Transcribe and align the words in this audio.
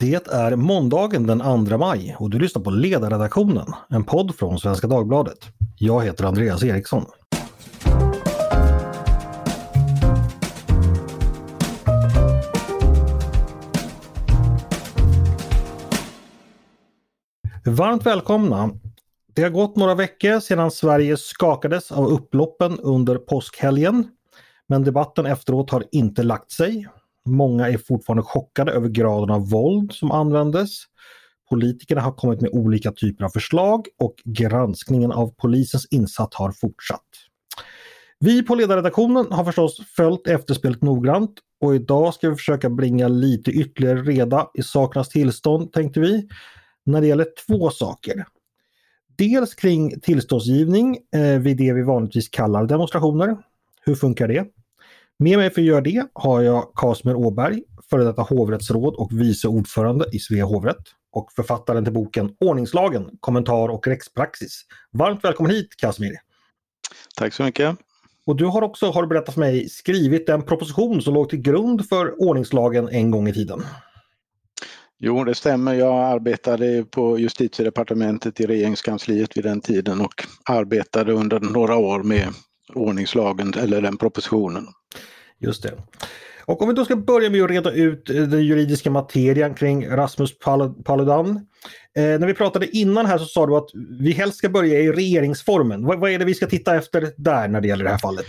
Det 0.00 0.28
är 0.28 0.56
måndagen 0.56 1.26
den 1.26 1.66
2 1.66 1.78
maj 1.78 2.16
och 2.18 2.30
du 2.30 2.38
lyssnar 2.38 2.62
på 2.62 2.70
Ledarredaktionen, 2.70 3.66
en 3.88 4.04
podd 4.04 4.34
från 4.34 4.58
Svenska 4.58 4.86
Dagbladet. 4.86 5.38
Jag 5.76 6.04
heter 6.04 6.24
Andreas 6.24 6.62
Eriksson. 6.62 7.04
Varmt 17.66 18.06
välkomna! 18.06 18.70
Det 19.34 19.42
har 19.42 19.50
gått 19.50 19.76
några 19.76 19.94
veckor 19.94 20.40
sedan 20.40 20.70
Sverige 20.70 21.16
skakades 21.16 21.92
av 21.92 22.06
upploppen 22.06 22.78
under 22.80 23.16
påskhelgen. 23.16 24.08
Men 24.66 24.84
debatten 24.84 25.26
efteråt 25.26 25.70
har 25.70 25.84
inte 25.92 26.22
lagt 26.22 26.50
sig. 26.50 26.88
Många 27.28 27.68
är 27.68 27.78
fortfarande 27.78 28.22
chockade 28.22 28.72
över 28.72 28.88
graden 28.88 29.30
av 29.30 29.50
våld 29.50 29.92
som 29.92 30.10
användes. 30.10 30.70
Politikerna 31.50 32.00
har 32.00 32.12
kommit 32.12 32.40
med 32.40 32.50
olika 32.52 32.92
typer 32.92 33.24
av 33.24 33.28
förslag 33.28 33.86
och 33.98 34.14
granskningen 34.24 35.12
av 35.12 35.34
polisens 35.36 35.86
insats 35.90 36.36
har 36.36 36.52
fortsatt. 36.52 37.08
Vi 38.20 38.42
på 38.42 38.54
ledarredaktionen 38.54 39.32
har 39.32 39.44
förstås 39.44 39.80
följt 39.96 40.26
efterspelet 40.26 40.82
noggrant 40.82 41.34
och 41.60 41.74
idag 41.74 42.14
ska 42.14 42.30
vi 42.30 42.36
försöka 42.36 42.70
bringa 42.70 43.08
lite 43.08 43.50
ytterligare 43.50 44.02
reda 44.02 44.50
i 44.54 44.62
sakernas 44.62 45.08
tillstånd 45.08 45.72
tänkte 45.72 46.00
vi. 46.00 46.28
När 46.86 47.00
det 47.00 47.06
gäller 47.06 47.26
två 47.46 47.70
saker. 47.70 48.24
Dels 49.16 49.54
kring 49.54 50.00
tillståndsgivning 50.00 50.98
eh, 51.14 51.38
vid 51.38 51.56
det 51.56 51.72
vi 51.72 51.82
vanligtvis 51.82 52.28
kallar 52.28 52.66
demonstrationer. 52.66 53.36
Hur 53.84 53.94
funkar 53.94 54.28
det? 54.28 54.46
Med 55.20 55.38
mig 55.38 55.50
för 55.50 55.60
att 55.60 55.66
göra 55.66 55.80
det 55.80 56.06
har 56.12 56.42
jag 56.42 56.72
Kasmer 56.74 57.14
Åberg, 57.14 57.62
före 57.90 58.04
detta 58.04 58.22
hovrättsråd 58.22 58.94
och 58.94 59.12
vice 59.12 59.48
ordförande 59.48 60.06
i 60.12 60.18
Svea 60.18 60.44
hovrätt 60.44 60.82
och 61.12 61.32
författaren 61.32 61.84
till 61.84 61.92
boken 61.92 62.30
Ordningslagen, 62.40 63.10
kommentar 63.20 63.68
och 63.68 63.86
rättspraxis. 63.86 64.62
Varmt 64.92 65.24
välkommen 65.24 65.52
hit 65.52 65.76
Kasmir! 65.76 66.12
Tack 67.16 67.34
så 67.34 67.42
mycket! 67.42 67.76
Och 68.26 68.36
du 68.36 68.44
har 68.44 68.62
också, 68.62 68.90
har 68.90 69.02
du 69.02 69.08
berättat 69.08 69.34
för 69.34 69.40
mig, 69.40 69.68
skrivit 69.68 70.28
en 70.28 70.42
proposition 70.42 71.02
som 71.02 71.14
låg 71.14 71.28
till 71.28 71.40
grund 71.40 71.88
för 71.88 72.22
ordningslagen 72.22 72.88
en 72.88 73.10
gång 73.10 73.28
i 73.28 73.32
tiden. 73.32 73.62
Jo, 74.98 75.24
det 75.24 75.34
stämmer. 75.34 75.74
Jag 75.74 75.94
arbetade 75.94 76.84
på 76.90 77.18
justitiedepartementet 77.18 78.40
i 78.40 78.46
regeringskansliet 78.46 79.36
vid 79.36 79.44
den 79.44 79.60
tiden 79.60 80.00
och 80.00 80.24
arbetade 80.44 81.12
under 81.12 81.40
några 81.40 81.76
år 81.76 82.02
med 82.02 82.28
ordningslagen 82.74 83.54
eller 83.54 83.82
den 83.82 83.96
propositionen. 83.96 84.66
Just 85.40 85.62
det. 85.62 85.72
Och 86.44 86.62
om 86.62 86.68
vi 86.68 86.74
då 86.74 86.84
ska 86.84 86.96
börja 86.96 87.30
med 87.30 87.42
att 87.44 87.50
reda 87.50 87.72
ut 87.72 88.10
eh, 88.10 88.22
den 88.22 88.42
juridiska 88.42 88.90
materian 88.90 89.54
kring 89.54 89.88
Rasmus 89.90 90.38
Paludan. 90.84 91.28
Eh, 91.96 92.02
när 92.02 92.26
vi 92.26 92.34
pratade 92.34 92.76
innan 92.76 93.06
här 93.06 93.18
så 93.18 93.24
sa 93.24 93.46
du 93.46 93.56
att 93.56 93.68
vi 94.00 94.12
helst 94.12 94.38
ska 94.38 94.48
börja 94.48 94.80
i 94.80 94.92
regeringsformen. 94.92 95.84
Vad, 95.84 95.98
vad 95.98 96.10
är 96.10 96.18
det 96.18 96.24
vi 96.24 96.34
ska 96.34 96.46
titta 96.46 96.76
efter 96.76 97.12
där 97.16 97.48
när 97.48 97.60
det 97.60 97.68
gäller 97.68 97.84
det 97.84 97.90
här 97.90 97.98
fallet? 97.98 98.26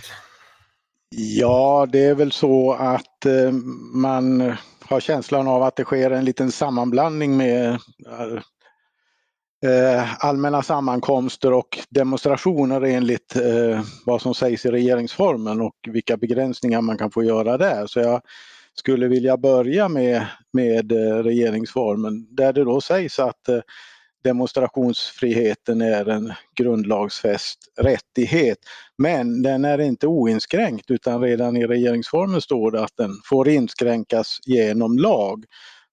Ja, 1.15 1.87
det 1.91 2.05
är 2.05 2.15
väl 2.15 2.31
så 2.31 2.73
att 2.73 3.25
eh, 3.25 3.51
man 3.93 4.53
har 4.81 4.99
känslan 4.99 5.47
av 5.47 5.63
att 5.63 5.75
det 5.75 5.83
sker 5.83 6.11
en 6.11 6.25
liten 6.25 6.51
sammanblandning 6.51 7.37
med 7.37 7.69
eh, 7.69 8.41
eh, 9.65 10.25
allmänna 10.25 10.63
sammankomster 10.63 11.53
och 11.53 11.79
demonstrationer 11.89 12.81
enligt 12.81 13.35
eh, 13.35 13.81
vad 14.05 14.21
som 14.21 14.33
sägs 14.33 14.65
i 14.65 14.71
regeringsformen 14.71 15.61
och 15.61 15.75
vilka 15.87 16.17
begränsningar 16.17 16.81
man 16.81 16.97
kan 16.97 17.11
få 17.11 17.23
göra 17.23 17.57
där. 17.57 17.87
Så 17.87 17.99
jag 17.99 18.21
skulle 18.73 19.07
vilja 19.07 19.37
börja 19.37 19.89
med, 19.89 20.25
med 20.53 20.91
eh, 20.91 21.23
regeringsformen 21.23 22.35
där 22.35 22.53
det 22.53 22.63
då 22.63 22.81
sägs 22.81 23.19
att 23.19 23.49
eh, 23.49 23.59
demonstrationsfriheten 24.23 25.81
är 25.81 26.09
en 26.09 26.33
grundlagsfäst 26.55 27.59
rättighet. 27.77 28.57
Men 28.97 29.41
den 29.41 29.65
är 29.65 29.81
inte 29.81 30.07
oinskränkt 30.07 30.91
utan 30.91 31.21
redan 31.21 31.57
i 31.57 31.67
regeringsformen 31.67 32.41
står 32.41 32.71
det 32.71 32.83
att 32.83 32.97
den 32.97 33.11
får 33.29 33.49
inskränkas 33.49 34.39
genom 34.45 34.97
lag. 34.97 35.45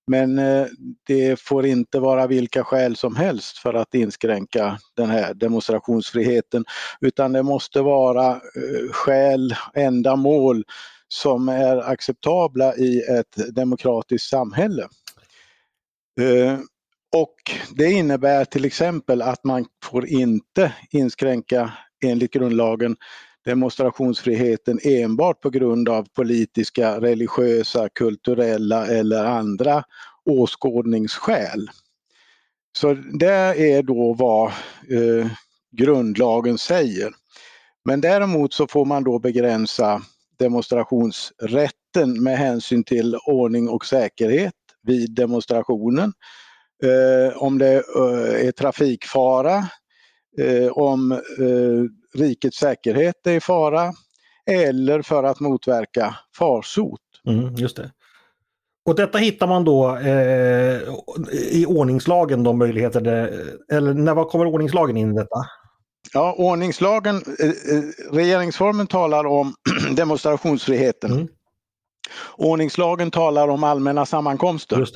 Men 0.06 0.38
eh, 0.38 0.66
det 1.06 1.40
får 1.40 1.66
inte 1.66 2.00
vara 2.00 2.26
vilka 2.26 2.64
skäl 2.64 2.96
som 2.96 3.16
helst 3.16 3.58
för 3.58 3.74
att 3.74 3.94
inskränka 3.94 4.78
den 4.96 5.10
här 5.10 5.34
demonstrationsfriheten 5.34 6.64
utan 7.00 7.32
det 7.32 7.42
måste 7.42 7.82
vara 7.82 8.30
eh, 8.30 8.92
skäl, 8.92 9.54
ändamål 9.74 10.64
som 11.08 11.48
är 11.48 11.76
acceptabla 11.76 12.76
i 12.76 13.00
ett 13.00 13.54
demokratiskt 13.54 14.28
samhälle. 14.28 14.82
Eh, 16.20 16.58
och 17.16 17.34
det 17.76 17.92
innebär 17.92 18.44
till 18.44 18.64
exempel 18.64 19.22
att 19.22 19.44
man 19.44 19.66
får 19.84 20.06
inte 20.06 20.72
inskränka 20.90 21.72
enligt 22.04 22.32
grundlagen 22.32 22.96
demonstrationsfriheten 23.46 24.80
enbart 24.82 25.40
på 25.40 25.50
grund 25.50 25.88
av 25.88 26.08
politiska, 26.14 27.00
religiösa, 27.00 27.88
kulturella 27.88 28.86
eller 28.86 29.24
andra 29.24 29.84
åskådningsskäl. 30.24 31.70
Så 32.78 32.94
det 32.94 33.72
är 33.72 33.82
då 33.82 34.14
vad 34.14 34.46
eh, 34.90 35.26
grundlagen 35.76 36.58
säger. 36.58 37.12
Men 37.84 38.00
däremot 38.00 38.52
så 38.52 38.66
får 38.66 38.84
man 38.84 39.04
då 39.04 39.18
begränsa 39.18 40.02
demonstrationsrätten 40.38 42.22
med 42.22 42.38
hänsyn 42.38 42.84
till 42.84 43.16
ordning 43.26 43.68
och 43.68 43.86
säkerhet 43.86 44.54
vid 44.82 45.14
demonstrationen. 45.14 46.12
Eh, 46.82 47.36
om 47.36 47.58
det 47.58 47.74
eh, 47.74 48.46
är 48.46 48.52
trafikfara, 48.52 49.56
eh, 50.38 50.68
om 50.68 51.12
eh, 51.12 51.18
rikets 52.16 52.58
säkerhet 52.58 53.26
är 53.26 53.32
i 53.32 53.40
fara 53.40 53.92
eller 54.50 55.02
för 55.02 55.24
att 55.24 55.40
motverka 55.40 56.16
farsot. 56.38 57.00
Mm, 57.26 57.54
just 57.54 57.76
det. 57.76 57.90
Och 58.86 58.94
detta 58.94 59.18
hittar 59.18 59.46
man 59.46 59.64
då 59.64 59.96
eh, 59.96 60.80
i 61.52 61.66
ordningslagen, 61.68 62.42
de 62.42 62.58
möjligheter 62.58 63.00
det, 63.00 63.44
eller 63.72 63.94
när 63.94 64.14
var 64.14 64.24
kommer 64.24 64.46
ordningslagen 64.46 64.96
in 64.96 65.12
i 65.12 65.14
detta? 65.14 65.46
Ja, 66.12 66.34
ordningslagen, 66.38 67.16
eh, 67.16 67.48
eh 67.48 67.82
regeringsformen 68.12 68.86
talar 68.86 69.26
om 69.26 69.54
demonstrationsfriheten. 69.96 71.12
Mm. 71.12 71.28
Ordningslagen 72.36 73.10
talar 73.10 73.48
om 73.48 73.64
allmänna 73.64 74.06
sammankomster. 74.06 74.86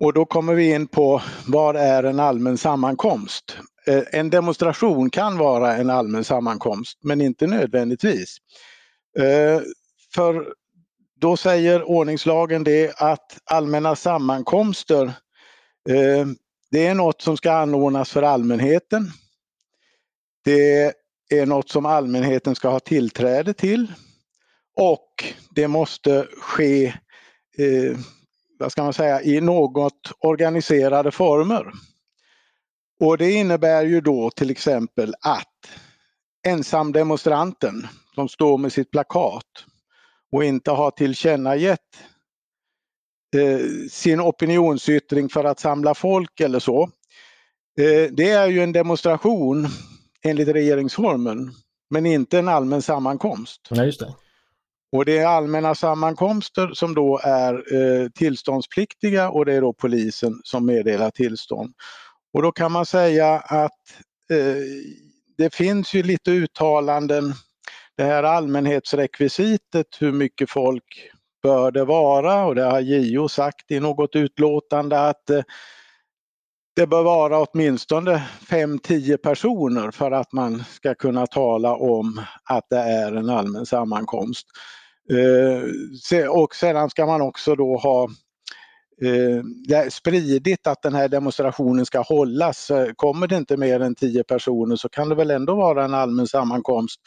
Och 0.00 0.12
då 0.12 0.24
kommer 0.24 0.54
vi 0.54 0.74
in 0.74 0.86
på 0.86 1.22
vad 1.46 1.76
är 1.76 2.02
en 2.02 2.20
allmän 2.20 2.58
sammankomst? 2.58 3.56
Eh, 3.88 4.02
en 4.12 4.30
demonstration 4.30 5.10
kan 5.10 5.38
vara 5.38 5.76
en 5.76 5.90
allmän 5.90 6.24
sammankomst 6.24 6.98
men 7.02 7.20
inte 7.20 7.46
nödvändigtvis. 7.46 8.36
Eh, 9.18 9.60
för 10.14 10.54
då 11.20 11.36
säger 11.36 11.82
ordningslagen 11.82 12.64
det 12.64 13.00
att 13.00 13.38
allmänna 13.44 13.96
sammankomster 13.96 15.04
eh, 15.88 16.26
det 16.70 16.86
är 16.86 16.94
något 16.94 17.22
som 17.22 17.36
ska 17.36 17.52
anordnas 17.52 18.10
för 18.10 18.22
allmänheten. 18.22 19.10
Det 20.44 20.92
är 21.30 21.46
något 21.46 21.70
som 21.70 21.86
allmänheten 21.86 22.54
ska 22.54 22.68
ha 22.68 22.80
tillträde 22.80 23.54
till 23.54 23.92
och 24.76 25.24
det 25.50 25.68
måste 25.68 26.26
ske 26.40 26.94
vad 28.58 28.72
ska 28.72 28.82
man 28.82 28.92
säga, 28.92 29.22
i 29.22 29.40
något 29.40 30.12
organiserade 30.18 31.10
former. 31.10 31.72
Och 33.00 33.18
det 33.18 33.32
innebär 33.32 33.84
ju 33.84 34.00
då 34.00 34.30
till 34.30 34.50
exempel 34.50 35.14
att 35.20 35.70
ensamdemonstranten 36.46 37.86
som 38.14 38.28
står 38.28 38.58
med 38.58 38.72
sitt 38.72 38.90
plakat 38.90 39.64
och 40.32 40.44
inte 40.44 40.70
har 40.70 40.90
tillkännagett 40.90 41.80
eh, 43.36 43.88
sin 43.90 44.20
opinionsyttring 44.20 45.28
för 45.28 45.44
att 45.44 45.60
samla 45.60 45.94
folk 45.94 46.40
eller 46.40 46.58
så. 46.58 46.82
Eh, 47.80 48.12
det 48.12 48.30
är 48.30 48.46
ju 48.46 48.60
en 48.62 48.72
demonstration 48.72 49.66
enligt 50.22 50.48
regeringsformen 50.48 51.52
men 51.90 52.06
inte 52.06 52.38
en 52.38 52.48
allmän 52.48 52.82
sammankomst. 52.82 53.60
Ja, 53.70 53.84
just 53.84 54.00
det. 54.00 54.14
Och 54.92 55.04
det 55.04 55.18
är 55.18 55.26
allmänna 55.26 55.74
sammankomster 55.74 56.70
som 56.74 56.94
då 56.94 57.20
är 57.22 57.54
eh, 57.54 58.08
tillståndspliktiga 58.08 59.30
och 59.30 59.44
det 59.44 59.54
är 59.54 59.60
då 59.60 59.72
polisen 59.72 60.40
som 60.44 60.66
meddelar 60.66 61.10
tillstånd. 61.10 61.74
Och 62.32 62.42
då 62.42 62.52
kan 62.52 62.72
man 62.72 62.86
säga 62.86 63.34
att 63.36 63.72
eh, 64.30 64.62
det 65.38 65.54
finns 65.54 65.94
ju 65.94 66.02
lite 66.02 66.30
uttalanden, 66.30 67.34
det 67.96 68.04
här 68.04 68.22
allmänhetsrekvisitet, 68.22 69.86
hur 70.00 70.12
mycket 70.12 70.50
folk 70.50 71.10
bör 71.42 71.70
det 71.70 71.84
vara 71.84 72.44
och 72.44 72.54
det 72.54 72.64
har 72.64 72.80
JO 72.80 73.28
sagt 73.28 73.70
i 73.70 73.80
något 73.80 74.16
utlåtande 74.16 75.08
att 75.08 75.30
eh, 75.30 75.42
det 76.76 76.86
bör 76.86 77.02
vara 77.02 77.38
åtminstone 77.38 78.28
5-10 78.48 79.16
personer 79.16 79.90
för 79.90 80.10
att 80.10 80.32
man 80.32 80.64
ska 80.70 80.94
kunna 80.94 81.26
tala 81.26 81.76
om 81.76 82.20
att 82.44 82.64
det 82.70 82.78
är 82.78 83.12
en 83.12 83.30
allmän 83.30 83.66
sammankomst. 83.66 84.46
Eh, 86.12 86.26
och 86.28 86.54
sedan 86.54 86.90
ska 86.90 87.06
man 87.06 87.20
också 87.20 87.54
då 87.54 87.76
ha 87.76 88.08
eh, 89.02 89.88
spridit 89.88 90.66
att 90.66 90.82
den 90.82 90.94
här 90.94 91.08
demonstrationen 91.08 91.86
ska 91.86 92.00
hållas. 92.00 92.70
Kommer 92.96 93.26
det 93.26 93.36
inte 93.36 93.56
mer 93.56 93.80
än 93.80 93.94
tio 93.94 94.24
personer 94.24 94.76
så 94.76 94.88
kan 94.88 95.08
det 95.08 95.14
väl 95.14 95.30
ändå 95.30 95.54
vara 95.54 95.84
en 95.84 95.94
allmän 95.94 96.26
sammankomst. 96.26 97.00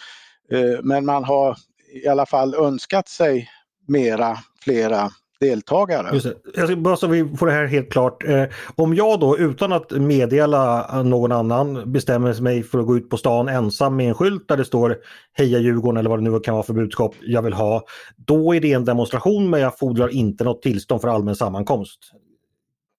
Eh, 0.52 0.80
men 0.84 1.06
man 1.06 1.24
har 1.24 1.58
i 2.04 2.08
alla 2.08 2.26
fall 2.26 2.56
önskat 2.56 3.08
sig 3.08 3.50
mera, 3.88 4.38
flera 4.64 5.10
deltagare. 5.40 6.10
Just 6.14 6.28
det. 6.68 6.76
Bara 6.76 6.96
så 6.96 7.08
vi 7.08 7.38
får 7.38 7.46
det 7.46 7.52
här 7.52 7.66
helt 7.66 7.92
klart. 7.92 8.24
Eh, 8.24 8.44
om 8.76 8.96
jag 8.96 9.20
då 9.20 9.38
utan 9.38 9.74
att 9.74 9.92
meddela 9.92 11.04
någon 11.04 11.32
annan 11.32 11.92
bestämmer 11.92 12.42
mig 12.42 12.64
för 12.64 12.80
att 12.80 12.86
gå 12.86 12.98
ut 12.98 13.10
på 13.10 13.18
stan 13.18 13.50
ensam 13.50 13.96
med 13.96 14.08
en 14.08 14.14
skylt 14.14 14.48
där 14.48 14.58
det 14.58 14.66
står 14.66 14.98
Heja 15.34 15.60
Djurgården 15.60 15.98
eller 15.98 16.10
vad 16.10 16.20
det 16.20 16.30
nu 16.30 16.40
kan 16.40 16.54
vara 16.54 16.64
för 16.64 16.74
budskap 16.74 17.16
jag 17.22 17.42
vill 17.42 17.54
ha. 17.54 17.86
Då 18.16 18.56
är 18.56 18.62
det 18.62 18.74
en 18.74 18.86
demonstration 18.86 19.50
men 19.50 19.62
jag 19.62 19.78
fordrar 19.78 20.08
inte 20.08 20.44
något 20.44 20.62
tillstånd 20.62 21.02
för 21.02 21.08
allmän 21.08 21.36
sammankomst. 21.36 22.00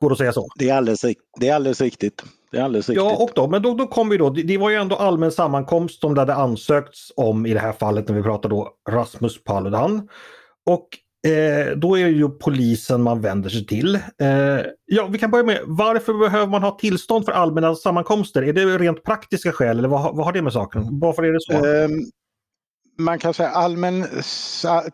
Går 0.01 0.09
det 0.09 0.13
att 0.13 0.19
säga 0.19 0.33
så? 0.33 0.49
Det 0.59 0.69
är 0.69 0.75
alldeles, 0.75 1.05
det 1.41 1.49
är 1.49 1.55
alldeles 1.55 1.81
riktigt. 1.81 2.25
Det 2.51 2.59
är 2.59 2.63
alldeles 2.63 2.89
riktigt. 2.89 3.05
Ja, 3.05 3.17
och 3.17 3.31
då, 3.35 3.49
men 3.49 3.63
då, 3.63 3.75
då 3.75 3.87
kom 3.87 4.09
vi 4.09 4.17
då, 4.17 4.31
det, 4.31 4.43
det 4.43 4.59
var 4.59 4.71
ju 4.71 4.77
ändå 4.77 4.97
allmän 4.97 5.33
sammankomst 5.33 6.01
som 6.01 6.15
det 6.15 6.21
hade 6.21 6.35
ansökts 6.35 7.13
om 7.17 7.47
i 7.47 7.55
det 7.55 7.61
här 7.61 7.73
fallet 7.73 8.09
när 8.09 8.17
vi 8.17 8.23
pratar 8.23 8.49
då 8.49 8.73
Rasmus 8.91 9.45
Paludan. 9.45 10.09
Och 10.67 10.89
Eh, 11.27 11.77
då 11.77 11.99
är 11.99 12.05
det 12.05 12.11
ju 12.11 12.29
polisen 12.29 13.03
man 13.03 13.21
vänder 13.21 13.51
sig 13.51 13.67
till. 13.67 13.95
Eh, 13.95 14.61
ja, 14.87 15.07
vi 15.11 15.19
kan 15.19 15.31
börja 15.31 15.45
med 15.45 15.61
varför 15.67 16.13
behöver 16.13 16.47
man 16.47 16.63
ha 16.63 16.79
tillstånd 16.79 17.25
för 17.25 17.33
allmänna 17.33 17.75
sammankomster? 17.75 18.43
Är 18.43 18.53
det 18.53 18.79
rent 18.79 19.05
praktiska 19.05 19.53
skäl 19.53 19.79
eller 19.79 19.89
vad, 19.89 20.17
vad 20.17 20.27
har 20.27 20.33
det 20.33 20.43
med 20.43 20.53
saken? 20.53 21.01
Varför 21.01 21.23
är 21.23 21.33
det 21.33 21.41
så? 21.41 21.53
Eh, 21.53 21.89
man 22.99 23.19
kan 23.19 23.35
säga 23.35 23.49
allmän, 23.49 24.07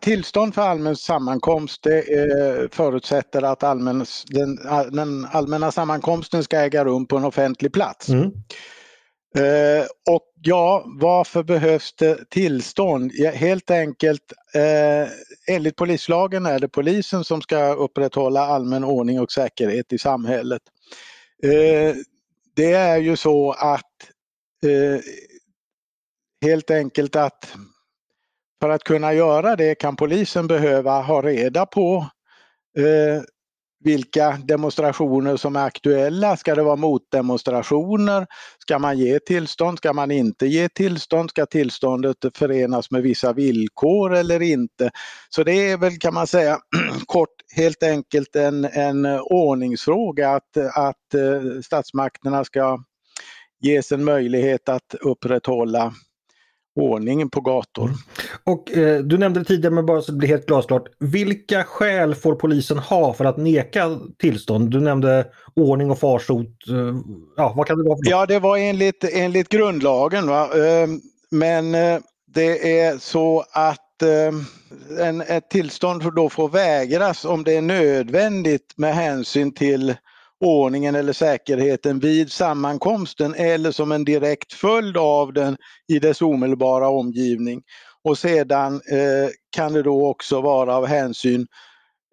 tillstånd 0.01 0.55
för 0.55 0.63
allmän 0.63 0.97
sammankomst 0.97 1.83
det 1.83 1.99
eh, 1.99 2.69
förutsätter 2.71 3.43
att 3.43 3.63
allmän, 3.63 4.05
den, 4.27 4.59
den, 4.93 5.27
allmänna 5.33 5.73
sammankomsten 5.73 6.45
ska 6.45 6.61
äga 6.61 6.85
rum 6.85 7.07
på 7.07 7.17
en 7.17 7.25
offentlig 7.25 7.73
plats. 7.73 8.09
Mm. 8.09 8.25
Eh, 9.37 9.85
och 10.11 10.23
ja, 10.43 10.85
varför 10.87 11.43
behövs 11.43 11.95
det 11.97 12.31
tillstånd? 12.31 13.11
Ja, 13.15 13.31
helt 13.31 13.71
enkelt 13.71 14.33
eh, 14.55 15.09
enligt 15.47 15.77
polislagen 15.77 16.47
är 16.47 16.59
det 16.59 16.69
polisen 16.69 17.25
som 17.25 17.43
ska 17.43 17.73
upprätthålla 17.73 18.41
allmän 18.41 18.85
ordning 18.85 19.21
och 19.21 19.33
säkerhet 19.33 19.93
i 19.93 19.99
samhället. 19.99 20.63
Eh, 21.43 21.95
det 22.55 22.73
är 22.73 22.97
ju 22.97 23.17
så 23.17 23.53
att 23.53 24.11
eh, 24.67 25.01
helt 26.43 26.71
enkelt 26.71 27.17
att 27.17 27.57
för 28.61 28.71
att 28.71 28.85
kunna 28.85 29.13
göra 29.13 29.57
det 29.57 29.75
kan 29.75 29.97
polisen 29.97 30.47
behöva 30.47 31.01
ha 31.01 31.23
reda 31.23 31.67
på 31.67 32.07
eh, 32.79 33.23
vilka 33.87 34.39
demonstrationer 34.45 35.37
som 35.37 35.57
är 35.57 35.67
aktuella. 35.67 36.37
Ska 36.37 36.55
det 36.55 36.63
vara 36.63 36.77
motdemonstrationer? 36.77 38.27
Ska 38.59 38.79
man 38.79 38.99
ge 38.99 39.19
tillstånd? 39.19 39.79
Ska 39.79 39.93
man 39.93 40.11
inte 40.11 40.47
ge 40.47 40.69
tillstånd? 40.69 41.31
Ska 41.31 41.47
tillståndet 41.47 42.17
förenas 42.35 42.91
med 42.91 43.03
vissa 43.03 43.33
villkor 43.33 44.15
eller 44.15 44.43
inte? 44.43 44.91
Så 45.29 45.43
det 45.43 45.71
är 45.71 45.77
väl 45.77 45.99
kan 45.99 46.15
man 46.15 46.27
säga 46.27 46.59
kort 47.07 47.35
helt 47.57 47.83
enkelt 47.83 48.37
en, 48.37 48.65
en 48.65 49.07
ordningsfråga 49.21 50.31
att, 50.31 50.57
att 50.57 51.15
eh, 51.15 51.61
statsmakterna 51.65 52.45
ska 52.45 52.79
ges 53.61 53.93
en 53.93 54.05
möjlighet 54.05 54.69
att 54.69 54.95
upprätthålla 55.01 55.93
ordningen 56.77 57.31
på 57.31 57.41
gator. 57.41 57.85
Mm. 57.85 57.97
Och 58.45 58.77
eh, 58.77 59.03
Du 59.03 59.19
nämnde 59.19 59.41
det 59.41 59.45
tidigare 59.45 59.75
men 59.75 59.87
bara 59.87 60.03
så 60.03 60.13
det 60.13 60.19
blir 60.19 60.29
helt 60.29 60.47
glasklart. 60.47 60.85
Vilka 60.99 61.65
skäl 61.65 62.15
får 62.15 62.35
polisen 62.35 62.79
ha 62.79 63.13
för 63.13 63.25
att 63.25 63.37
neka 63.37 63.99
tillstånd? 64.19 64.71
Du 64.71 64.81
nämnde 64.81 65.27
ordning 65.55 65.91
och 65.91 65.99
farsot. 65.99 66.47
Eh, 66.69 66.97
ja, 67.37 67.53
vad 67.57 67.67
kan 67.67 67.79
det 67.79 67.85
vara? 67.85 67.99
Ja, 68.03 68.27
det 68.27 68.39
var 68.39 68.57
enligt, 68.57 69.05
enligt 69.13 69.49
grundlagen. 69.49 70.27
Va? 70.27 70.43
Eh, 70.43 70.89
men 71.31 71.75
eh, 71.75 71.99
det 72.35 72.81
är 72.81 72.99
så 72.99 73.45
att 73.53 74.03
eh, 74.03 75.07
en, 75.07 75.21
ett 75.21 75.51
tillstånd 75.51 76.15
då 76.17 76.29
får 76.29 76.49
vägras 76.49 77.25
om 77.25 77.45
det 77.45 77.57
är 77.57 77.63
nödvändigt 77.63 78.75
med 78.77 78.95
hänsyn 78.95 79.55
till 79.55 79.95
ordningen 80.41 80.95
eller 80.95 81.13
säkerheten 81.13 81.99
vid 81.99 82.33
sammankomsten 82.33 83.35
eller 83.35 83.71
som 83.71 83.93
en 83.93 84.05
direkt 84.05 84.53
följd 84.53 84.97
av 84.97 85.33
den 85.33 85.57
i 85.89 85.99
dess 85.99 86.23
omedelbara 86.23 86.89
omgivning. 86.89 87.63
Och 88.05 88.19
sedan 88.19 88.75
eh, 88.75 89.31
kan 89.51 89.73
det 89.73 89.83
då 89.83 90.07
också 90.07 90.41
vara 90.41 90.77
av 90.77 90.87
hänsyn 90.87 91.47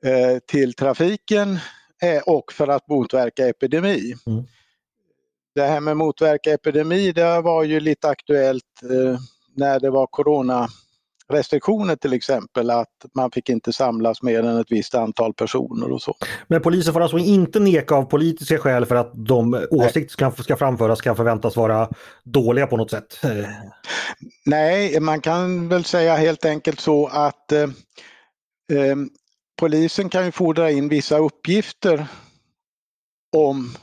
eh, 0.05 0.39
till 0.47 0.73
trafiken 0.73 1.59
eh, 2.03 2.21
och 2.25 2.53
för 2.53 2.67
att 2.67 2.87
motverka 2.87 3.47
epidemi. 3.47 4.13
Mm. 4.27 4.43
Det 5.55 5.63
här 5.63 5.79
med 5.79 5.97
motverka 5.97 6.53
epidemi 6.53 7.11
det 7.11 7.41
var 7.41 7.63
ju 7.63 7.79
lite 7.79 8.09
aktuellt 8.09 8.83
eh, 8.83 9.19
när 9.55 9.79
det 9.79 9.89
var 9.89 10.07
corona 10.07 10.67
restriktioner 11.33 11.95
till 11.95 12.13
exempel 12.13 12.69
att 12.69 13.05
man 13.15 13.31
fick 13.31 13.49
inte 13.49 13.73
samlas 13.73 14.21
mer 14.21 14.43
än 14.43 14.57
ett 14.57 14.71
visst 14.71 14.95
antal 14.95 15.33
personer 15.33 15.91
och 15.91 16.01
så. 16.01 16.15
Men 16.47 16.61
polisen 16.61 16.93
får 16.93 17.01
alltså 17.01 17.17
inte 17.17 17.59
neka 17.59 17.95
av 17.95 18.03
politiska 18.03 18.57
skäl 18.57 18.85
för 18.85 18.95
att 18.95 19.11
de 19.13 19.65
åsikter 19.71 20.31
som 20.31 20.43
ska 20.43 20.55
framföras 20.55 21.01
kan 21.01 21.15
förväntas 21.15 21.55
vara 21.55 21.89
dåliga 22.23 22.67
på 22.67 22.77
något 22.77 22.91
sätt? 22.91 23.19
Nej, 24.45 24.99
man 24.99 25.21
kan 25.21 25.69
väl 25.69 25.83
säga 25.83 26.15
helt 26.15 26.45
enkelt 26.45 26.79
så 26.79 27.07
att 27.07 27.51
eh, 27.51 27.61
eh, 28.73 28.95
polisen 29.59 30.09
kan 30.09 30.25
ju 30.25 30.31
fordra 30.31 30.71
in 30.71 30.89
vissa 30.89 31.17
uppgifter 31.17 32.07
om 33.35 33.75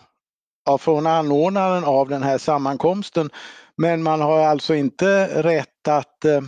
ja, 0.67 0.79
från 0.79 1.07
anordnaren 1.07 1.85
av 1.85 2.09
den 2.09 2.23
här 2.23 2.39
sammankomsten. 2.39 3.31
Men 3.77 4.03
man 4.03 4.21
har 4.21 4.41
alltså 4.41 4.75
inte 4.75 5.27
rätt 5.43 5.89
att 5.89 6.25
eh, 6.25 6.41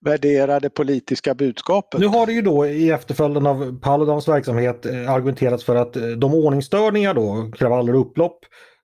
värdera 0.00 0.60
det 0.60 0.70
politiska 0.70 1.34
budskapet. 1.34 2.00
Nu 2.00 2.06
har 2.06 2.26
det 2.26 2.32
ju 2.32 2.42
då 2.42 2.66
i 2.66 2.90
efterföljden 2.90 3.46
av 3.46 3.80
Paludans 3.80 4.28
verksamhet 4.28 4.86
eh, 4.86 5.10
argumenterats 5.10 5.64
för 5.64 5.76
att 5.76 5.96
eh, 5.96 6.02
de 6.02 6.34
ordningsstörningar 6.34 7.14
då, 7.14 7.50
kravaller 7.58 7.94
och 7.94 8.00
upplopp 8.00 8.38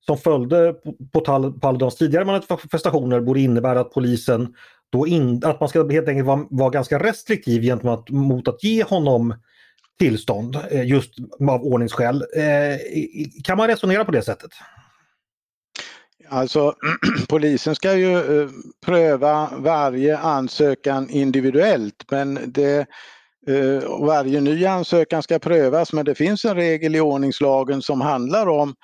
som 0.07 0.19
följde 0.19 0.75
på 1.13 1.21
Paludans 1.61 1.97
tidigare 1.97 2.25
manifestationer 2.25 3.21
borde 3.21 3.41
innebära 3.41 3.81
att 3.81 3.93
polisen 3.93 4.55
då 4.91 5.07
in, 5.07 5.43
att 5.45 5.61
man 5.61 5.69
ska 5.69 5.89
helt 5.89 6.09
enkelt 6.09 6.27
vara, 6.27 6.47
vara 6.51 6.71
ganska 6.71 6.99
restriktiv 6.99 7.63
gentemot 7.63 8.11
mot 8.11 8.49
att 8.49 8.65
ge 8.65 8.83
honom 8.83 9.35
tillstånd 9.99 10.59
eh, 10.71 10.87
just 10.87 11.15
av 11.49 11.63
ordningsskäl. 11.63 12.25
Kan 13.45 13.57
man 13.57 13.69
resonera 13.69 14.05
på 14.05 14.13
det 14.13 14.23
sättet? 14.23 14.51
Alltså 16.29 16.75
polisen 17.29 17.75
ska 17.75 17.95
ju 17.95 18.43
eh, 18.43 18.49
pröva 18.87 19.51
varje 19.57 20.19
ansökan 20.19 21.11
individuellt 21.11 22.05
men 22.11 22.39
det, 22.47 22.87
eh, 23.47 24.01
varje 24.01 24.41
ny 24.41 24.67
ansökan 24.67 25.23
ska 25.23 25.39
prövas 25.39 25.93
men 25.93 26.05
det 26.05 26.15
finns 26.15 26.45
en 26.45 26.57
regel 26.57 26.95
i 26.95 27.01
ordningslagen 27.01 27.83
som 27.83 28.01
handlar 28.01 28.49
om 28.49 28.75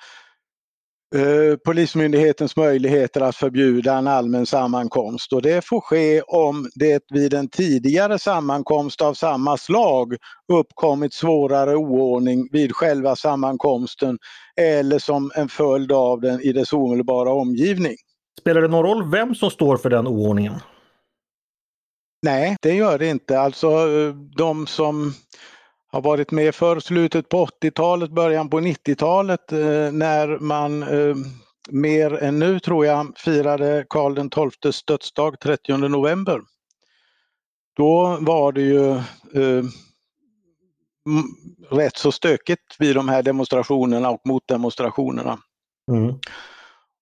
Eh, 1.15 1.57
Polismyndighetens 1.65 2.55
möjligheter 2.55 3.21
att 3.21 3.35
förbjuda 3.35 3.97
en 3.97 4.07
allmän 4.07 4.45
sammankomst 4.45 5.33
och 5.33 5.41
det 5.41 5.65
får 5.65 5.81
ske 5.81 6.21
om 6.21 6.69
det 6.75 7.03
vid 7.09 7.33
en 7.33 7.49
tidigare 7.49 8.19
sammankomst 8.19 9.01
av 9.01 9.13
samma 9.13 9.57
slag 9.57 10.15
uppkommit 10.53 11.13
svårare 11.13 11.75
oordning 11.75 12.49
vid 12.51 12.75
själva 12.75 13.15
sammankomsten 13.15 14.17
eller 14.61 14.99
som 14.99 15.31
en 15.35 15.49
följd 15.49 15.91
av 15.91 16.21
den 16.21 16.41
i 16.41 16.53
dess 16.53 16.73
omedelbara 16.73 17.33
omgivning. 17.33 17.95
Spelar 18.39 18.61
det 18.61 18.67
någon 18.67 18.85
roll 18.85 19.11
vem 19.11 19.35
som 19.35 19.49
står 19.49 19.77
för 19.77 19.89
den 19.89 20.07
oordningen? 20.07 20.53
Nej, 22.25 22.57
det 22.61 22.73
gör 22.73 22.99
det 22.99 23.07
inte. 23.07 23.39
Alltså 23.39 23.67
eh, 23.67 24.15
de 24.37 24.67
som 24.67 25.13
har 25.91 26.01
varit 26.01 26.31
med 26.31 26.55
för 26.55 26.79
slutet 26.79 27.29
på 27.29 27.45
80-talet, 27.45 28.11
början 28.11 28.49
på 28.49 28.59
90-talet 28.59 29.51
eh, 29.51 29.91
när 29.91 30.39
man 30.39 30.83
eh, 30.83 31.15
mer 31.69 32.23
än 32.23 32.39
nu 32.39 32.59
tror 32.59 32.85
jag 32.85 33.13
firade 33.17 33.85
Karl 33.89 34.51
XIIs 34.61 34.85
dödsdag 34.85 35.39
30 35.39 35.77
november. 35.77 36.41
Då 37.75 38.17
var 38.21 38.51
det 38.51 38.61
ju 38.61 38.91
eh, 39.41 39.63
rätt 41.69 41.97
så 41.97 42.11
stökigt 42.11 42.75
vid 42.79 42.95
de 42.95 43.09
här 43.09 43.23
demonstrationerna 43.23 44.09
och 44.09 44.21
motdemonstrationerna. 44.25 45.39
Mm. 45.91 46.15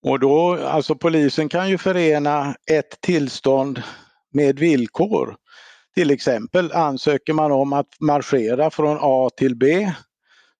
Och 0.01 0.19
då, 0.19 0.55
alltså 0.55 0.95
polisen 0.95 1.49
kan 1.49 1.69
ju 1.69 1.77
förena 1.77 2.55
ett 2.71 3.01
tillstånd 3.01 3.81
med 4.33 4.59
villkor. 4.59 5.35
Till 5.95 6.11
exempel 6.11 6.71
ansöker 6.71 7.33
man 7.33 7.51
om 7.51 7.73
att 7.73 7.87
marschera 7.99 8.71
från 8.71 8.97
A 9.01 9.29
till 9.37 9.55
B 9.55 9.91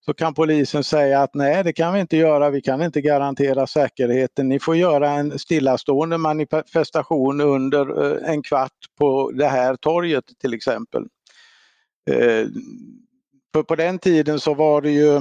så 0.04 0.14
kan 0.14 0.34
polisen 0.34 0.84
säga 0.84 1.22
att 1.22 1.34
nej 1.34 1.64
det 1.64 1.72
kan 1.72 1.94
vi 1.94 2.00
inte 2.00 2.16
göra, 2.16 2.50
vi 2.50 2.60
kan 2.60 2.82
inte 2.82 3.00
garantera 3.00 3.66
säkerheten. 3.66 4.48
Ni 4.48 4.60
får 4.60 4.76
göra 4.76 5.10
en 5.10 5.38
stillastående 5.38 6.18
manifestation 6.18 7.40
under 7.40 8.04
eh, 8.04 8.30
en 8.30 8.42
kvart 8.42 8.72
på 8.98 9.30
det 9.30 9.46
här 9.46 9.76
torget 9.76 10.24
till 10.40 10.54
exempel. 10.54 11.02
Eh, 12.10 12.46
för 13.52 13.62
på 13.62 13.76
den 13.76 13.98
tiden 13.98 14.40
så 14.40 14.54
var 14.54 14.82
det 14.82 14.90
ju 14.90 15.20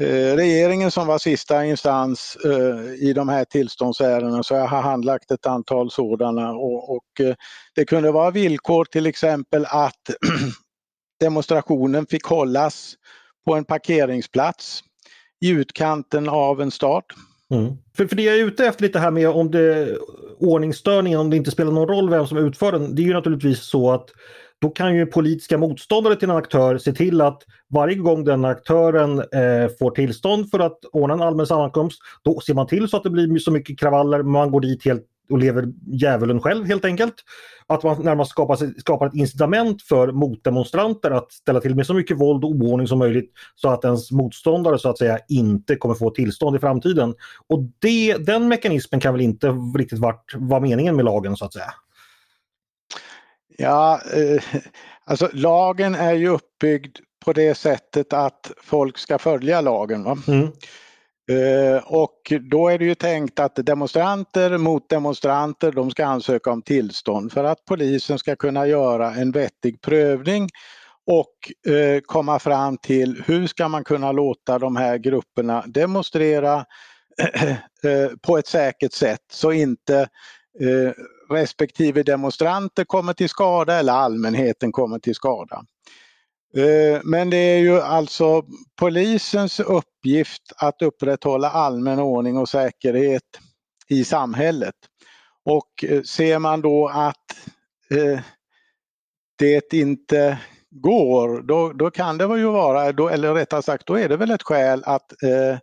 Eh, 0.00 0.36
regeringen 0.36 0.90
som 0.90 1.06
var 1.06 1.18
sista 1.18 1.64
instans 1.64 2.36
eh, 2.44 3.08
i 3.08 3.12
de 3.12 3.28
här 3.28 3.44
tillståndsärendena 3.44 4.42
så 4.42 4.54
jag 4.54 4.66
har 4.66 4.82
handlagt 4.82 5.30
ett 5.30 5.46
antal 5.46 5.90
sådana 5.90 6.50
och, 6.50 6.96
och 6.96 7.20
eh, 7.20 7.34
det 7.74 7.84
kunde 7.84 8.12
vara 8.12 8.30
villkor 8.30 8.84
till 8.84 9.06
exempel 9.06 9.66
att 9.68 10.10
demonstrationen 11.20 12.06
fick 12.06 12.24
hållas 12.24 12.94
på 13.46 13.54
en 13.54 13.64
parkeringsplats 13.64 14.82
i 15.40 15.50
utkanten 15.50 16.28
av 16.28 16.60
en 16.60 16.70
stad. 16.70 17.02
Mm. 17.50 17.76
För, 17.96 18.06
för 18.06 18.16
det 18.16 18.22
jag 18.22 18.38
är 18.38 18.44
ute 18.44 18.66
efter 18.66 18.82
lite 18.82 18.98
här 18.98 19.10
med 19.10 19.28
om 19.28 19.50
det 19.50 19.98
ordningsstörningen, 20.38 21.20
om 21.20 21.30
det 21.30 21.36
inte 21.36 21.50
spelar 21.50 21.72
någon 21.72 21.88
roll 21.88 22.10
vem 22.10 22.26
som 22.26 22.38
utför 22.38 22.72
den. 22.72 22.94
Det 22.94 23.02
är 23.02 23.06
ju 23.06 23.12
naturligtvis 23.12 23.60
så 23.60 23.92
att 23.92 24.10
då 24.60 24.70
kan 24.70 24.96
ju 24.96 25.06
politiska 25.06 25.58
motståndare 25.58 26.16
till 26.16 26.30
en 26.30 26.36
aktör 26.36 26.78
se 26.78 26.92
till 26.92 27.20
att 27.20 27.42
varje 27.68 27.94
gång 27.94 28.24
den 28.24 28.44
aktören 28.44 29.18
eh, 29.18 29.68
får 29.78 29.90
tillstånd 29.90 30.50
för 30.50 30.58
att 30.58 30.78
ordna 30.92 31.14
en 31.14 31.22
allmän 31.22 31.46
sammankomst, 31.46 32.00
då 32.22 32.40
ser 32.40 32.54
man 32.54 32.66
till 32.66 32.88
så 32.88 32.96
att 32.96 33.02
det 33.02 33.10
blir 33.10 33.38
så 33.38 33.50
mycket 33.50 33.80
kravaller, 33.80 34.22
man 34.22 34.50
går 34.50 34.60
dit 34.60 34.84
helt 34.84 35.04
och 35.30 35.38
lever 35.38 35.72
djävulen 35.86 36.40
själv 36.40 36.66
helt 36.66 36.84
enkelt. 36.84 37.14
Att 37.66 37.82
man 37.82 38.02
närmast 38.02 38.30
skapar, 38.30 38.80
skapar 38.80 39.06
ett 39.06 39.14
incitament 39.14 39.82
för 39.82 40.12
motdemonstranter 40.12 41.10
att 41.10 41.32
ställa 41.32 41.60
till 41.60 41.74
med 41.74 41.86
så 41.86 41.94
mycket 41.94 42.20
våld 42.20 42.44
och 42.44 42.50
oordning 42.50 42.86
som 42.88 42.98
möjligt 42.98 43.32
så 43.54 43.68
att 43.68 43.84
ens 43.84 44.10
motståndare 44.10 44.78
så 44.78 44.90
att 44.90 44.98
säga 44.98 45.18
inte 45.28 45.76
kommer 45.76 45.94
få 45.94 46.10
tillstånd 46.10 46.56
i 46.56 46.58
framtiden. 46.58 47.14
Och 47.46 47.60
det, 47.78 48.16
den 48.16 48.48
mekanismen 48.48 49.00
kan 49.00 49.14
väl 49.14 49.22
inte 49.22 49.48
riktigt 49.78 49.98
vara 50.34 50.60
meningen 50.60 50.96
med 50.96 51.04
lagen 51.04 51.36
så 51.36 51.44
att 51.44 51.52
säga? 51.52 51.72
Ja, 53.60 54.00
eh, 54.12 54.42
alltså 55.04 55.30
lagen 55.32 55.94
är 55.94 56.14
ju 56.14 56.28
uppbyggd 56.28 56.98
på 57.24 57.32
det 57.32 57.54
sättet 57.54 58.12
att 58.12 58.52
folk 58.62 58.98
ska 58.98 59.18
följa 59.18 59.60
lagen. 59.60 60.04
Va? 60.04 60.18
Mm. 60.28 60.48
Eh, 61.30 61.82
och 61.86 62.32
då 62.50 62.68
är 62.68 62.78
det 62.78 62.84
ju 62.84 62.94
tänkt 62.94 63.40
att 63.40 63.66
demonstranter 63.66 64.58
mot 64.58 64.88
demonstranter 64.88 65.72
de 65.72 65.90
ska 65.90 66.06
ansöka 66.06 66.50
om 66.50 66.62
tillstånd 66.62 67.32
för 67.32 67.44
att 67.44 67.64
polisen 67.64 68.18
ska 68.18 68.36
kunna 68.36 68.66
göra 68.66 69.14
en 69.14 69.32
vettig 69.32 69.80
prövning 69.80 70.48
och 71.06 71.72
eh, 71.72 72.00
komma 72.06 72.38
fram 72.38 72.78
till 72.78 73.22
hur 73.26 73.46
ska 73.46 73.68
man 73.68 73.84
kunna 73.84 74.12
låta 74.12 74.58
de 74.58 74.76
här 74.76 74.98
grupperna 74.98 75.64
demonstrera 75.66 76.64
eh, 77.84 78.16
på 78.22 78.38
ett 78.38 78.46
säkert 78.46 78.92
sätt 78.92 79.24
så 79.32 79.52
inte 79.52 79.98
eh, 80.60 80.92
respektive 81.30 82.02
demonstranter 82.02 82.84
kommer 82.84 83.12
till 83.12 83.28
skada 83.28 83.74
eller 83.74 83.92
allmänheten 83.92 84.72
kommer 84.72 84.98
till 84.98 85.14
skada. 85.14 85.64
Eh, 86.56 87.00
men 87.04 87.30
det 87.30 87.36
är 87.36 87.58
ju 87.58 87.80
alltså 87.80 88.42
polisens 88.78 89.60
uppgift 89.60 90.42
att 90.56 90.82
upprätthålla 90.82 91.50
allmän 91.50 91.98
ordning 91.98 92.36
och 92.36 92.48
säkerhet 92.48 93.22
i 93.88 94.04
samhället. 94.04 94.74
Och 95.44 95.84
eh, 95.84 96.02
ser 96.02 96.38
man 96.38 96.60
då 96.60 96.88
att 96.88 97.32
eh, 97.90 98.20
det 99.38 99.72
inte 99.72 100.38
går, 100.70 101.42
då, 101.42 101.72
då 101.72 101.90
kan 101.90 102.18
det 102.18 102.24
ju 102.24 102.50
vara, 102.50 102.92
då, 102.92 103.08
eller 103.08 103.34
rättare 103.34 103.62
sagt, 103.62 103.86
då 103.86 103.98
är 103.98 104.08
det 104.08 104.16
väl 104.16 104.30
ett 104.30 104.42
skäl 104.42 104.82
att 104.86 105.22
eh, 105.22 105.58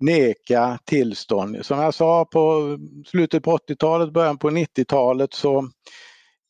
neka 0.00 0.78
tillstånd. 0.84 1.66
Som 1.66 1.78
jag 1.78 1.94
sa 1.94 2.24
på 2.24 2.78
slutet 3.06 3.42
på 3.42 3.56
80-talet, 3.56 4.12
början 4.12 4.38
på 4.38 4.50
90-talet 4.50 5.34
så 5.34 5.70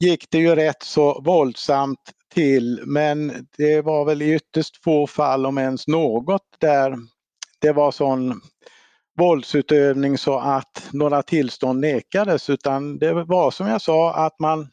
gick 0.04 0.30
det 0.30 0.38
ju 0.38 0.54
rätt 0.54 0.82
så 0.82 1.20
våldsamt 1.20 2.12
till 2.34 2.82
men 2.86 3.46
det 3.58 3.80
var 3.80 4.04
väl 4.04 4.22
i 4.22 4.34
ytterst 4.34 4.84
få 4.84 5.06
fall 5.06 5.46
om 5.46 5.58
ens 5.58 5.88
något 5.88 6.42
där 6.60 6.98
det 7.60 7.72
var 7.72 7.90
sån 7.90 8.40
våldsutövning 9.18 10.18
så 10.18 10.38
att 10.38 10.88
några 10.92 11.22
tillstånd 11.22 11.80
nekades 11.80 12.50
utan 12.50 12.98
det 12.98 13.12
var 13.12 13.50
som 13.50 13.66
jag 13.66 13.82
sa 13.82 14.14
att 14.14 14.38
man 14.40 14.68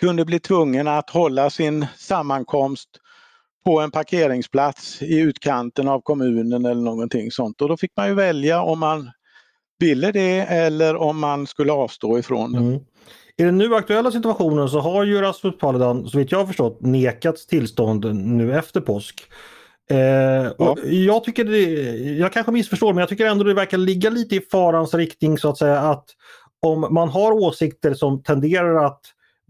kunde 0.00 0.24
bli 0.24 0.40
tvungen 0.40 0.88
att 0.88 1.10
hålla 1.10 1.50
sin 1.50 1.86
sammankomst 1.96 2.88
på 3.64 3.80
en 3.80 3.90
parkeringsplats 3.90 5.02
i 5.02 5.18
utkanten 5.18 5.88
av 5.88 6.00
kommunen 6.00 6.64
eller 6.64 6.82
någonting 6.82 7.30
sånt 7.30 7.62
och 7.62 7.68
då 7.68 7.76
fick 7.76 7.92
man 7.96 8.08
ju 8.08 8.14
välja 8.14 8.62
om 8.62 8.78
man 8.78 9.10
ville 9.78 10.12
det 10.12 10.38
eller 10.40 10.96
om 10.96 11.20
man 11.20 11.46
skulle 11.46 11.72
avstå 11.72 12.18
ifrån 12.18 12.52
det. 12.52 12.58
Mm. 12.58 12.80
I 13.36 13.42
den 13.42 13.58
nu 13.58 13.74
aktuella 13.74 14.10
situationen 14.10 14.68
så 14.68 14.80
har 14.80 15.04
ju 15.04 15.20
Rasmus 15.20 15.58
Paludan, 15.58 16.08
så 16.08 16.18
vitt 16.18 16.32
jag 16.32 16.38
har 16.38 16.46
förstått, 16.46 16.80
nekats 16.80 17.46
tillstånd 17.46 18.14
nu 18.14 18.58
efter 18.58 18.80
påsk. 18.80 19.22
Eh, 19.90 19.98
ja. 20.58 20.76
Jag 20.84 21.24
tycker 21.24 21.44
det, 21.44 21.60
jag 22.18 22.32
kanske 22.32 22.52
missförstår 22.52 22.92
men 22.92 23.00
jag 23.00 23.08
tycker 23.08 23.26
ändå 23.26 23.44
det 23.44 23.54
verkar 23.54 23.78
ligga 23.78 24.10
lite 24.10 24.36
i 24.36 24.40
farans 24.40 24.94
riktning 24.94 25.38
så 25.38 25.48
att 25.48 25.58
säga 25.58 25.78
att 25.78 26.04
om 26.66 26.86
man 26.90 27.08
har 27.08 27.32
åsikter 27.32 27.94
som 27.94 28.22
tenderar 28.22 28.84
att 28.84 29.00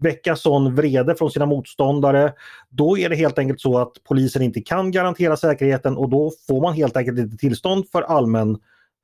väcka 0.01 0.35
sån 0.35 0.75
vrede 0.75 1.15
från 1.15 1.31
sina 1.31 1.45
motståndare, 1.45 2.33
då 2.69 2.97
är 2.97 3.09
det 3.09 3.15
helt 3.15 3.39
enkelt 3.39 3.61
så 3.61 3.77
att 3.77 3.91
polisen 4.03 4.41
inte 4.41 4.61
kan 4.61 4.91
garantera 4.91 5.37
säkerheten 5.37 5.97
och 5.97 6.09
då 6.09 6.31
får 6.47 6.61
man 6.61 6.73
helt 6.73 6.97
enkelt 6.97 7.19
inte 7.19 7.37
tillstånd 7.37 7.89
för 7.89 8.01
allmän 8.01 8.57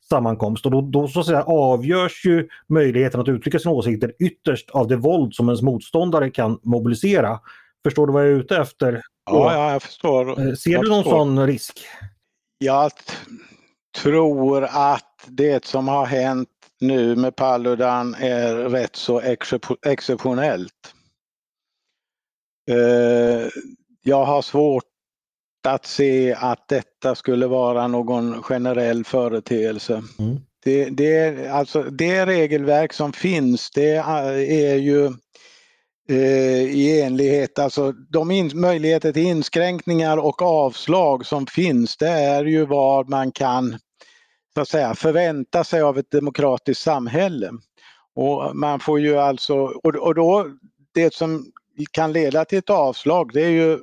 sammankomst 0.09 0.65
och 0.65 0.71
då, 0.71 0.81
då 0.81 1.07
så 1.07 1.19
att 1.19 1.25
säga 1.25 1.43
avgörs 1.43 2.25
ju 2.25 2.47
möjligheten 2.69 3.19
att 3.21 3.27
uttrycka 3.27 3.59
sina 3.59 3.71
åsikter 3.71 4.13
ytterst 4.19 4.69
av 4.69 4.87
det 4.87 4.95
våld 4.95 5.33
som 5.33 5.49
ens 5.49 5.61
motståndare 5.61 6.29
kan 6.29 6.59
mobilisera. 6.63 7.39
Förstår 7.85 8.07
du 8.07 8.13
vad 8.13 8.25
jag 8.25 8.31
är 8.31 8.35
ute 8.35 8.57
efter? 8.57 9.01
Ja, 9.25 9.53
ja 9.53 9.71
jag 9.71 9.81
förstår. 9.81 10.47
Eh, 10.47 10.53
ser 10.53 10.71
jag 10.71 10.83
du 10.83 10.89
någon 10.89 11.03
förstår. 11.03 11.17
sån 11.17 11.47
risk? 11.47 11.79
Jag 12.57 12.91
tror 14.01 14.63
att 14.63 15.25
det 15.27 15.65
som 15.65 15.87
har 15.87 16.05
hänt 16.05 16.49
nu 16.79 17.15
med 17.15 17.35
Paludan 17.35 18.15
är 18.15 18.55
rätt 18.55 18.95
så 18.95 19.21
exceptionellt. 19.85 20.93
Eh, 22.69 23.47
jag 24.03 24.25
har 24.25 24.41
svårt 24.41 24.83
att 25.67 25.85
se 25.85 26.33
att 26.33 26.67
detta 26.67 27.15
skulle 27.15 27.47
vara 27.47 27.87
någon 27.87 28.43
generell 28.43 29.05
företeelse. 29.05 30.03
Mm. 30.19 30.37
Det, 30.63 30.85
det, 30.85 31.47
alltså, 31.51 31.83
det 31.83 32.25
regelverk 32.25 32.93
som 32.93 33.13
finns 33.13 33.71
det 33.71 33.95
är 33.95 34.75
ju 34.75 35.05
eh, 36.09 36.61
i 36.61 37.01
enlighet, 37.01 37.59
alltså 37.59 37.91
de 37.91 38.31
in, 38.31 38.51
möjligheter 38.53 39.13
till 39.13 39.23
inskränkningar 39.23 40.17
och 40.17 40.41
avslag 40.41 41.25
som 41.25 41.47
finns 41.47 41.97
det 41.97 42.09
är 42.09 42.45
ju 42.45 42.65
vad 42.65 43.09
man 43.09 43.31
kan 43.31 43.77
så 44.57 44.61
att 44.61 44.69
säga, 44.69 44.95
förvänta 44.95 45.63
sig 45.63 45.81
av 45.81 45.97
ett 45.97 46.11
demokratiskt 46.11 46.83
samhälle. 46.83 47.51
Och 48.15 48.55
man 48.55 48.79
får 48.79 48.99
ju 48.99 49.17
alltså, 49.17 49.55
och, 49.55 49.95
och 49.95 50.15
då 50.15 50.45
det 50.93 51.13
som 51.13 51.51
kan 51.91 52.13
leda 52.13 52.45
till 52.45 52.57
ett 52.57 52.69
avslag 52.69 53.33
det 53.33 53.41
är 53.41 53.49
ju 53.49 53.79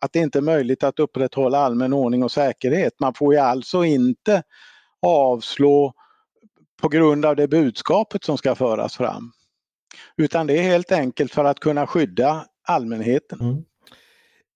att 0.00 0.12
det 0.12 0.18
inte 0.18 0.38
är 0.38 0.42
möjligt 0.42 0.84
att 0.84 0.98
upprätthålla 0.98 1.58
allmän 1.58 1.92
ordning 1.92 2.22
och 2.22 2.32
säkerhet. 2.32 3.00
Man 3.00 3.14
får 3.14 3.34
ju 3.34 3.40
alltså 3.40 3.84
inte 3.84 4.42
avslå 5.02 5.92
på 6.82 6.88
grund 6.88 7.24
av 7.24 7.36
det 7.36 7.48
budskapet 7.48 8.24
som 8.24 8.38
ska 8.38 8.54
föras 8.54 8.96
fram. 8.96 9.32
Utan 10.16 10.46
det 10.46 10.58
är 10.58 10.62
helt 10.62 10.92
enkelt 10.92 11.32
för 11.32 11.44
att 11.44 11.60
kunna 11.60 11.86
skydda 11.86 12.46
allmänheten. 12.68 13.40
Mm. 13.40 13.64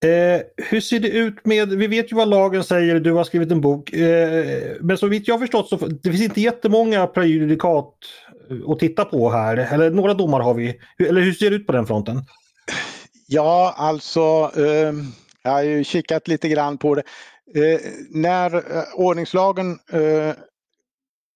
Eh, 0.05 0.41
hur 0.57 0.81
ser 0.81 1.01
det 1.01 1.09
ut 1.09 1.47
med, 1.47 1.69
vi 1.69 1.87
vet 1.87 2.13
ju 2.13 2.17
vad 2.17 2.29
lagen 2.29 2.65
säger, 2.65 3.01
du 3.01 3.13
har 3.13 3.25
skrivit 3.25 3.53
en 3.53 3.61
bok. 3.61 3.93
Eh, 3.93 4.77
men 4.81 4.99
så 4.99 5.07
vitt 5.07 5.29
jag 5.29 5.41
förstått 5.41 5.69
så 5.69 5.77
det 5.77 6.11
finns 6.11 6.23
inte 6.23 6.41
jättemånga 6.41 7.07
prejudikat 7.07 7.95
eh, 8.51 8.71
att 8.71 8.79
titta 8.79 9.05
på 9.05 9.31
här. 9.31 9.57
Eller 9.57 9.91
några 9.91 10.15
domar 10.15 10.41
har 10.41 10.55
vi. 10.55 10.81
Eller 11.09 11.21
hur 11.21 11.33
ser 11.33 11.51
det 11.51 11.57
ut 11.57 11.67
på 11.67 11.73
den 11.73 11.87
fronten? 11.87 12.25
Ja, 13.27 13.75
alltså 13.77 14.51
eh, 14.57 14.93
jag 15.43 15.51
har 15.51 15.63
ju 15.63 15.85
kikat 15.85 16.29
lite 16.29 16.49
grann 16.49 16.79
på 16.79 16.95
det. 16.95 17.03
Eh, 17.55 17.81
när 18.11 18.55
eh, 18.55 18.85
ordningslagen 18.95 19.79
eh, 19.93 20.35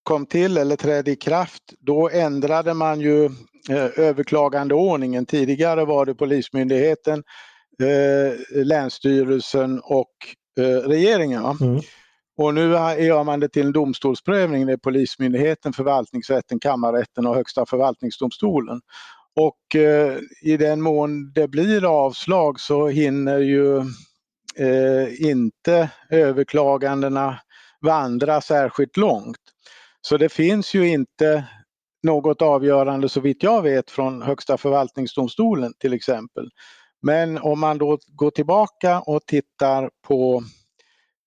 kom 0.03 0.27
till 0.27 0.59
eller 0.59 0.77
trädde 0.77 1.11
i 1.11 1.17
kraft, 1.17 1.63
då 1.81 2.11
ändrade 2.11 2.75
man 2.75 3.01
ju 3.01 3.25
eh, 3.71 3.99
överklagandeordningen. 3.99 5.27
Tidigare 5.27 5.85
var 5.85 6.07
det 6.07 6.15
Polismyndigheten, 6.15 7.23
eh, 7.83 8.65
Länsstyrelsen 8.65 9.81
och 9.81 10.13
eh, 10.61 10.89
regeringen. 10.89 11.57
Mm. 11.61 11.81
Och 12.37 12.55
nu 12.55 12.71
gör 12.99 13.25
man 13.25 13.41
det 13.41 13.49
till 13.49 13.67
en 13.67 13.73
domstolsprövning. 13.73 14.67
Det 14.67 14.73
är 14.73 14.77
Polismyndigheten, 14.77 15.73
Förvaltningsrätten, 15.73 16.61
Kammarrätten 16.61 17.27
och 17.27 17.35
Högsta 17.35 17.67
förvaltningsdomstolen. 17.67 18.81
Och 19.37 19.77
eh, 19.77 20.19
i 20.43 20.57
den 20.57 20.81
mån 20.81 21.33
det 21.33 21.49
blir 21.49 21.85
avslag 21.85 22.61
så 22.61 22.89
hinner 22.89 23.39
ju 23.39 23.79
eh, 24.57 25.23
inte 25.27 25.91
överklagandena 26.11 27.41
vandra 27.81 28.41
särskilt 28.41 28.97
långt. 28.97 29.37
Så 30.01 30.17
det 30.17 30.29
finns 30.29 30.75
ju 30.75 30.89
inte 30.89 31.45
något 32.03 32.43
avgörande 32.43 33.09
så 33.09 33.21
vitt 33.21 33.43
jag 33.43 33.63
vet 33.63 33.91
från 33.91 34.23
Högsta 34.23 34.57
förvaltningsdomstolen 34.57 35.73
till 35.79 35.93
exempel. 35.93 36.51
Men 37.05 37.39
om 37.39 37.61
man 37.61 37.79
då 37.79 37.99
går 38.07 38.31
tillbaka 38.31 39.01
och 39.01 39.27
tittar 39.27 39.91
på 40.07 40.45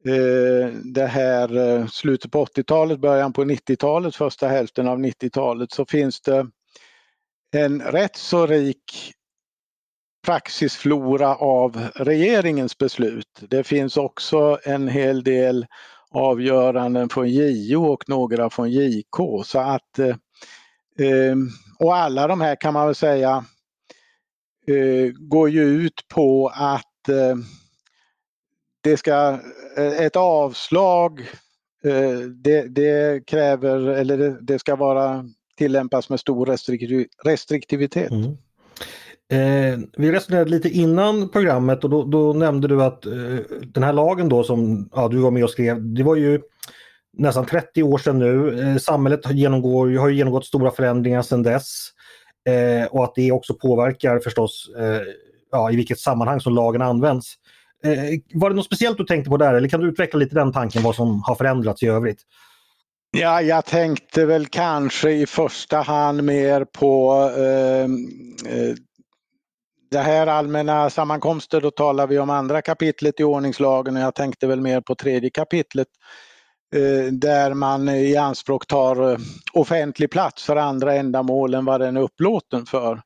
eh, 0.06 0.74
det 0.84 1.06
här 1.06 1.58
eh, 1.58 1.88
slutet 1.88 2.32
på 2.32 2.46
80-talet, 2.46 3.00
början 3.00 3.34
på 3.34 3.44
90-talet, 3.44 4.16
första 4.16 4.48
hälften 4.48 4.88
av 4.88 5.00
90-talet 5.00 5.72
så 5.72 5.86
finns 5.86 6.22
det 6.22 6.48
en 7.56 7.82
rätt 7.82 8.16
så 8.16 8.48
rik 8.48 9.14
praxisflora 10.26 11.36
av 11.36 11.88
regeringens 11.96 12.78
beslut. 12.78 13.44
Det 13.50 13.64
finns 13.64 13.98
också 13.98 14.60
en 14.64 14.88
hel 14.88 15.24
del 15.24 15.66
avgöranden 16.12 17.10
från 17.10 17.30
JO 17.30 17.86
och 17.86 18.10
några 18.10 18.50
från 18.50 18.72
JK. 18.72 19.46
Så 19.46 19.60
att, 19.60 20.00
eh, 20.00 20.16
eh, 21.08 21.36
och 21.80 21.96
alla 21.96 22.28
de 22.28 22.42
här 22.42 22.56
kan 22.56 22.74
man 22.74 22.86
väl 22.86 22.96
säga 22.96 23.46
Eh, 24.72 25.12
går 25.18 25.50
ju 25.50 25.64
ut 25.64 26.08
på 26.14 26.52
att 26.54 27.10
eh, 27.10 27.36
det 28.82 28.98
ska, 28.98 29.40
eh, 29.78 30.06
ett 30.06 30.16
avslag 30.16 31.20
eh, 31.84 32.20
det, 32.20 32.76
det 32.76 33.26
kräver, 33.28 33.80
eller 33.80 34.18
det, 34.18 34.38
det, 34.42 34.60
ska 34.60 34.76
vara 34.76 35.26
tillämpas 35.58 36.10
med 36.10 36.20
stor 36.20 36.46
restriktivitet. 37.26 38.12
Mm. 38.12 38.38
Eh, 39.30 39.80
vi 39.98 40.12
resonerade 40.12 40.50
lite 40.52 40.70
innan 40.70 41.30
programmet 41.30 41.84
och 41.84 41.90
då, 41.90 42.04
då 42.04 42.34
nämnde 42.34 42.68
du 42.68 42.84
att 42.84 43.06
eh, 43.06 43.14
den 43.62 43.84
här 43.84 43.94
lagen 43.94 44.30
då 44.30 44.44
som 44.44 44.90
ja, 44.94 45.08
du 45.08 45.18
var 45.18 45.32
med 45.32 45.44
och 45.44 45.50
skrev, 45.50 45.94
det 45.94 46.04
var 46.04 46.16
ju 46.16 46.42
nästan 47.18 47.46
30 47.46 47.84
år 47.84 47.98
sedan 47.98 48.20
nu. 48.20 48.60
Eh, 48.62 48.78
samhället 48.78 49.32
genomgår, 49.32 49.98
har 49.98 50.10
genomgått 50.10 50.46
stora 50.46 50.72
förändringar 50.72 51.22
sedan 51.22 51.44
dess. 51.44 51.90
Eh, 52.48 52.86
och 52.86 53.04
att 53.04 53.16
det 53.16 53.32
också 53.32 53.54
påverkar 53.54 54.20
förstås 54.20 54.70
eh, 54.78 55.02
ja, 55.52 55.72
i 55.72 55.76
vilket 55.76 56.00
sammanhang 56.00 56.40
som 56.40 56.56
lagen 56.56 56.82
används. 56.82 57.34
Eh, 57.84 58.20
var 58.34 58.50
det 58.50 58.56
något 58.56 58.66
speciellt 58.66 58.98
du 58.98 59.04
tänkte 59.04 59.30
på 59.30 59.38
där 59.38 59.54
eller 59.54 59.70
kan 59.70 59.80
du 59.80 59.88
utveckla 59.88 60.20
lite 60.20 60.36
den 60.36 60.54
tanken 60.54 60.84
vad 60.84 60.96
som 60.96 61.24
har 61.24 61.36
förändrats 61.36 61.84
i 61.84 61.88
övrigt? 61.88 62.22
Ja, 63.12 63.42
jag 63.42 63.66
tänkte 63.66 64.26
väl 64.26 64.48
kanske 64.48 65.12
i 65.12 65.26
första 65.26 65.82
hand 65.82 66.24
mer 66.24 66.66
på 66.66 67.14
ehm, 67.38 68.08
eh, 68.46 68.76
det 69.92 70.00
här 70.00 70.28
allmänna 70.28 70.90
sammankomster, 70.90 71.62
då 71.62 71.72
talar 71.72 72.08
vi 72.08 72.20
om 72.20 72.30
andra 72.30 72.62
kapitlet 72.62 73.20
i 73.20 73.24
ordningslagen 73.24 73.96
och 73.96 74.02
jag 74.02 74.16
tänkte 74.16 74.48
väl 74.48 74.62
mer 74.62 74.82
på 74.82 74.96
tredje 74.96 75.30
kapitlet 75.30 75.88
där 77.12 77.54
man 77.54 77.90
i 77.90 78.18
anspråk 78.18 78.68
tar 78.68 79.12
eh, 79.12 79.18
offentlig 79.54 80.12
plats 80.12 80.44
för 80.44 80.56
andra 80.56 80.94
ändamål 80.94 81.54
än 81.54 81.66
vad 81.66 81.82
den 81.82 81.98
är 81.98 82.02
upplåten 82.02 82.66
för. 82.66 83.02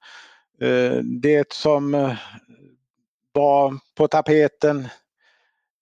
Eh, 0.62 0.98
det 1.22 1.54
som 1.54 2.16
var 3.34 3.78
på 3.98 4.08
tapeten 4.08 4.88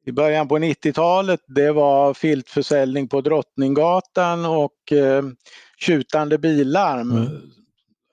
i 0.05 0.11
början 0.11 0.47
på 0.47 0.57
90-talet 0.57 1.39
det 1.47 1.71
var 1.71 2.13
filtförsäljning 2.13 3.07
på 3.07 3.21
Drottninggatan 3.21 4.45
och 4.45 4.93
tjutande 5.79 6.37
billarm 6.37 7.11
mm. 7.11 7.27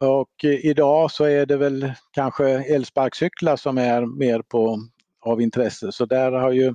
Och 0.00 0.44
idag 0.44 1.10
så 1.10 1.24
är 1.24 1.46
det 1.46 1.56
väl 1.56 1.92
kanske 2.12 2.48
elsparkcyklar 2.48 3.56
som 3.56 3.78
är 3.78 4.18
mer 4.18 4.42
på, 4.42 4.78
av 5.20 5.40
intresse. 5.40 5.92
Så 5.92 6.06
där 6.06 6.32
har 6.32 6.52
ju 6.52 6.66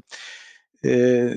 eh, 0.83 1.31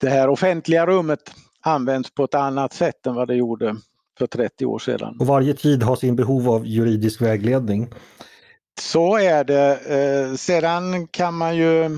det 0.00 0.08
här 0.08 0.28
offentliga 0.28 0.86
rummet 0.86 1.34
använts 1.60 2.14
på 2.14 2.24
ett 2.24 2.34
annat 2.34 2.72
sätt 2.72 3.06
än 3.06 3.14
vad 3.14 3.28
det 3.28 3.34
gjorde 3.34 3.76
för 4.18 4.26
30 4.26 4.66
år 4.66 4.78
sedan. 4.78 5.16
Och 5.20 5.26
varje 5.26 5.54
tid 5.54 5.82
har 5.82 5.96
sin 5.96 6.16
behov 6.16 6.50
av 6.50 6.66
juridisk 6.66 7.22
vägledning. 7.22 7.88
Så 8.80 9.18
är 9.18 9.44
det. 9.44 9.78
Eh, 9.78 10.34
sedan 10.34 11.06
kan 11.06 11.34
man 11.34 11.56
ju 11.56 11.90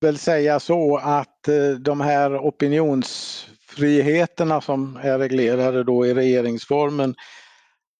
väl 0.00 0.18
säga 0.18 0.60
så 0.60 0.96
att 0.96 1.48
eh, 1.48 1.70
de 1.70 2.00
här 2.00 2.38
opinions 2.38 3.46
friheterna 3.68 4.60
som 4.60 4.98
är 5.02 5.18
reglerade 5.18 5.84
då 5.84 6.06
i 6.06 6.14
regeringsformen 6.14 7.14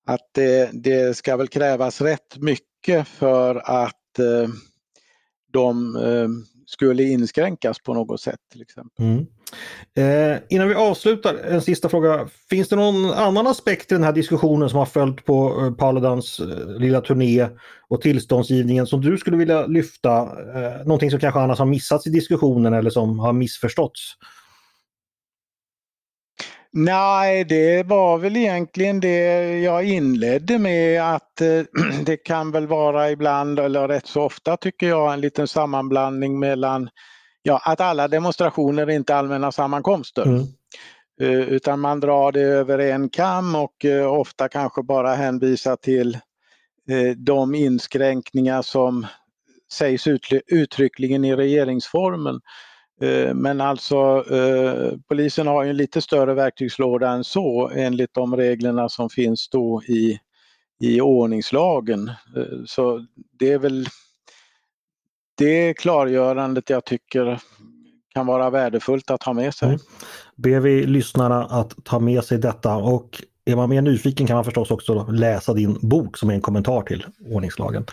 att 0.07 0.31
det, 0.33 0.71
det 0.73 1.17
ska 1.17 1.37
väl 1.37 1.49
krävas 1.49 2.01
rätt 2.01 2.37
mycket 2.37 3.09
för 3.09 3.55
att 3.55 4.19
eh, 4.19 4.49
de 5.53 5.97
eh, 5.97 6.29
skulle 6.67 7.03
inskränkas 7.03 7.79
på 7.79 7.95
något 7.95 8.21
sätt. 8.21 8.41
till 8.53 8.63
exempel. 8.63 9.05
Mm. 9.05 9.27
Eh, 9.97 10.39
innan 10.49 10.69
vi 10.69 10.75
avslutar, 10.75 11.35
en 11.35 11.63
sista 11.63 11.89
fråga. 11.89 12.29
Finns 12.51 12.69
det 12.69 12.77
någon 12.77 13.11
annan 13.11 13.47
aspekt 13.47 13.93
i 13.93 13.95
den 13.95 14.05
här 14.05 14.13
diskussionen 14.13 14.69
som 14.69 14.79
har 14.79 14.87
följt 14.87 15.25
på 15.25 15.61
eh, 15.61 15.75
Paludans 15.75 16.41
eh, 16.41 16.81
lilla 16.81 17.01
turné 17.01 17.49
och 17.89 18.01
tillståndsgivningen 18.01 18.87
som 18.87 19.01
du 19.01 19.19
skulle 19.19 19.37
vilja 19.37 19.67
lyfta? 19.67 20.19
Eh, 20.21 20.87
någonting 20.87 21.11
som 21.11 21.21
kanske 21.21 21.41
annars 21.41 21.59
har 21.59 21.67
missats 21.67 22.07
i 22.07 22.11
diskussionen 22.11 22.75
eller 22.75 22.91
som 22.91 23.19
har 23.19 23.33
missförståtts? 23.33 24.17
Nej, 26.75 27.45
det 27.45 27.83
var 27.83 28.19
väl 28.19 28.37
egentligen 28.37 29.01
det 29.01 29.59
jag 29.59 29.85
inledde 29.85 30.59
med 30.59 31.03
att 31.15 31.41
eh, 31.41 31.63
det 32.05 32.17
kan 32.17 32.51
väl 32.51 32.67
vara 32.67 33.11
ibland, 33.11 33.59
eller 33.59 33.89
rätt 33.89 34.07
så 34.07 34.23
ofta 34.23 34.57
tycker 34.57 34.89
jag, 34.89 35.13
en 35.13 35.21
liten 35.21 35.49
sammanblandning 35.49 36.39
mellan 36.39 36.89
ja, 37.43 37.61
att 37.65 37.81
alla 37.81 38.09
demonstrationer 38.09 38.87
är 38.87 38.91
inte 38.91 39.17
allmänna 39.17 39.53
sammankomster. 39.53 40.23
Mm. 40.23 40.47
Uh, 41.23 41.49
utan 41.49 41.81
man 41.81 42.01
drar 42.01 42.33
det 42.33 42.41
över 42.41 42.79
en 42.79 43.09
kam 43.09 43.55
och 43.55 43.85
uh, 43.85 44.07
ofta 44.07 44.49
kanske 44.49 44.83
bara 44.83 45.15
hänvisar 45.15 45.77
till 45.77 46.19
de 47.17 47.55
inskränkningar 47.55 48.63
som 48.63 49.07
sägs 49.73 50.07
uttryckligen 50.47 51.25
i 51.25 51.37
regeringsformen. 51.37 52.41
Eh, 53.03 53.35
men 53.35 53.61
alltså 53.61 54.25
eh, 54.31 54.99
polisen 55.09 55.47
har 55.47 55.65
ju 55.65 55.71
en 55.71 55.77
lite 55.77 56.01
större 56.01 56.35
verktygslåda 56.35 57.11
än 57.11 57.25
så 57.25 57.71
enligt 57.75 58.15
de 58.15 58.37
reglerna 58.37 58.89
som 58.89 59.11
finns 59.11 59.49
då 59.49 59.83
i, 59.83 60.19
i 60.81 61.01
ordningslagen. 61.01 62.09
Eh, 62.09 62.65
så 62.67 63.07
det 63.39 63.53
är 63.53 63.59
väl 63.59 63.87
det 65.39 65.75
klargörandet 65.75 66.71
jag 66.71 66.85
tycker 66.85 67.41
kan 68.15 68.27
vara 68.27 68.51
värdefullt 68.51 69.11
att 69.11 69.23
ha 69.23 69.33
med 69.33 69.55
sig. 69.55 69.69
Mm. 69.69 69.81
Ber 70.37 70.61
vi 70.61 70.87
lyssnarna 70.87 71.45
att 71.45 71.85
ta 71.85 71.99
med 71.99 72.25
sig 72.25 72.39
detta 72.39 72.77
och 72.77 73.23
är 73.45 73.57
man 73.57 73.71
mer 73.71 73.83
nyfiken 73.83 74.27
kan 74.27 74.37
man 74.37 74.45
förstås 74.45 74.71
också 74.71 75.07
läsa 75.11 75.55
din 75.55 75.79
bok 75.81 76.19
som 76.19 76.31
är 76.31 76.35
en 76.35 76.41
kommentar 76.41 76.83
till 76.83 77.07
ordningslagen. 77.31 77.87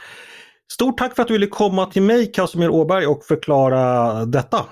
Stort 0.71 0.97
tack 0.97 1.15
för 1.15 1.21
att 1.21 1.27
du 1.27 1.33
ville 1.33 1.47
komma 1.47 1.85
till 1.85 2.01
mig 2.01 2.31
Casimir 2.31 2.69
Åberg 2.69 3.07
och 3.07 3.23
förklara 3.23 4.25
detta. 4.25 4.65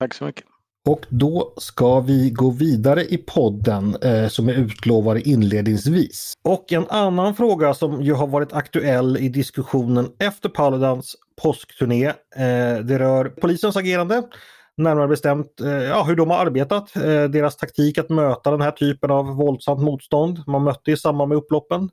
Tack 0.00 0.14
så 0.14 0.24
mycket. 0.24 0.44
Och 0.88 1.06
då 1.08 1.54
ska 1.56 2.00
vi 2.00 2.30
gå 2.30 2.50
vidare 2.50 3.04
i 3.04 3.18
podden 3.18 3.96
eh, 4.02 4.28
som 4.28 4.48
är 4.48 4.52
utlovad 4.52 5.18
inledningsvis. 5.18 6.32
Och 6.44 6.72
en 6.72 6.86
annan 6.88 7.34
fråga 7.34 7.74
som 7.74 8.02
ju 8.02 8.12
har 8.12 8.26
varit 8.26 8.52
aktuell 8.52 9.16
i 9.16 9.28
diskussionen 9.28 10.08
efter 10.18 10.48
Paludans 10.48 11.16
påskturné. 11.42 12.06
Eh, 12.06 12.78
det 12.84 12.98
rör 12.98 13.24
polisens 13.24 13.76
agerande. 13.76 14.22
Närmare 14.76 15.08
bestämt 15.08 15.60
eh, 15.60 15.68
ja, 15.68 16.02
hur 16.02 16.16
de 16.16 16.30
har 16.30 16.46
arbetat, 16.46 16.96
eh, 16.96 17.24
deras 17.24 17.56
taktik 17.56 17.98
att 17.98 18.10
möta 18.10 18.50
den 18.50 18.60
här 18.60 18.70
typen 18.70 19.10
av 19.10 19.26
våldsamt 19.26 19.82
motstånd 19.82 20.42
man 20.46 20.64
mötte 20.64 20.90
i 20.90 20.96
samband 20.96 21.28
med 21.28 21.38
upploppen. 21.38 21.90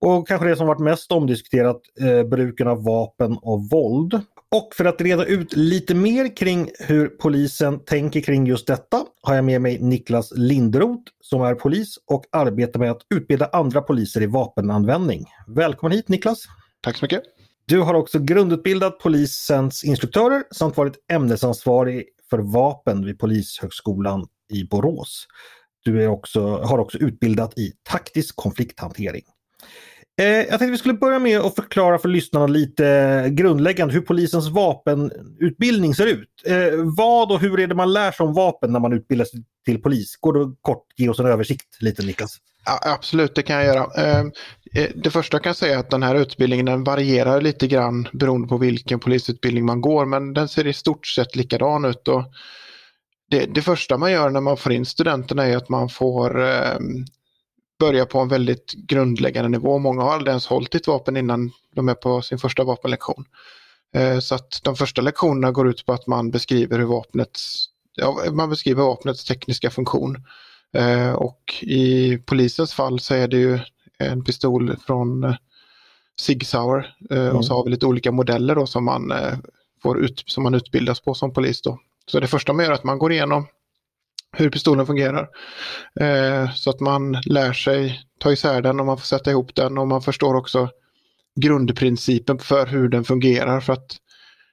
Och 0.00 0.28
kanske 0.28 0.48
det 0.48 0.56
som 0.56 0.66
varit 0.66 0.80
mest 0.80 1.12
omdiskuterat, 1.12 1.80
eh, 2.00 2.22
bruken 2.22 2.68
av 2.68 2.84
vapen 2.84 3.38
och 3.42 3.70
våld. 3.70 4.20
Och 4.52 4.74
för 4.74 4.84
att 4.84 5.00
reda 5.00 5.24
ut 5.24 5.56
lite 5.56 5.94
mer 5.94 6.36
kring 6.36 6.70
hur 6.78 7.08
polisen 7.08 7.84
tänker 7.84 8.20
kring 8.20 8.46
just 8.46 8.66
detta 8.66 9.04
har 9.22 9.34
jag 9.34 9.44
med 9.44 9.60
mig 9.60 9.78
Niklas 9.78 10.32
Lindroth 10.36 11.12
som 11.20 11.42
är 11.42 11.54
polis 11.54 11.98
och 12.06 12.24
arbetar 12.32 12.80
med 12.80 12.90
att 12.90 13.06
utbilda 13.14 13.46
andra 13.52 13.82
poliser 13.82 14.22
i 14.22 14.26
vapenanvändning. 14.26 15.24
Välkommen 15.46 15.96
hit 15.96 16.08
Niklas! 16.08 16.44
Tack 16.80 16.96
så 16.96 17.04
mycket! 17.04 17.22
Du 17.66 17.80
har 17.80 17.94
också 17.94 18.18
grundutbildat 18.18 18.98
polisens 18.98 19.84
instruktörer 19.84 20.42
samt 20.54 20.76
varit 20.76 21.04
ämnesansvarig 21.12 22.04
för 22.30 22.38
vapen 22.38 23.04
vid 23.04 23.18
Polishögskolan 23.18 24.26
i 24.52 24.64
Borås. 24.64 25.26
Du 25.84 26.06
också, 26.06 26.56
har 26.56 26.78
också 26.78 26.98
utbildat 26.98 27.58
i 27.58 27.72
taktisk 27.82 28.36
konflikthantering. 28.36 29.24
Eh, 30.20 30.26
jag 30.26 30.48
tänkte 30.48 30.66
vi 30.66 30.78
skulle 30.78 30.94
börja 30.94 31.18
med 31.18 31.40
att 31.40 31.54
förklara 31.54 31.98
för 31.98 32.08
lyssnarna 32.08 32.46
lite 32.46 33.28
grundläggande 33.30 33.94
hur 33.94 34.00
polisens 34.00 34.48
vapenutbildning 34.48 35.94
ser 35.94 36.06
ut. 36.06 36.28
Eh, 36.46 36.56
vad 36.96 37.32
och 37.32 37.40
hur 37.40 37.60
är 37.60 37.66
det 37.66 37.74
man 37.74 37.92
lär 37.92 38.12
sig 38.12 38.26
om 38.26 38.34
vapen 38.34 38.72
när 38.72 38.80
man 38.80 38.92
utbildar 38.92 39.24
sig 39.24 39.44
till 39.64 39.82
polis? 39.82 40.16
Går 40.20 40.32
du 40.32 40.56
kort 40.60 40.86
ge 40.96 41.08
oss 41.08 41.18
en 41.18 41.26
översikt 41.26 41.76
lite 41.80 42.02
Niklas? 42.02 42.38
Ja, 42.64 42.78
absolut, 42.82 43.34
det 43.34 43.42
kan 43.42 43.56
jag 43.56 43.64
göra. 43.64 44.02
Ehm, 44.04 44.32
eh, 44.72 44.90
det 44.94 45.10
första 45.10 45.34
jag 45.34 45.44
kan 45.44 45.54
säga 45.54 45.74
är 45.74 45.78
att 45.78 45.90
den 45.90 46.02
här 46.02 46.14
utbildningen 46.14 46.66
den 46.66 46.84
varierar 46.84 47.40
lite 47.40 47.66
grann 47.66 48.08
beroende 48.12 48.48
på 48.48 48.56
vilken 48.56 49.00
polisutbildning 49.00 49.66
man 49.66 49.80
går 49.80 50.06
men 50.06 50.34
den 50.34 50.48
ser 50.48 50.66
i 50.66 50.72
stort 50.72 51.06
sett 51.06 51.36
likadan 51.36 51.84
ut. 51.84 52.08
Och 52.08 52.24
det, 53.30 53.46
det 53.54 53.62
första 53.62 53.98
man 53.98 54.12
gör 54.12 54.30
när 54.30 54.40
man 54.40 54.56
får 54.56 54.72
in 54.72 54.86
studenterna 54.86 55.46
är 55.46 55.56
att 55.56 55.68
man 55.68 55.88
får 55.88 56.42
ehm, 56.42 57.04
börjar 57.82 58.06
på 58.06 58.18
en 58.18 58.28
väldigt 58.28 58.72
grundläggande 58.72 59.48
nivå. 59.48 59.78
Många 59.78 60.02
har 60.02 60.12
aldrig 60.12 60.28
ens 60.28 60.46
hållit 60.46 60.74
ett 60.74 60.86
vapen 60.86 61.16
innan 61.16 61.50
de 61.74 61.88
är 61.88 61.94
på 61.94 62.22
sin 62.22 62.38
första 62.38 62.64
vapenlektion. 62.64 63.24
Eh, 63.94 64.18
så 64.18 64.34
att 64.34 64.60
de 64.62 64.76
första 64.76 65.02
lektionerna 65.02 65.52
går 65.52 65.68
ut 65.68 65.86
på 65.86 65.92
att 65.92 66.06
man 66.06 66.30
beskriver 66.30 66.78
hur 66.78 66.86
vapnets, 66.86 67.66
ja, 67.96 68.18
man 68.32 68.50
beskriver 68.50 68.82
vapnets 68.82 69.24
tekniska 69.24 69.70
funktion. 69.70 70.24
Eh, 70.76 71.12
och 71.12 71.54
i 71.62 72.18
polisens 72.18 72.74
fall 72.74 73.00
så 73.00 73.14
är 73.14 73.28
det 73.28 73.36
ju 73.36 73.58
en 73.98 74.24
pistol 74.24 74.76
från 74.86 75.24
eh, 75.24 75.34
Sig 76.20 76.44
Sauer 76.44 76.96
mm. 77.10 77.36
och 77.36 77.44
så 77.44 77.54
har 77.54 77.64
vi 77.64 77.70
lite 77.70 77.86
olika 77.86 78.12
modeller 78.12 78.54
då 78.54 78.66
som 78.66 78.84
man, 78.84 79.12
får 79.82 79.98
ut, 79.98 80.22
som 80.26 80.42
man 80.42 80.54
utbildas 80.54 81.00
på 81.00 81.14
som 81.14 81.32
polis. 81.32 81.62
Då. 81.62 81.78
Så 82.06 82.20
det 82.20 82.26
första 82.26 82.52
man 82.52 82.64
gör 82.64 82.72
är 82.72 82.74
att 82.74 82.84
man 82.84 82.98
går 82.98 83.12
igenom 83.12 83.46
hur 84.36 84.50
pistolen 84.50 84.86
fungerar. 84.86 85.28
så 86.54 86.70
att 86.70 86.80
man 86.80 87.12
lär 87.12 87.52
sig 87.52 88.00
ta 88.18 88.32
isär 88.32 88.62
den 88.62 88.80
och 88.80 88.86
man 88.86 88.98
får 88.98 89.04
sätta 89.04 89.30
ihop 89.30 89.54
den 89.54 89.78
och 89.78 89.88
man 89.88 90.02
förstår 90.02 90.34
också 90.34 90.68
grundprincipen 91.40 92.38
för 92.38 92.66
hur 92.66 92.88
den 92.88 93.04
fungerar. 93.04 93.60
För 93.60 93.72
att 93.72 93.96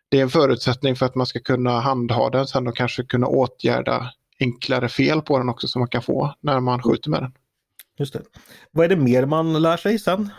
det 0.10 0.18
är 0.18 0.22
en 0.22 0.30
förutsättning 0.30 0.96
för 0.96 1.06
att 1.06 1.16
man 1.16 1.28
ska 1.28 1.40
kunna 1.40 1.80
handha 1.80 2.30
den 2.30 2.48
sen 2.48 2.68
och 2.68 2.76
kanske 2.76 3.04
kunna 3.04 3.28
åtgärda 3.28 4.12
enklare 4.40 4.90
fel 4.90 5.22
på 5.22 5.38
den 5.38 5.50
också 5.50 5.68
som 5.68 5.80
man 5.80 5.90
kan 5.90 6.02
få 6.02 6.36
när 6.42 6.60
man 6.60 6.84
skjuter 6.84 7.10
med 7.10 7.22
den. 7.22 7.32
Just 7.98 8.14
det. 8.14 8.22
Vad 8.72 8.86
är 8.86 8.90
det 8.90 8.96
mer 8.96 9.26
man 9.26 9.62
lär 9.62 9.78
sig 9.78 10.00
sen? 10.00 10.30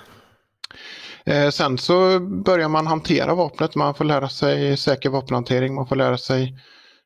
Eh, 1.25 1.51
sen 1.51 1.79
så 1.79 2.21
börjar 2.21 2.69
man 2.69 2.87
hantera 2.87 3.35
vapnet. 3.35 3.75
Man 3.75 3.95
får 3.95 4.05
lära 4.05 4.29
sig 4.29 4.77
säker 4.77 5.11
vapenhantering. 5.11 5.75
Man 5.75 5.87
får 5.87 5.97
lära 5.97 6.19
sig 6.19 6.59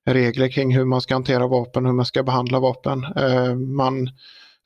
regler 0.07 0.49
kring 0.49 0.77
hur 0.77 0.85
man 0.85 1.01
ska 1.01 1.15
hantera 1.15 1.47
vapen, 1.47 1.87
hur 1.87 1.93
man 1.93 2.07
ska 2.07 2.23
behandla 2.23 2.61
vapen. 2.61 3.05
Eh, 3.17 3.55
man 3.55 4.11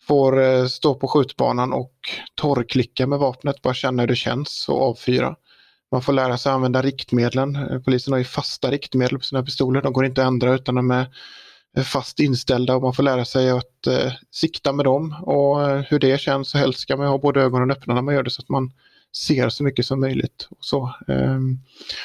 får 0.02 0.42
eh, 0.42 0.66
stå 0.66 0.94
på 0.94 1.08
skjutbanan 1.08 1.72
och 1.72 1.94
torrklicka 2.34 3.06
med 3.06 3.18
vapnet, 3.18 3.62
bara 3.62 3.74
känna 3.74 4.02
hur 4.02 4.08
det 4.08 4.16
känns 4.16 4.68
och 4.68 4.82
avfyra. 4.82 5.36
Man 5.92 6.02
får 6.02 6.12
lära 6.12 6.38
sig 6.38 6.52
använda 6.52 6.82
riktmedlen. 6.82 7.56
Eh, 7.56 7.80
polisen 7.80 8.12
har 8.12 8.18
ju 8.18 8.24
fasta 8.24 8.70
riktmedel 8.70 9.18
på 9.18 9.24
sina 9.24 9.42
pistoler, 9.42 9.82
de 9.82 9.92
går 9.92 10.06
inte 10.06 10.22
att 10.22 10.28
ändra 10.28 10.54
utan 10.54 10.74
de 10.74 10.90
är 10.90 11.06
fast 11.84 12.20
inställda 12.20 12.76
och 12.76 12.82
man 12.82 12.94
får 12.94 13.02
lära 13.02 13.24
sig 13.24 13.50
att 13.50 13.86
eh, 13.86 14.12
sikta 14.30 14.72
med 14.72 14.84
dem 14.84 15.16
och 15.22 15.70
eh, 15.70 15.80
hur 15.88 15.98
det 15.98 16.20
känns. 16.20 16.54
Och 16.54 16.60
helst 16.60 16.80
ska 16.80 16.96
man 16.96 17.06
ha 17.06 17.18
både 17.18 17.42
ögonen 17.42 17.70
öppna 17.70 17.94
när 17.94 18.02
man 18.02 18.14
gör 18.14 18.22
det 18.22 18.30
så 18.30 18.42
att 18.42 18.48
man 18.48 18.72
ser 19.16 19.48
så 19.48 19.64
mycket 19.64 19.86
som 19.86 20.00
möjligt. 20.00 20.48
Och, 20.50 20.64
så. 20.64 20.94
Eh, 21.08 21.38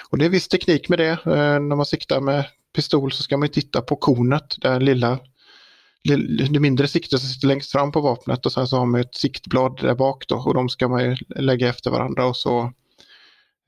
och 0.10 0.17
det 0.17 0.26
är 0.26 0.30
viss 0.30 0.48
teknik 0.48 0.89
med 0.89 1.00
det. 1.00 1.12
Eh, 1.12 1.60
när 1.60 1.76
man 1.76 1.86
siktar 1.86 2.22
med 2.22 2.46
pistol 2.73 3.12
så 3.12 3.23
ska 3.23 3.38
man 3.38 3.49
titta 3.49 3.81
på 3.81 3.95
kornet, 3.95 4.55
det 4.62 4.79
lilla 4.79 5.19
det 6.49 6.59
mindre 6.59 6.88
siktet 6.88 7.19
som 7.19 7.29
sitter 7.29 7.47
längst 7.47 7.71
fram 7.71 7.91
på 7.91 8.01
vapnet 8.01 8.45
och 8.45 8.51
sen 8.51 8.67
så 8.67 8.77
har 8.77 8.86
man 8.86 9.01
ett 9.01 9.15
siktblad 9.15 9.79
där 9.81 9.95
bak 9.95 10.27
då 10.27 10.36
och 10.36 10.53
de 10.53 10.69
ska 10.69 10.88
man 10.88 11.03
ju 11.03 11.17
lägga 11.36 11.69
efter 11.69 11.91
varandra 11.91 12.25
och 12.25 12.38
så 12.38 12.73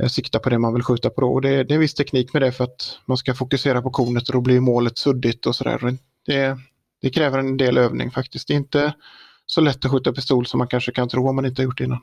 eh, 0.02 0.08
sikta 0.08 0.40
på 0.40 0.50
det 0.50 0.60
man 0.60 0.74
vill 0.74 0.84
skjuta 0.84 1.10
på. 1.10 1.22
Då. 1.22 1.34
Och 1.34 1.42
det, 1.42 1.50
det 1.50 1.74
är 1.74 1.76
en 1.76 1.80
viss 1.80 1.94
teknik 1.94 2.34
med 2.34 2.42
det 2.42 2.52
för 2.52 2.64
att 2.64 3.00
man 3.06 3.18
ska 3.18 3.34
fokusera 3.34 3.82
på 3.82 3.90
kornet 3.90 4.30
och 4.30 4.34
då 4.34 4.42
blir 4.42 4.60
målet 4.60 4.98
suddigt 4.98 5.46
och 5.46 5.56
sådär. 5.56 5.98
Det, 6.26 6.58
det 7.02 7.10
kräver 7.10 7.40
en 7.40 7.58
del 7.58 7.78
övning 7.78 8.12
faktiskt. 8.12 8.48
Det 8.48 8.54
är 8.54 8.58
inte 8.58 8.94
så 9.46 9.62
lätt 9.62 9.86
att 9.86 9.92
skjuta 9.92 10.14
pistol 10.14 10.46
som 10.46 10.58
man 10.58 10.68
kanske 10.68 10.92
kan 10.92 11.10
tro 11.10 11.30
om 11.30 11.36
man 11.36 11.46
inte 11.46 11.62
har 11.62 11.66
gjort 11.66 11.78
det 11.78 11.84
innan. 11.84 12.02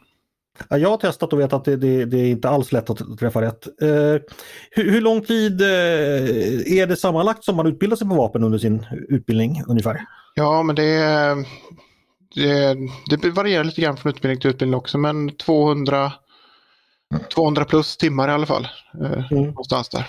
Ja, 0.69 0.79
jag 0.79 0.89
har 0.89 0.97
testat 0.97 1.33
och 1.33 1.41
vet 1.41 1.53
att 1.53 1.65
det, 1.65 1.77
det, 1.77 2.05
det 2.05 2.19
är 2.19 2.31
inte 2.31 2.49
alls 2.49 2.73
lätt 2.73 2.91
att 2.91 3.19
träffa 3.19 3.43
rätt. 3.43 3.67
Eh, 3.83 4.23
hur, 4.71 4.91
hur, 4.91 5.01
lång 5.01 5.21
tid 5.25 5.61
eh, 5.61 5.69
är 6.79 6.87
det 6.87 6.97
sammanlagt 6.97 7.45
som 7.45 7.57
man 7.57 7.67
utbildar 7.67 7.97
sig 7.97 8.09
på 8.09 8.15
vapen 8.15 8.45
under 8.45 8.59
sin 8.59 8.87
utbildning 9.09 9.63
ungefär? 9.67 10.05
Ja, 10.35 10.63
men 10.63 10.77
det, 10.77 10.99
det, 13.11 13.17
det 13.23 13.31
varierar 13.31 13.65
lite 13.65 13.81
grann 13.81 13.97
från 13.97 14.13
utbildning 14.13 14.41
till 14.41 14.51
utbildning 14.51 14.79
också, 14.79 14.99
men 14.99 15.37
200, 15.37 16.13
200 17.35 17.65
plus 17.65 17.97
timmar 17.97 18.29
i 18.29 18.33
alla 18.33 18.47
fall. 18.47 18.69
Eh, 19.03 19.33
mm. 19.33 19.45
Någonstans 19.45 19.89
där. 19.89 20.07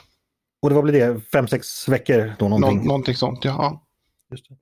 Och 0.62 0.70
det 0.70 0.76
var 0.76 0.84
blir 0.84 0.94
det, 0.94 1.22
fem 1.32 1.48
sex 1.48 1.90
veckor? 1.90 2.34
Då, 2.40 2.50
någonting. 2.50 2.78
Nå, 2.78 2.84
någonting 2.84 3.16
sånt, 3.16 3.46
ja. 3.46 3.84
Just 4.32 4.50
det. 4.50 4.56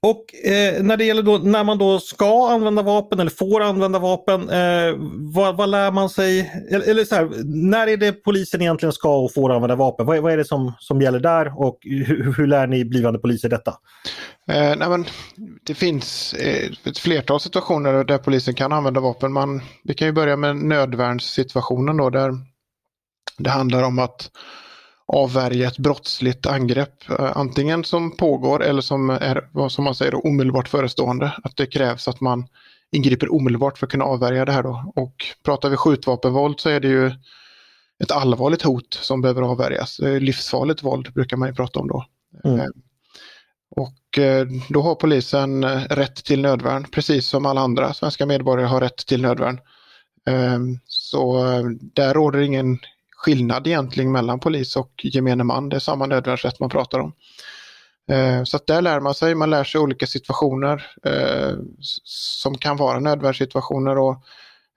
Och 0.00 0.34
eh, 0.34 0.82
när 0.82 0.96
det 0.96 1.04
gäller 1.04 1.22
då 1.22 1.38
när 1.38 1.64
man 1.64 1.78
då 1.78 2.00
ska 2.00 2.50
använda 2.50 2.82
vapen 2.82 3.20
eller 3.20 3.30
får 3.30 3.60
använda 3.60 3.98
vapen, 3.98 4.50
eh, 4.50 4.94
vad, 5.34 5.56
vad, 5.56 5.68
lär 5.68 5.90
man 5.90 6.08
sig? 6.10 6.52
Eller, 6.70 6.90
eller, 6.90 7.04
så 7.04 7.14
här, 7.14 7.30
när 7.44 7.86
är 7.86 7.96
det 7.96 8.12
polisen 8.12 8.62
egentligen 8.62 8.92
ska 8.92 9.16
och 9.16 9.32
får 9.34 9.52
använda 9.52 9.76
vapen? 9.76 10.06
Vad, 10.06 10.18
vad 10.18 10.32
är 10.32 10.36
det 10.36 10.44
som, 10.44 10.72
som 10.78 11.00
gäller 11.00 11.20
där 11.20 11.60
och 11.60 11.78
hur, 11.82 12.34
hur 12.36 12.46
lär 12.46 12.66
ni 12.66 12.84
blivande 12.84 13.18
poliser 13.18 13.48
detta? 13.48 13.70
Eh, 14.48 14.76
nej 14.76 14.88
men, 14.88 15.04
det 15.66 15.74
finns 15.74 16.34
eh, 16.34 16.70
ett 16.84 16.98
flertal 16.98 17.40
situationer 17.40 18.04
där 18.04 18.18
polisen 18.18 18.54
kan 18.54 18.72
använda 18.72 19.00
vapen. 19.00 19.32
Man, 19.32 19.62
vi 19.84 19.94
kan 19.94 20.08
ju 20.08 20.12
börja 20.12 20.36
med 20.36 20.56
nödvärnssituationen 20.56 21.96
då 21.96 22.10
där 22.10 22.32
det 23.38 23.50
handlar 23.50 23.82
om 23.82 23.98
att 23.98 24.30
avvärja 25.06 25.68
ett 25.68 25.78
brottsligt 25.78 26.46
angrepp. 26.46 27.10
Eh, 27.10 27.36
antingen 27.36 27.84
som 27.84 28.16
pågår 28.16 28.62
eller 28.62 28.82
som 28.82 29.10
är 29.10 29.48
vad 29.52 29.72
som 29.72 29.84
man 29.84 29.94
säger 29.94 30.26
omedelbart 30.26 30.68
förestående. 30.68 31.32
Att 31.44 31.56
det 31.56 31.66
krävs 31.66 32.08
att 32.08 32.20
man 32.20 32.46
ingriper 32.92 33.34
omedelbart 33.34 33.78
för 33.78 33.86
att 33.86 33.92
kunna 33.92 34.04
avvärja 34.04 34.44
det 34.44 34.52
här 34.52 34.62
då. 34.62 34.92
Och 34.96 35.14
pratar 35.44 35.70
vi 35.70 35.76
skjutvapenvåld 35.76 36.60
så 36.60 36.68
är 36.68 36.80
det 36.80 36.88
ju 36.88 37.06
ett 38.02 38.10
allvarligt 38.10 38.62
hot 38.62 38.94
som 38.94 39.20
behöver 39.20 39.42
avvärjas. 39.42 39.98
Livsfarligt 39.98 40.82
våld 40.82 41.12
brukar 41.12 41.36
man 41.36 41.48
ju 41.48 41.54
prata 41.54 41.80
om 41.80 41.88
då. 41.88 42.04
Mm. 42.44 42.60
Eh, 42.60 42.66
och 43.76 44.18
eh, 44.18 44.46
då 44.68 44.82
har 44.82 44.94
polisen 44.94 45.64
rätt 45.88 46.24
till 46.24 46.40
nödvärn, 46.40 46.86
precis 46.92 47.26
som 47.26 47.46
alla 47.46 47.60
andra 47.60 47.94
svenska 47.94 48.26
medborgare 48.26 48.68
har 48.68 48.80
rätt 48.80 49.06
till 49.06 49.22
nödvärn. 49.22 49.60
Så 50.86 51.44
där 51.94 52.14
råder 52.14 52.40
ingen 52.40 52.78
skillnad 53.24 53.66
egentligen 53.66 54.12
mellan 54.12 54.40
polis 54.40 54.76
och 54.76 54.90
gemene 55.02 55.44
man. 55.44 55.68
Det 55.68 55.76
är 55.76 55.80
samma 55.80 56.06
nödvärnsrätt 56.06 56.60
man 56.60 56.70
pratar 56.70 56.98
om. 56.98 57.12
Eh, 58.10 58.44
så 58.44 58.56
att 58.56 58.66
där 58.66 58.82
lär 58.82 59.00
man 59.00 59.14
sig, 59.14 59.34
man 59.34 59.50
lär 59.50 59.64
sig 59.64 59.80
olika 59.80 60.06
situationer 60.06 60.86
eh, 61.04 61.56
som 62.04 62.58
kan 62.58 62.76
vara 62.76 63.00
nödvärnssituationer 63.00 63.98
och 63.98 64.22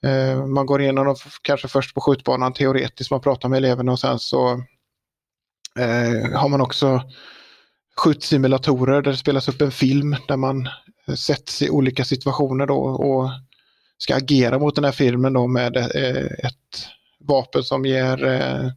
eh, 0.10 0.46
man 0.46 0.66
går 0.66 0.82
igenom 0.82 1.06
dem 1.06 1.16
kanske 1.42 1.68
först 1.68 1.96
på 1.96 2.02
skjutbanan 2.02 2.54
teoretiskt, 2.54 3.12
man 3.12 3.22
pratar 3.22 3.50
med 3.50 3.58
eleverna 3.58 3.92
och 3.92 4.00
sen 4.00 4.20
så 4.20 4.64
har 6.34 6.50
man 6.50 6.62
också 6.62 7.02
skjutsimulatorer 7.98 9.02
där 9.02 9.12
det 9.12 9.18
spelas 9.18 9.50
upp 9.50 9.62
en 9.62 9.72
film 9.72 10.16
där 10.28 10.38
man 10.38 10.70
sätts 11.18 11.62
i 11.62 11.70
olika 11.70 12.06
situationer 12.06 12.66
då 12.66 12.78
och 12.80 13.30
ska 13.98 14.16
agera 14.16 14.60
mot 14.60 14.76
den 14.76 14.84
här 14.84 14.92
filmen 14.92 15.34
då 15.34 15.48
med 15.48 15.78
ett 15.78 16.97
vapen 17.28 17.64
som 17.64 17.86
ger 17.86 18.26
eh, 18.26 18.70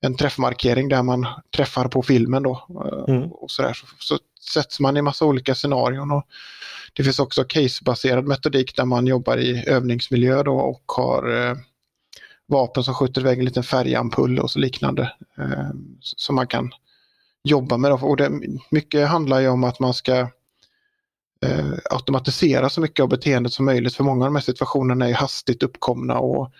en 0.00 0.16
träffmarkering 0.16 0.88
där 0.88 1.02
man 1.02 1.26
träffar 1.56 1.88
på 1.88 2.02
filmen 2.02 2.42
då. 2.42 2.66
Eh, 2.84 3.14
mm. 3.14 3.32
Och 3.32 3.50
så, 3.50 3.62
där. 3.62 3.72
Så, 3.72 3.86
så 3.98 4.18
sätts 4.52 4.80
man 4.80 4.96
i 4.96 5.02
massa 5.02 5.24
olika 5.24 5.54
scenarion. 5.54 6.10
Och 6.10 6.26
det 6.92 7.04
finns 7.04 7.18
också 7.18 7.44
casebaserad 7.44 8.24
metodik 8.24 8.76
där 8.76 8.84
man 8.84 9.06
jobbar 9.06 9.36
i 9.36 9.64
övningsmiljö 9.68 10.42
då 10.42 10.54
och 10.54 10.82
har 10.86 11.48
eh, 11.48 11.56
vapen 12.46 12.84
som 12.84 12.94
skjuter 12.94 13.20
iväg 13.20 13.38
en 13.38 13.44
liten 13.44 13.62
färgampull 13.62 14.38
och 14.38 14.50
så 14.50 14.58
liknande. 14.58 15.12
Eh, 15.38 15.70
som 16.00 16.34
man 16.34 16.46
kan 16.46 16.70
jobba 17.44 17.76
med. 17.76 17.90
Då. 17.90 17.96
Och 17.96 18.16
det, 18.16 18.30
mycket 18.70 19.08
handlar 19.08 19.40
ju 19.40 19.48
om 19.48 19.64
att 19.64 19.80
man 19.80 19.94
ska 19.94 20.18
eh, 21.46 21.72
automatisera 21.90 22.70
så 22.70 22.80
mycket 22.80 23.02
av 23.02 23.08
beteendet 23.08 23.52
som 23.52 23.64
möjligt. 23.64 23.94
För 23.94 24.04
många 24.04 24.24
av 24.24 24.28
de 24.28 24.34
här 24.36 24.42
situationerna 24.42 25.08
är 25.08 25.14
hastigt 25.14 25.62
uppkomna 25.62 26.18
och 26.18 26.52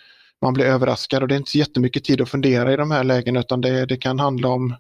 man 0.43 0.55
blir 0.55 0.65
överraskad 0.65 1.23
och 1.23 1.29
det 1.29 1.35
är 1.35 1.37
inte 1.37 1.51
så 1.51 1.59
jättemycket 1.59 2.05
tid 2.05 2.21
att 2.21 2.29
fundera 2.29 2.73
i 2.73 2.77
de 2.77 2.91
här 2.91 3.05
lägena 3.05 3.41
utan 3.41 3.61
det, 3.61 3.87
det 3.87 3.97
kan 3.97 4.19
handla 4.19 4.49
om 4.49 4.75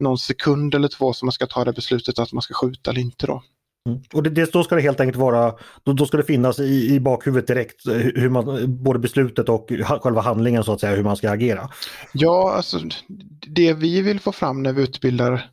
någon 0.00 0.18
sekund 0.18 0.74
eller 0.74 0.88
två 0.88 1.12
som 1.12 1.26
man 1.26 1.32
ska 1.32 1.46
ta 1.46 1.64
det 1.64 1.72
beslutet 1.72 2.18
att 2.18 2.32
man 2.32 2.42
ska 2.42 2.54
skjuta 2.54 2.90
eller 2.90 3.00
inte. 3.00 3.26
Då. 3.26 3.42
Mm. 3.88 4.00
Och 4.12 4.22
det, 4.22 4.30
det, 4.30 4.52
då 4.52 4.64
ska 4.64 4.74
det 4.74 4.80
helt 4.80 5.00
enkelt 5.00 5.18
vara, 5.18 5.54
då, 5.84 5.92
då 5.92 6.06
ska 6.06 6.16
det 6.16 6.22
finnas 6.22 6.58
i, 6.58 6.94
i 6.94 7.00
bakhuvudet 7.00 7.46
direkt, 7.46 7.86
hur 8.14 8.28
man, 8.28 8.76
både 8.82 8.98
beslutet 8.98 9.48
och 9.48 9.72
själva 10.02 10.20
handlingen 10.20 10.64
så 10.64 10.72
att 10.72 10.80
säga, 10.80 10.96
hur 10.96 11.04
man 11.04 11.16
ska 11.16 11.30
agera? 11.30 11.70
Ja, 12.12 12.52
alltså 12.52 12.80
det 13.46 13.72
vi 13.72 14.02
vill 14.02 14.20
få 14.20 14.32
fram 14.32 14.62
när 14.62 14.72
vi 14.72 14.82
utbildar 14.82 15.50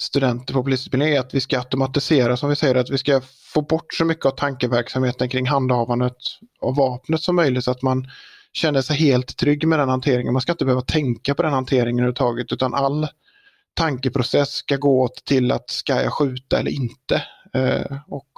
studenter 0.00 0.54
på 0.54 0.62
polisutbildning 0.62 1.14
är 1.14 1.20
att 1.20 1.34
vi 1.34 1.40
ska 1.40 1.58
automatisera, 1.58 2.36
som 2.36 2.48
vi 2.48 2.56
säger, 2.56 2.74
att 2.74 2.90
vi 2.90 2.98
ska 2.98 3.20
få 3.54 3.62
bort 3.62 3.94
så 3.94 4.04
mycket 4.04 4.26
av 4.26 4.30
tankeverksamheten 4.30 5.28
kring 5.28 5.46
handhavandet 5.46 6.16
av 6.60 6.76
vapnet 6.76 7.22
som 7.22 7.36
möjligt 7.36 7.64
så 7.64 7.70
att 7.70 7.82
man 7.82 8.08
känner 8.52 8.82
sig 8.82 8.96
helt 8.96 9.36
trygg 9.36 9.68
med 9.68 9.78
den 9.78 9.88
hanteringen. 9.88 10.32
Man 10.32 10.42
ska 10.42 10.52
inte 10.52 10.64
behöva 10.64 10.82
tänka 10.82 11.34
på 11.34 11.42
den 11.42 11.52
hanteringen 11.52 11.98
överhuvudtaget 11.98 12.52
utan 12.52 12.74
all 12.74 13.08
tankeprocess 13.74 14.50
ska 14.50 14.76
gå 14.76 15.02
åt 15.02 15.24
till 15.24 15.52
att 15.52 15.70
ska 15.70 16.02
jag 16.02 16.12
skjuta 16.12 16.58
eller 16.58 16.70
inte? 16.70 17.22
Eh, 17.54 17.98
och 18.08 18.28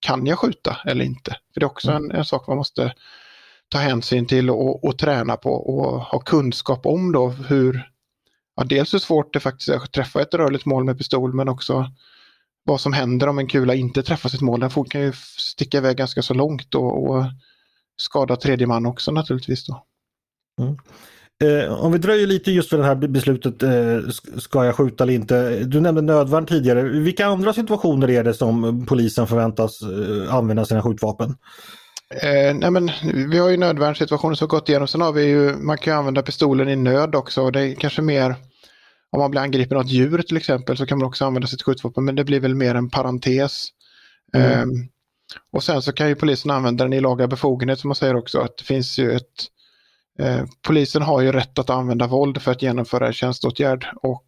kan 0.00 0.26
jag 0.26 0.38
skjuta 0.38 0.76
eller 0.86 1.04
inte? 1.04 1.30
För 1.54 1.60
Det 1.60 1.64
är 1.64 1.70
också 1.70 1.92
en, 1.92 2.10
en 2.10 2.24
sak 2.24 2.48
man 2.48 2.56
måste 2.56 2.94
ta 3.68 3.78
hänsyn 3.78 4.26
till 4.26 4.50
och, 4.50 4.84
och, 4.84 4.98
träna 4.98 5.36
på 5.36 5.52
och 5.52 6.00
ha 6.00 6.18
kunskap 6.18 6.86
om 6.86 7.12
då 7.12 7.28
hur 7.28 7.90
ja, 8.56 8.64
dels 8.64 8.94
hur 8.94 8.98
svårt 8.98 9.32
det 9.32 9.40
faktiskt 9.40 9.68
är 9.68 9.76
att 9.76 9.92
träffa 9.92 10.22
ett 10.22 10.34
rörligt 10.34 10.64
mål 10.64 10.84
med 10.84 10.98
pistol 10.98 11.34
men 11.34 11.48
också 11.48 11.90
vad 12.64 12.80
som 12.80 12.92
händer 12.92 13.28
om 13.28 13.38
en 13.38 13.46
kula 13.46 13.74
inte 13.74 14.02
träffar 14.02 14.28
sitt 14.28 14.40
mål. 14.40 14.60
Den 14.60 14.70
kan 14.70 15.00
ju 15.00 15.12
sticka 15.38 15.78
iväg 15.78 15.96
ganska 15.96 16.22
så 16.22 16.34
långt 16.34 16.74
och, 16.74 17.10
och 17.10 17.24
skada 17.96 18.36
tredje 18.36 18.66
man 18.66 18.86
också 18.86 19.12
naturligtvis. 19.12 19.66
Då. 19.66 19.84
Mm. 20.60 20.76
Eh, 21.44 21.84
om 21.84 21.92
vi 21.92 21.98
dröjer 21.98 22.26
lite 22.26 22.50
just 22.50 22.70
för 22.70 22.78
det 22.78 22.84
här 22.84 22.94
beslutet, 22.94 23.62
eh, 23.62 24.10
ska 24.38 24.64
jag 24.64 24.74
skjuta 24.74 25.04
eller 25.04 25.14
inte? 25.14 25.64
Du 25.64 25.80
nämnde 25.80 26.02
nödvärn 26.02 26.46
tidigare. 26.46 26.82
Vilka 26.82 27.26
andra 27.26 27.52
situationer 27.52 28.10
är 28.10 28.24
det 28.24 28.34
som 28.34 28.86
polisen 28.86 29.26
förväntas 29.26 29.82
eh, 29.82 30.34
använda 30.34 30.64
sina 30.64 30.82
skjutvapen? 30.82 31.36
Eh, 32.22 32.54
nej 32.54 32.70
men, 32.70 32.90
vi 33.30 33.38
har 33.38 33.48
ju 33.48 33.56
nödvärnssituationer 33.56 34.34
som 34.34 34.48
gått 34.48 34.68
igenom. 34.68 34.88
Sen 34.88 35.00
har 35.00 35.12
vi 35.12 35.24
ju, 35.24 35.56
man 35.56 35.78
kan 35.78 35.98
använda 35.98 36.22
pistolen 36.22 36.68
i 36.68 36.76
nöd 36.76 37.14
också. 37.14 37.42
Och 37.42 37.52
det 37.52 37.60
är 37.60 37.74
kanske 37.74 38.02
mer 38.02 38.36
om 39.10 39.20
man 39.20 39.30
blir 39.30 39.40
angripen 39.40 39.76
av 39.76 39.84
ett 39.84 39.90
djur 39.90 40.22
till 40.22 40.36
exempel 40.36 40.76
så 40.76 40.86
kan 40.86 40.98
man 40.98 41.08
också 41.08 41.24
använda 41.24 41.48
sitt 41.48 41.62
skjutvapen 41.62 42.04
men 42.04 42.14
det 42.14 42.24
blir 42.24 42.40
väl 42.40 42.54
mer 42.54 42.74
en 42.74 42.90
parentes. 42.90 43.68
Mm. 44.32 44.88
Eh, 45.32 45.40
och 45.52 45.64
sen 45.64 45.82
så 45.82 45.92
kan 45.92 46.08
ju 46.08 46.14
polisen 46.14 46.50
använda 46.50 46.84
den 46.84 46.92
i 46.92 47.00
laga 47.00 47.26
befogenhet 47.26 47.78
som 47.78 47.88
man 47.88 47.94
säger 47.94 48.16
också. 48.16 48.40
att 48.40 48.56
det 48.56 48.64
finns 48.64 48.98
ju 48.98 49.12
ett 49.12 49.46
eh, 50.18 50.44
Polisen 50.62 51.02
har 51.02 51.20
ju 51.20 51.32
rätt 51.32 51.58
att 51.58 51.70
använda 51.70 52.06
våld 52.06 52.42
för 52.42 52.52
att 52.52 52.62
genomföra 52.62 53.06
en 53.06 53.12
tjänsteåtgärd 53.12 53.86
och 53.96 54.24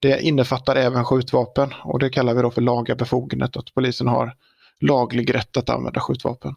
det 0.00 0.20
innefattar 0.20 0.76
även 0.76 1.04
skjutvapen 1.04 1.74
och 1.84 1.98
det 1.98 2.10
kallar 2.10 2.34
vi 2.34 2.42
då 2.42 2.50
för 2.50 2.60
laga 2.60 2.94
befogenhet, 2.94 3.56
att 3.56 3.74
polisen 3.74 4.08
har 4.08 4.34
laglig 4.80 5.34
rätt 5.34 5.56
att 5.56 5.70
använda 5.70 6.00
skjutvapen. 6.00 6.54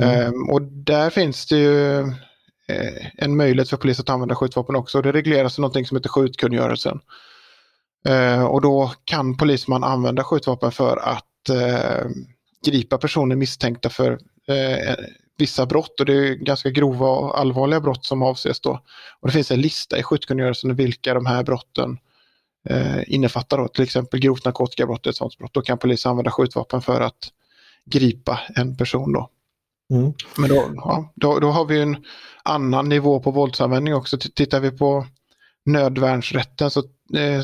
Mm. 0.00 0.34
Um, 0.34 0.50
och 0.50 0.62
där 0.62 1.10
finns 1.10 1.46
det 1.46 1.56
ju 1.56 2.00
eh, 2.68 3.06
en 3.14 3.36
möjlighet 3.36 3.70
för 3.70 3.76
polisen 3.76 4.02
att 4.02 4.10
använda 4.10 4.34
skjutvapen 4.34 4.76
också. 4.76 5.02
Det 5.02 5.12
regleras 5.12 5.58
i 5.58 5.60
någonting 5.60 5.86
som 5.86 5.96
heter 5.96 6.08
skjutkungörelsen. 6.08 7.00
Uh, 8.08 8.44
och 8.44 8.60
då 8.60 8.92
kan 9.04 9.36
polisman 9.36 9.84
använda 9.84 10.24
skjutvapen 10.24 10.72
för 10.72 10.96
att 10.96 11.50
uh, 11.50 12.10
gripa 12.66 12.98
personer 12.98 13.36
misstänkta 13.36 13.90
för 13.90 14.12
uh, 14.12 14.94
vissa 15.38 15.66
brott 15.66 16.00
och 16.00 16.06
det 16.06 16.28
är 16.28 16.34
ganska 16.34 16.70
grova 16.70 17.06
och 17.06 17.40
allvarliga 17.40 17.80
brott 17.80 18.04
som 18.04 18.22
avses 18.22 18.60
då. 18.60 18.80
Och 19.20 19.28
det 19.28 19.32
finns 19.32 19.50
en 19.50 19.60
lista 19.60 19.98
i 19.98 20.02
skjutkungörelsen 20.02 20.74
vilka 20.74 21.14
de 21.14 21.26
här 21.26 21.42
brotten 21.42 21.98
eh, 22.68 23.14
innefattar. 23.14 23.58
Då. 23.58 23.68
Till 23.68 23.84
exempel 23.84 24.20
grovt 24.20 24.44
narkotikabrott 24.44 25.06
är 25.06 25.10
ett 25.10 25.16
sådant 25.16 25.38
brott. 25.38 25.54
Då 25.54 25.62
kan 25.62 25.78
polisen 25.78 26.10
använda 26.10 26.30
skjutvapen 26.30 26.82
för 26.82 27.00
att 27.00 27.28
gripa 27.84 28.40
en 28.54 28.76
person. 28.76 29.12
Då. 29.12 29.30
Mm. 29.90 30.12
Men 30.36 30.48
då, 30.48 30.72
ja, 30.76 31.12
då, 31.14 31.38
då, 31.38 31.50
har 31.50 31.64
vi 31.64 31.80
en 31.80 32.04
annan 32.42 32.88
nivå 32.88 33.20
på 33.20 33.30
våldsanvändning 33.30 33.94
också. 33.94 34.18
Tittar 34.18 34.60
vi 34.60 34.70
på 34.70 35.06
nödvärnsrätten 35.64 36.70
så 36.70 36.80
eh, 37.16 37.42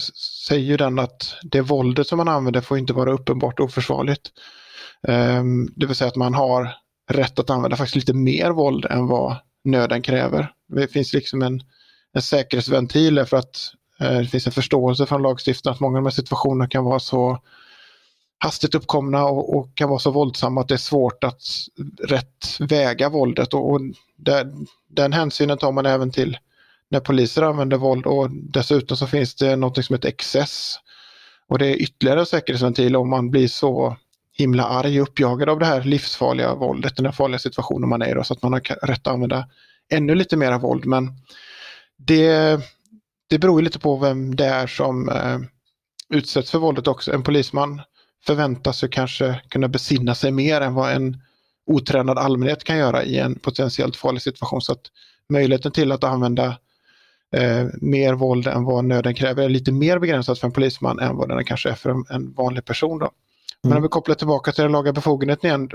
säger 0.48 0.78
den 0.78 0.98
att 0.98 1.34
det 1.42 1.60
våldet 1.60 2.06
som 2.06 2.18
man 2.18 2.28
använder 2.28 2.60
får 2.60 2.78
inte 2.78 2.92
vara 2.92 3.12
uppenbart 3.12 3.60
oförsvarligt. 3.60 4.30
Ehm, 5.08 5.68
det 5.76 5.86
vill 5.86 5.96
säga 5.96 6.08
att 6.08 6.16
man 6.16 6.34
har 6.34 6.74
rätt 7.10 7.38
att 7.38 7.50
använda 7.50 7.76
faktiskt 7.76 7.96
lite 7.96 8.14
mer 8.14 8.50
våld 8.50 8.84
än 8.84 9.06
vad 9.06 9.36
nöden 9.64 10.02
kräver. 10.02 10.52
Det 10.68 10.88
finns 10.88 11.12
liksom 11.12 11.42
en, 11.42 11.62
en 12.12 12.22
säkerhetsventil 12.22 13.24
för 13.24 13.36
att 13.36 13.56
eh, 14.00 14.18
det 14.18 14.26
finns 14.26 14.46
en 14.46 14.52
förståelse 14.52 15.06
från 15.06 15.22
lagstiftaren 15.22 15.74
att 15.74 15.80
många 15.80 15.98
av 15.98 16.02
de 16.02 16.06
här 16.06 16.14
situationerna 16.14 16.68
kan 16.68 16.84
vara 16.84 17.00
så 17.00 17.38
hastigt 18.38 18.74
uppkomna 18.74 19.24
och, 19.24 19.56
och, 19.56 19.74
kan 19.74 19.88
vara 19.88 19.98
så 19.98 20.10
våldsamma 20.10 20.60
att 20.60 20.68
det 20.68 20.74
är 20.74 20.78
svårt 20.78 21.24
att 21.24 21.42
rätt 22.08 22.60
väga 22.60 23.08
våldet 23.08 23.54
och, 23.54 23.72
och 23.72 23.80
där, 24.16 24.52
den 24.88 25.12
hänsynen 25.12 25.58
tar 25.58 25.72
man 25.72 25.86
även 25.86 26.10
till 26.10 26.38
när 26.88 27.00
poliser 27.00 27.42
använder 27.42 27.76
våld 27.76 28.06
och 28.06 28.30
dessutom 28.30 28.96
så 28.96 29.06
finns 29.06 29.34
det 29.34 29.56
något 29.56 29.84
som 29.84 29.94
heter 29.94 30.08
excess. 30.08 30.76
Och 31.48 31.58
det 31.58 31.66
är 31.66 31.82
ytterligare 31.82 32.20
en 32.20 32.26
säkerhetsventil 32.26 32.96
om 32.96 33.10
man 33.10 33.30
blir 33.30 33.48
så 33.48 33.96
himla 34.42 34.64
arg 34.64 35.00
och 35.00 35.08
uppjagad 35.08 35.48
av 35.48 35.58
det 35.58 35.66
här 35.66 35.82
livsfarliga 35.82 36.54
våldet, 36.54 36.96
den 36.96 37.06
här 37.06 37.12
farliga 37.12 37.38
situationen 37.38 37.88
man 37.88 38.02
är 38.02 38.08
i, 38.10 38.14
då, 38.14 38.24
så 38.24 38.34
att 38.34 38.42
man 38.42 38.52
har 38.52 38.86
rätt 38.86 39.06
att 39.06 39.12
använda 39.12 39.48
ännu 39.92 40.14
lite 40.14 40.36
mera 40.36 40.58
våld. 40.58 40.86
Men 40.86 41.10
det, 41.96 42.60
det 43.30 43.38
beror 43.38 43.62
lite 43.62 43.78
på 43.78 43.96
vem 43.96 44.36
det 44.36 44.44
är 44.44 44.66
som 44.66 45.08
eh, 45.08 45.38
utsätts 46.08 46.50
för 46.50 46.58
våldet 46.58 46.88
också. 46.88 47.12
En 47.12 47.22
polisman 47.22 47.80
förväntas 48.26 48.84
ju 48.84 48.88
kanske 48.88 49.40
kunna 49.48 49.68
besinna 49.68 50.14
sig 50.14 50.30
mer 50.30 50.60
än 50.60 50.74
vad 50.74 50.92
en 50.92 51.22
otränad 51.66 52.18
allmänhet 52.18 52.64
kan 52.64 52.78
göra 52.78 53.04
i 53.04 53.18
en 53.18 53.38
potentiellt 53.38 53.96
farlig 53.96 54.22
situation. 54.22 54.62
Så 54.62 54.72
att 54.72 54.82
möjligheten 55.28 55.72
till 55.72 55.92
att 55.92 56.04
använda 56.04 56.46
eh, 57.36 57.66
mer 57.80 58.14
våld 58.14 58.46
än 58.46 58.64
vad 58.64 58.84
nöden 58.84 59.14
kräver 59.14 59.42
är 59.42 59.48
lite 59.48 59.72
mer 59.72 59.98
begränsat 59.98 60.38
för 60.38 60.46
en 60.46 60.52
polisman 60.52 60.98
än 60.98 61.16
vad 61.16 61.28
den 61.28 61.44
kanske 61.44 61.70
är 61.70 61.74
för 61.74 61.90
en, 61.90 62.04
en 62.10 62.32
vanlig 62.32 62.64
person. 62.64 62.98
Då. 62.98 63.10
Men 63.62 63.72
om 63.72 63.76
mm. 63.76 63.82
vi 63.82 63.88
kopplar 63.88 64.14
tillbaka 64.14 64.52
till 64.52 64.62
den 64.62 64.72
laga 64.72 64.92
befogenheten 64.92 65.48
igen 65.48 65.70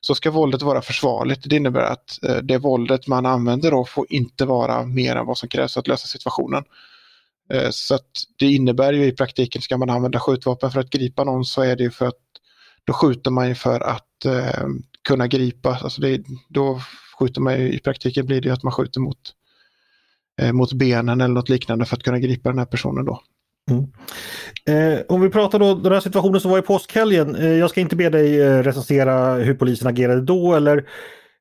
så 0.00 0.14
ska 0.14 0.30
våldet 0.30 0.62
vara 0.62 0.82
försvarligt. 0.82 1.50
Det 1.50 1.56
innebär 1.56 1.80
att 1.80 2.24
eh, 2.24 2.36
det 2.36 2.58
våldet 2.58 3.06
man 3.06 3.26
använder 3.26 3.70
då 3.70 3.84
får 3.84 4.06
inte 4.08 4.44
vara 4.44 4.84
mer 4.84 5.16
än 5.16 5.26
vad 5.26 5.38
som 5.38 5.48
krävs 5.48 5.72
för 5.72 5.80
att 5.80 5.88
lösa 5.88 6.06
situationen. 6.06 6.64
Eh, 7.52 7.70
så 7.70 7.98
det 8.38 8.46
innebär 8.46 8.92
ju 8.92 9.04
i 9.04 9.12
praktiken, 9.12 9.62
ska 9.62 9.76
man 9.76 9.90
använda 9.90 10.20
skjutvapen 10.20 10.70
för 10.70 10.80
att 10.80 10.90
gripa 10.90 11.24
någon 11.24 11.44
så 11.44 11.62
är 11.62 11.76
det 11.76 11.82
ju 11.82 11.90
för 11.90 12.06
att 12.06 12.20
då 12.84 12.92
skjuter 12.92 13.30
man 13.30 13.48
ju 13.48 13.54
för 13.54 13.80
att 13.80 14.24
eh, 14.24 14.66
kunna 15.08 15.26
gripa. 15.26 15.78
Alltså 15.82 16.00
det, 16.00 16.22
då 16.48 16.80
skjuter 17.18 17.40
man 17.40 17.60
ju, 17.60 17.72
i 17.72 17.78
praktiken 17.78 18.26
blir 18.26 18.40
det 18.40 18.50
att 18.50 18.62
man 18.62 18.72
skjuter 18.72 19.00
mot, 19.00 19.34
eh, 20.40 20.52
mot 20.52 20.72
benen 20.72 21.20
eller 21.20 21.34
något 21.34 21.48
liknande 21.48 21.84
för 21.84 21.96
att 21.96 22.02
kunna 22.02 22.18
gripa 22.18 22.48
den 22.48 22.58
här 22.58 22.66
personen 22.66 23.04
då. 23.04 23.22
Mm. 23.70 23.86
Eh, 24.66 25.00
om 25.08 25.20
vi 25.20 25.30
pratar 25.30 25.58
då 25.58 25.74
den 25.74 25.92
här 25.92 26.00
situationen 26.00 26.40
som 26.40 26.50
var 26.50 26.58
i 26.58 26.62
påskhelgen. 26.62 27.34
Eh, 27.34 27.52
jag 27.52 27.70
ska 27.70 27.80
inte 27.80 27.96
be 27.96 28.08
dig 28.08 28.40
eh, 28.40 28.62
recensera 28.62 29.34
hur 29.34 29.54
polisen 29.54 29.88
agerade 29.88 30.20
då 30.20 30.54
eller, 30.54 30.76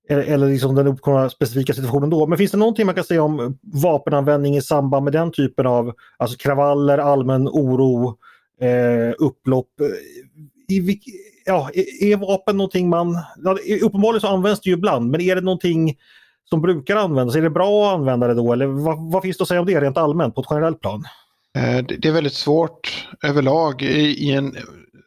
eh, 0.09 0.31
eller 0.31 0.49
liksom 0.49 0.75
den 0.75 0.87
uppkomna 0.87 1.29
specifika 1.29 1.73
situationen 1.73 2.09
då. 2.09 2.27
Men 2.27 2.37
finns 2.37 2.51
det 2.51 2.57
någonting 2.57 2.85
man 2.85 2.95
kan 2.95 3.03
säga 3.03 3.23
om 3.23 3.57
vapenanvändning 3.83 4.57
i 4.57 4.61
samband 4.61 5.03
med 5.03 5.13
den 5.13 5.31
typen 5.31 5.67
av 5.67 5.93
alltså 6.17 6.37
kravaller, 6.37 6.97
allmän 6.97 7.47
oro, 7.47 8.17
eh, 8.61 9.13
upplopp? 9.19 9.69
Eh, 9.81 10.75
I, 10.75 10.99
ja, 11.45 11.69
är 12.01 12.17
vapen 12.17 12.57
någonting 12.57 12.89
man... 12.89 13.17
Ja, 13.43 13.57
uppenbarligen 13.81 14.21
så 14.21 14.27
används 14.27 14.61
det 14.61 14.69
ju 14.69 14.75
ibland, 14.75 15.11
men 15.11 15.21
är 15.21 15.35
det 15.35 15.41
någonting 15.41 15.97
som 16.49 16.61
brukar 16.61 16.95
användas? 16.95 17.35
Är 17.35 17.41
det 17.41 17.49
bra 17.49 17.87
att 17.87 17.99
använda 17.99 18.27
det 18.27 18.33
då 18.33 18.53
eller 18.53 18.65
vad, 18.65 19.11
vad 19.11 19.23
finns 19.23 19.37
det 19.37 19.41
att 19.41 19.47
säga 19.47 19.59
om 19.59 19.65
det 19.65 19.81
rent 19.81 19.97
allmänt 19.97 20.35
på 20.35 20.41
ett 20.41 20.47
generellt 20.49 20.79
plan? 20.79 21.03
Eh, 21.59 21.83
det 21.83 22.05
är 22.05 22.11
väldigt 22.11 22.33
svårt 22.33 23.07
överlag 23.23 23.81
i 23.81 24.31
en 24.31 24.57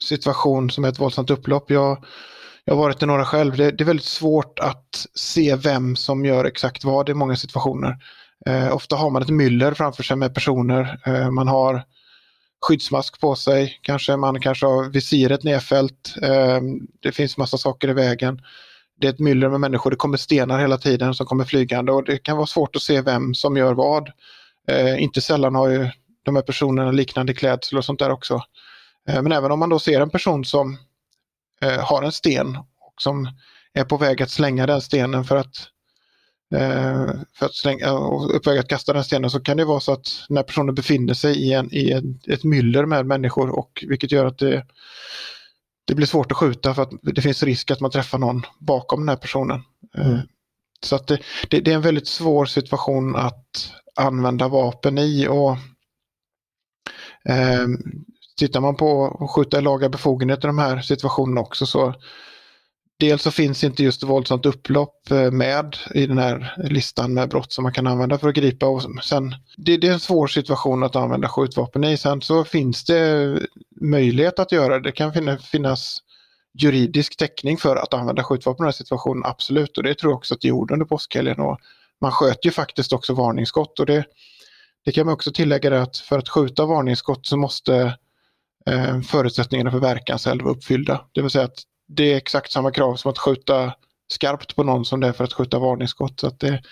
situation 0.01 0.71
som 0.71 0.85
är 0.85 0.88
ett 0.88 1.01
våldsamt 1.01 1.31
upplopp. 1.31 1.71
Jag, 1.71 2.05
jag 2.65 2.75
har 2.75 2.83
varit 2.83 3.03
i 3.03 3.07
några 3.07 3.25
själv. 3.25 3.57
Det, 3.57 3.71
det, 3.71 3.85
är 3.85 3.87
väldigt 3.87 4.07
svårt 4.07 4.59
att 4.59 5.07
se 5.15 5.57
vem 5.57 5.97
som 5.97 6.25
gör 6.25 6.45
exakt 6.45 6.85
vad 6.85 7.09
i 7.09 7.15
många 7.15 7.37
situationer. 7.37 7.97
Eh, 8.47 8.75
ofta 8.75 8.97
har 8.97 9.11
man 9.11 9.23
ett 9.23 9.29
myller 9.29 9.75
framför 9.75 10.03
sig 10.03 10.17
med 10.17 10.35
personer. 10.35 11.01
Eh, 11.07 11.31
man 11.31 11.49
har 11.49 11.83
skyddsmask 12.67 13.21
på 13.21 13.35
sig, 13.37 13.79
kanske 13.83 14.17
man 14.17 14.41
kanske 14.41 14.67
har 14.67 14.91
visiret 14.91 15.43
nedfällt. 15.43 16.15
Eh, 16.23 16.61
det 17.01 17.12
finns 17.12 17.37
massa 17.37 17.59
saker 17.59 17.88
i 17.88 17.93
vägen. 17.93 18.43
Det 19.01 19.07
är 19.07 19.12
ett 19.12 19.19
myller 19.19 19.49
med 19.49 19.61
människor, 19.61 19.91
det 19.91 19.97
kommer 19.97 20.17
stenar 20.17 20.59
hela 20.59 20.79
tiden 20.79 21.15
som 21.15 21.27
kommer 21.27 21.45
flygande 21.45 21.93
och 21.93 22.05
det 22.05 22.19
kan 22.19 22.37
vara 22.37 22.47
svårt 22.47 22.77
att 22.77 22.83
se 22.83 23.01
vem 23.01 23.35
som 23.35 23.57
gör 23.57 23.75
vad. 23.75 24.11
Eh, 24.69 25.03
inte 25.03 25.21
sällan 25.21 25.55
har 25.55 25.69
ju 25.69 25.91
de 26.22 26.37
här 26.37 26.42
personerna 26.42 26.90
liknande 26.90 27.35
klädsel 27.35 27.78
och 27.78 27.85
sånt 27.85 27.98
där 27.98 28.11
också. 28.11 28.42
Eh, 29.08 29.22
men 29.22 29.32
även 29.32 29.52
om 29.52 29.58
man 29.58 29.68
då 29.68 29.78
ser 29.78 30.00
en 30.00 30.11
person 30.11 30.44
som 30.44 30.78
eh, 31.61 31.78
har 31.78 32.02
en 32.02 32.12
sten 32.12 32.56
och 32.56 33.02
som 33.02 33.28
är 33.74 33.85
på 33.85 33.96
väg 33.96 34.22
att 34.22 34.30
slänga 34.30 34.66
den 34.66 34.80
stenen 34.80 35.24
för 35.24 35.37
att 35.37 35.68
eh, 36.54 37.06
för 37.35 37.46
att 37.46 37.54
slänga, 37.54 37.92
och 37.92 38.37
upp 38.37 38.46
att 38.46 38.68
kasta 38.68 38.92
den 38.92 39.04
stenen 39.04 39.30
så 39.30 39.40
kan 39.40 39.56
det 39.56 39.64
vara 39.64 39.80
så 39.80 39.92
att 39.92 40.08
när 40.28 40.42
personen 40.42 40.74
befinner 40.74 41.14
sig 41.14 41.37
i, 41.37 41.52
en, 41.52 41.74
i 41.74 41.90
en, 41.90 42.20
ett 42.26 42.44
myller 42.44 42.87
med 42.87 43.06
människor 43.06 43.50
och 43.50 43.85
vilket 43.88 44.12
gör 44.12 44.26
att 44.26 44.38
det, 44.38 44.66
det 45.85 45.94
blir 45.94 46.06
svårt 46.06 46.32
att 46.32 46.38
skjuta 46.38 46.74
för 46.74 46.82
att 46.82 46.90
det 47.02 47.22
finns 47.22 47.42
risk 47.42 47.70
att 47.70 47.80
man 47.80 47.90
träffar 47.90 48.18
någon 48.18 48.46
bakom 48.58 49.00
den 49.00 49.08
här 49.08 49.16
personen. 49.16 49.62
Mm. 49.98 50.18
Så 50.85 50.96
att 50.96 51.06
det, 51.06 51.18
det, 51.48 51.61
det, 51.61 51.70
är 51.70 51.74
en 51.74 51.82
väldigt 51.82 52.08
svår 52.08 52.46
situation 52.46 53.16
att 53.16 53.72
använda 53.94 54.48
vapen 54.48 54.98
i 54.98 55.26
och 55.28 55.56
Eh, 57.24 57.66
tittar 58.38 58.61
man 58.61 58.76
på 58.76 59.18
att 59.20 59.30
skjuta 59.30 59.58
i 59.58 59.62
laga 59.62 59.88
befogenheter 59.88 60.48
i 60.48 60.50
de 60.50 60.58
här 60.58 60.80
situationerna 60.80 61.40
också 61.40 61.66
så 61.66 61.94
Dels 63.02 63.22
så 63.22 63.30
finns 63.30 63.64
inte 63.64 63.82
just 63.82 64.02
våldsamt 64.02 64.46
upplopp 64.46 65.11
eh, 65.11 65.30
med 65.30 65.76
i 65.94 66.06
den 66.06 66.18
här 66.18 66.54
listan 66.58 67.14
med 67.14 67.28
brott 67.28 67.52
som 67.52 67.62
man 67.62 67.72
kan 67.72 67.87
använda 67.87 68.18
för 68.18 68.28
att 68.28 68.35
gripa. 68.35 68.66
Och 68.66 68.82
sen, 69.04 69.35
det, 69.56 69.76
det 69.76 69.88
är 69.88 69.92
en 69.92 70.00
svår 70.00 70.26
situation 70.26 70.82
att 70.82 70.96
använda 70.96 71.28
skjutvapen 71.28 71.85
i. 71.85 71.96
Sen 71.96 72.20
så 72.20 72.44
finns 72.44 72.85
det 72.85 73.38
möjlighet 73.80 74.38
att 74.38 74.52
göra 74.52 74.74
det. 74.74 74.88
Det 74.88 74.92
kan 74.92 75.12
finnas 75.40 75.98
juridisk 76.58 77.16
täckning 77.16 77.56
för 77.56 77.76
att 77.76 77.94
använda 77.94 78.24
skjutvapen 78.24 78.64
i 78.64 78.64
den 78.64 78.66
här 78.66 78.72
situationen, 78.72 79.24
absolut. 79.24 79.78
Och 79.78 79.82
det 79.85 79.94
tror 79.94 80.12
jag 80.12 80.18
också 80.18 80.35
att 80.35 80.40
det 80.40 80.48
gjorde 80.48 80.74
under 80.74 80.87
påskhelgen. 80.87 81.40
Och 81.40 81.58
man 82.00 82.12
sköt 82.12 82.46
ju 82.46 82.50
faktiskt 82.50 82.92
också 82.92 83.14
varningsskott 83.14 83.80
och 83.80 83.87
det, 83.87 84.04
det 84.85 84.92
kan 84.92 85.07
man 85.07 85.14
också 85.14 85.33
tillägga 85.33 85.71
det 85.71 85.83
att 85.83 85.97
för 85.97 86.18
att 86.18 86.29
skjuta 86.29 86.66
varningsskott 86.66 87.27
så 87.27 87.37
måste 87.37 87.97
eh, 88.66 89.01
förutsättningarna 89.01 89.71
för 89.71 89.79
verkanseld 89.79 90.42
vara 90.42 90.55
uppfyllda. 90.55 91.05
Det 91.12 91.23
vill 91.23 91.31
säga 91.31 91.45
att 91.45 91.62
det 91.88 92.12
är 92.12 92.16
exakt 92.16 92.53
samma 92.53 92.71
krav 92.71 92.97
som 92.97 93.11
att 93.11 93.18
skjuta 93.18 93.73
skarpt 94.12 94.57
på 94.57 94.62
någon 94.62 94.85
som 94.85 95.01
det 95.01 95.07
är 95.07 95.12
för 95.12 95.25
att 95.25 95.33
skjuta 95.33 95.59
varningsskott. 95.59 96.21
Så 96.21 96.31
det, 96.31 96.62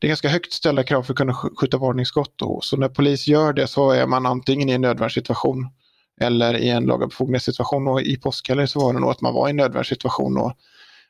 det, 0.00 0.06
är 0.06 0.08
ganska 0.08 0.28
högt 0.28 0.52
ställda 0.52 0.82
krav 0.82 1.02
för 1.02 1.12
att 1.12 1.18
kunna 1.18 1.34
skjuta 1.34 1.78
varningsskott. 1.78 2.32
Då. 2.36 2.60
Så 2.62 2.76
när 2.76 2.88
polis 2.88 3.28
gör 3.28 3.52
det 3.52 3.66
så 3.66 3.90
är 3.90 4.06
man 4.06 4.26
antingen 4.26 4.68
i 4.68 4.72
en 4.72 4.80
nödvärnssituation 4.80 5.68
eller 6.20 6.56
i 6.56 6.68
en 6.68 6.84
laga 6.84 7.06
befogenhetssituation. 7.06 7.88
Och 7.88 8.02
I 8.02 8.16
påskhelgen 8.16 8.68
så 8.68 8.80
var 8.80 8.92
det 8.92 9.00
nog 9.00 9.10
att 9.10 9.20
man 9.20 9.34
var 9.34 9.48
i 9.48 9.50
en 9.50 9.56
nödvärnssituation 9.56 10.38
och 10.38 10.52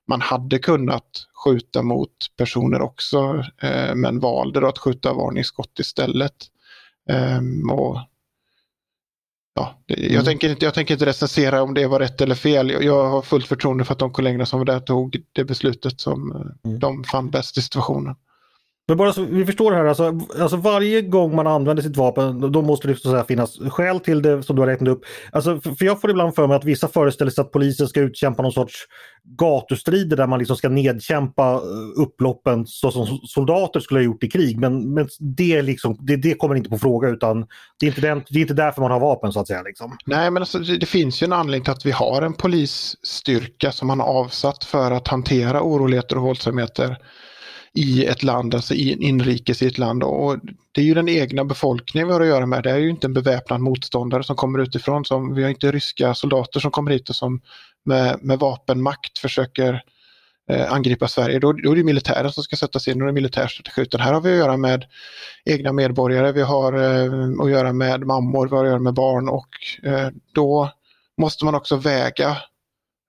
man 0.07 0.21
hade 0.21 0.59
kunnat 0.59 1.27
skjuta 1.45 1.83
mot 1.83 2.11
personer 2.37 2.81
också 2.81 3.45
eh, 3.62 3.95
men 3.95 4.21
valde 4.21 4.61
då 4.61 4.66
att 4.66 4.79
skjuta 4.79 5.12
varningsskott 5.12 5.79
istället. 5.79 6.37
Um, 7.38 7.71
och 7.71 7.99
ja, 9.55 9.83
jag, 9.87 10.11
mm. 10.11 10.25
tänker 10.25 10.51
inte, 10.51 10.64
jag 10.64 10.75
tänker 10.75 10.95
inte 10.95 11.07
recensera 11.07 11.62
om 11.62 11.75
det 11.75 11.87
var 11.87 12.01
rätt 12.01 12.21
eller 12.21 12.35
fel. 12.35 12.71
Jag, 12.71 12.85
jag 12.85 13.09
har 13.09 13.23
fullt 13.23 13.47
förtroende 13.47 13.85
för 13.85 13.92
att 13.92 13.99
de 13.99 14.12
kollegorna 14.12 14.47
som 14.47 14.59
var 14.59 14.66
där 14.66 14.81
tog 14.81 15.23
det 15.33 15.45
beslutet 15.45 16.01
som 16.01 16.33
eh, 16.33 16.71
mm. 16.71 16.79
de 16.79 17.05
fann 17.05 17.31
bäst 17.31 17.59
i 17.59 17.62
situationen. 17.62 18.16
Men 18.88 18.96
bara 18.96 19.12
så 19.12 19.22
vi 19.22 19.46
förstår 19.46 19.70
det 19.70 19.77
här, 19.77 19.85
alltså, 19.85 20.20
alltså 20.40 20.57
varje 20.57 21.03
gång 21.03 21.37
man 21.37 21.46
använder 21.46 21.83
sitt 21.83 21.96
vapen 21.96 22.53
då 22.53 22.62
måste 22.62 22.88
det 22.88 22.96
så 22.96 23.11
säga, 23.11 23.25
finnas 23.25 23.59
skäl 23.70 24.01
till 24.01 24.22
det 24.22 24.42
som 24.42 24.57
du 24.57 24.62
har 24.62 24.66
räknat 24.66 24.88
upp. 24.88 25.05
Alltså, 25.33 25.61
för 25.61 25.85
jag 25.85 26.01
får 26.01 26.11
ibland 26.11 26.35
för 26.35 26.46
mig 26.46 26.57
att 26.57 26.64
vissa 26.64 26.88
föreställer 26.88 27.31
sig 27.31 27.42
att 27.42 27.53
polisen 27.53 27.88
ska 27.88 28.01
utkämpa 28.01 28.42
någon 28.42 28.53
sorts 28.53 28.87
gatustrider 29.38 30.16
där 30.16 30.27
man 30.27 30.38
liksom 30.38 30.57
ska 30.57 30.68
nedkämpa 30.68 31.53
eh, 31.53 32.03
upploppen 32.03 32.66
så 32.66 32.90
som 32.90 33.07
soldater 33.07 33.81
skulle 33.81 34.01
ha 34.01 34.05
gjort 34.05 34.25
i 34.25 34.31
krig. 34.31 34.59
Men, 34.59 34.94
men 34.94 35.09
det, 35.18 35.62
liksom, 35.62 35.96
det, 36.01 36.16
det 36.16 36.35
kommer 36.35 36.55
inte 36.55 36.70
på 36.70 36.79
fråga 36.79 37.09
utan 37.09 37.46
det 37.81 37.87
är, 37.87 37.88
inte 37.88 38.01
den, 38.01 38.22
det 38.29 38.38
är 38.38 38.42
inte 38.42 38.55
därför 38.55 38.83
man 38.83 38.90
har 38.90 39.01
vapen 39.01 39.33
så 39.33 39.40
att 39.40 39.46
säga. 39.46 39.62
Liksom. 39.62 39.96
Nej 40.07 40.31
men 40.31 40.42
alltså, 40.42 40.59
det 40.59 40.87
finns 40.87 41.22
ju 41.22 41.25
en 41.25 41.33
anledning 41.33 41.64
till 41.64 41.72
att 41.72 41.87
vi 41.87 41.92
har 41.92 42.22
en 42.22 42.35
polisstyrka 42.35 43.72
som 43.72 43.88
man 43.88 44.01
har 44.01 44.07
avsatt 44.07 44.64
för 44.64 44.90
att 44.90 45.09
hantera 45.09 45.62
oroligheter 45.62 46.16
och 46.16 46.22
våldsamheter 46.22 46.96
i 47.77 48.05
ett 48.07 48.23
land, 48.23 48.55
alltså 48.55 48.75
inrikes 48.75 49.62
i 49.62 49.67
ett 49.67 49.79
land. 49.79 50.03
Och 50.03 50.37
det 50.73 50.81
är 50.81 50.85
ju 50.85 50.95
den 50.95 51.09
egna 51.09 51.45
befolkningen 51.45 52.09
vi 52.09 52.12
har 52.15 52.21
att 52.21 52.27
göra 52.27 52.47
med. 52.47 52.62
Det 52.62 52.71
är 52.71 52.79
ju 52.79 52.91
inte 52.91 53.07
en 53.07 53.15
beväpnad 53.15 53.61
motståndare 53.61 54.25
som 54.25 54.37
kommer 54.37 54.59
utifrån. 54.59 55.05
Som, 55.05 55.35
vi 55.35 55.43
har 55.43 55.51
inte 55.51 55.73
ryska 55.73 56.15
soldater 56.15 56.61
som 56.61 56.71
kommer 56.71 56.91
hit 56.91 57.09
och 57.09 57.17
som 57.17 57.41
med, 57.85 58.19
med 58.23 58.39
vapenmakt 58.39 59.19
försöker 59.19 59.83
eh, 60.51 60.73
angripa 60.73 61.09
Sverige. 61.09 61.39
Då, 61.39 61.53
då 61.53 61.73
är 61.73 61.77
det 61.77 61.85
militären 61.85 62.33
som 62.33 62.43
ska 62.43 62.57
sättas 62.57 62.89
in 62.89 63.03
och 63.03 63.07
det 63.07 63.11
är 63.11 63.12
militärstrategi. 63.12 63.83
Utan 63.83 64.01
här 64.01 64.12
har 64.12 64.21
vi 64.21 64.31
att 64.31 64.39
göra 64.39 64.57
med 64.57 64.85
egna 65.45 65.73
medborgare, 65.73 66.33
vi 66.33 66.43
har 66.43 66.73
eh, 66.73 67.43
att 67.45 67.51
göra 67.51 67.73
med 67.73 68.07
mammor, 68.07 68.49
vi 68.49 68.57
har 68.57 68.65
att 68.65 68.71
göra 68.71 68.81
med 68.81 68.95
barn 68.95 69.29
och 69.29 69.49
eh, 69.83 70.09
då 70.33 70.71
måste 71.17 71.45
man 71.45 71.55
också 71.55 71.77
väga 71.77 72.37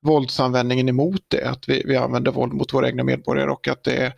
våldsanvändningen 0.02 0.90
emot 0.90 1.22
det, 1.28 1.46
att 1.50 1.70
vi, 1.70 1.84
vi 1.86 1.96
använder 1.96 2.32
våld 2.32 2.54
mot 2.54 2.74
våra 2.74 2.88
egna 2.88 3.04
medborgare 3.04 3.52
och 3.52 3.68
att 3.68 3.84
det 3.84 3.96
är 3.96 4.14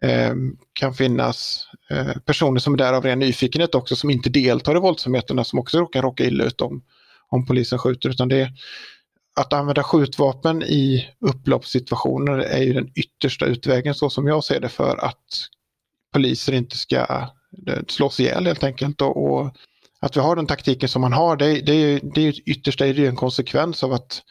Ehm, 0.00 0.56
kan 0.72 0.94
finnas 0.94 1.66
eh, 1.90 2.18
personer 2.24 2.60
som 2.60 2.74
är 2.74 2.78
där 2.78 2.92
av 2.92 3.02
ren 3.02 3.18
nyfikenhet 3.18 3.74
också 3.74 3.96
som 3.96 4.10
inte 4.10 4.30
deltar 4.30 4.76
i 4.76 4.80
våldsamheterna 4.80 5.44
som 5.44 5.58
också 5.58 5.86
kan 5.86 6.02
råka 6.02 6.24
illa 6.24 6.44
ut 6.44 6.60
om, 6.60 6.82
om 7.28 7.46
polisen 7.46 7.78
skjuter. 7.78 8.08
Utan 8.08 8.28
det, 8.28 8.52
att 9.40 9.52
använda 9.52 9.82
skjutvapen 9.82 10.62
i 10.62 11.08
upploppssituationer 11.20 12.38
är 12.38 12.62
ju 12.62 12.72
den 12.72 12.90
yttersta 12.94 13.46
utvägen 13.46 13.94
så 13.94 14.10
som 14.10 14.26
jag 14.26 14.44
ser 14.44 14.60
det 14.60 14.68
för 14.68 15.04
att 15.04 15.24
poliser 16.12 16.52
inte 16.52 16.76
ska 16.76 16.98
eh, 17.66 17.78
slås 17.88 18.20
ihjäl 18.20 18.46
helt 18.46 18.64
enkelt. 18.64 19.00
Och, 19.00 19.16
och 19.16 19.56
att 20.00 20.16
vi 20.16 20.20
har 20.20 20.36
den 20.36 20.46
taktiken 20.46 20.88
som 20.88 21.02
man 21.02 21.12
har 21.12 21.36
det, 21.36 21.60
det, 21.60 21.72
är, 21.72 22.00
det 22.14 22.20
är 22.20 22.48
yttersta 22.50 22.86
är 22.86 23.00
en 23.00 23.16
konsekvens 23.16 23.84
av 23.84 23.92
att 23.92 24.22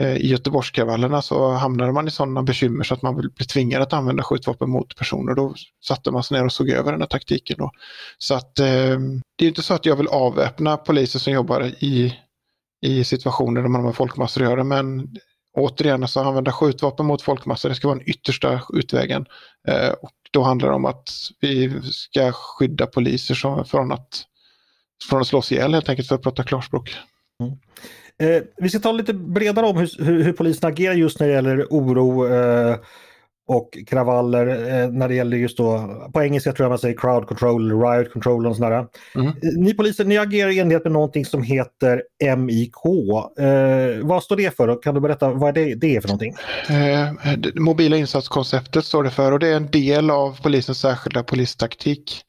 Eh, 0.00 0.16
i 0.16 0.26
Göteborgskravallerna 0.26 1.22
så 1.22 1.50
hamnade 1.50 1.92
man 1.92 2.08
i 2.08 2.10
sådana 2.10 2.42
bekymmer 2.42 2.84
så 2.84 2.94
att 2.94 3.02
man 3.02 3.16
blev 3.16 3.30
tvingad 3.30 3.82
att 3.82 3.92
använda 3.92 4.22
skjutvapen 4.22 4.70
mot 4.70 4.96
personer. 4.96 5.34
Då 5.34 5.54
satte 5.86 6.10
man 6.10 6.22
sig 6.22 6.38
ner 6.38 6.44
och 6.44 6.52
såg 6.52 6.70
över 6.70 6.92
den 6.92 7.00
här 7.00 7.08
taktiken. 7.08 7.56
Då. 7.58 7.70
Så 8.18 8.34
att 8.34 8.58
eh, 8.58 8.98
det 9.36 9.44
är 9.44 9.48
inte 9.48 9.62
så 9.62 9.74
att 9.74 9.86
jag 9.86 9.96
vill 9.96 10.08
avväpna 10.08 10.76
poliser 10.76 11.18
som 11.18 11.32
jobbar 11.32 11.64
i, 11.84 12.18
i 12.82 13.04
situationer 13.04 13.62
där 13.62 13.68
man 13.68 13.84
har 13.84 13.92
folkmassor 13.92 14.42
att 14.42 14.50
göra 14.50 14.64
men 14.64 15.08
återigen, 15.56 16.02
alltså 16.02 16.20
använda 16.20 16.52
skjutvapen 16.52 17.06
mot 17.06 17.22
folkmassor, 17.22 17.68
det 17.68 17.74
ska 17.74 17.88
vara 17.88 17.98
den 17.98 18.08
yttersta 18.08 18.62
utvägen. 18.72 19.26
Eh, 19.68 19.90
och 19.90 20.12
då 20.30 20.42
handlar 20.42 20.68
det 20.68 20.74
om 20.74 20.84
att 20.84 21.10
vi 21.40 21.80
ska 21.92 22.32
skydda 22.32 22.86
poliser 22.86 23.34
som, 23.34 23.64
från, 23.64 23.92
att, 23.92 24.24
från 25.08 25.20
att 25.20 25.26
slås 25.26 25.52
ihjäl 25.52 25.74
helt 25.74 25.88
enkelt 25.88 26.08
för 26.08 26.14
att 26.14 26.22
prata 26.22 26.42
klarspråk. 26.42 26.96
Mm. 27.40 27.58
Eh, 28.18 28.42
vi 28.56 28.68
ska 28.68 28.78
ta 28.78 28.92
lite 28.92 29.14
bredare 29.14 29.66
om 29.66 29.76
hur, 29.76 30.04
hur, 30.04 30.22
hur, 30.22 30.32
polisen 30.32 30.70
agerar 30.70 30.94
just 30.94 31.20
när 31.20 31.26
det 31.26 31.32
gäller 31.32 31.66
oro 31.70 32.34
eh, 32.34 32.76
och 33.48 33.78
kravaller 33.86 34.46
eh, 34.46 34.88
när 34.90 35.08
det 35.08 35.14
gäller 35.14 35.36
just 35.36 35.56
då, 35.56 35.78
på 36.14 36.22
engelska 36.22 36.52
tror 36.52 36.64
jag 36.64 36.70
man 36.70 36.78
säger 36.78 36.96
crowd 36.96 37.26
control, 37.26 37.82
riot 37.82 38.12
control 38.12 38.46
och 38.46 38.56
sådär. 38.56 38.86
Mm. 39.14 39.26
Eh, 39.26 39.32
ni 39.56 39.74
poliser, 39.74 40.04
ni 40.04 40.18
agerar 40.18 40.50
i 40.50 40.58
enlighet 40.58 40.84
med 40.84 40.92
någonting 40.92 41.24
som 41.24 41.42
heter 41.42 42.02
MIK. 42.36 42.72
Eh, 43.38 44.06
vad 44.06 44.22
står 44.22 44.36
det 44.36 44.56
för? 44.56 44.82
Kan 44.82 44.94
du 44.94 45.00
berätta 45.00 45.30
vad 45.30 45.54
det, 45.54 45.74
det 45.74 45.96
är 45.96 46.00
för 46.00 46.08
någonting? 46.08 46.34
Eh, 46.68 47.52
mobila 47.54 47.96
insatskonceptet 47.96 48.84
står 48.84 49.04
det 49.04 49.10
för 49.10 49.32
och 49.32 49.38
det 49.38 49.48
är 49.48 49.56
en 49.56 49.70
del 49.70 50.10
av 50.10 50.42
polisens 50.42 50.78
särskilda 50.78 51.22
polistaktik. 51.22 52.24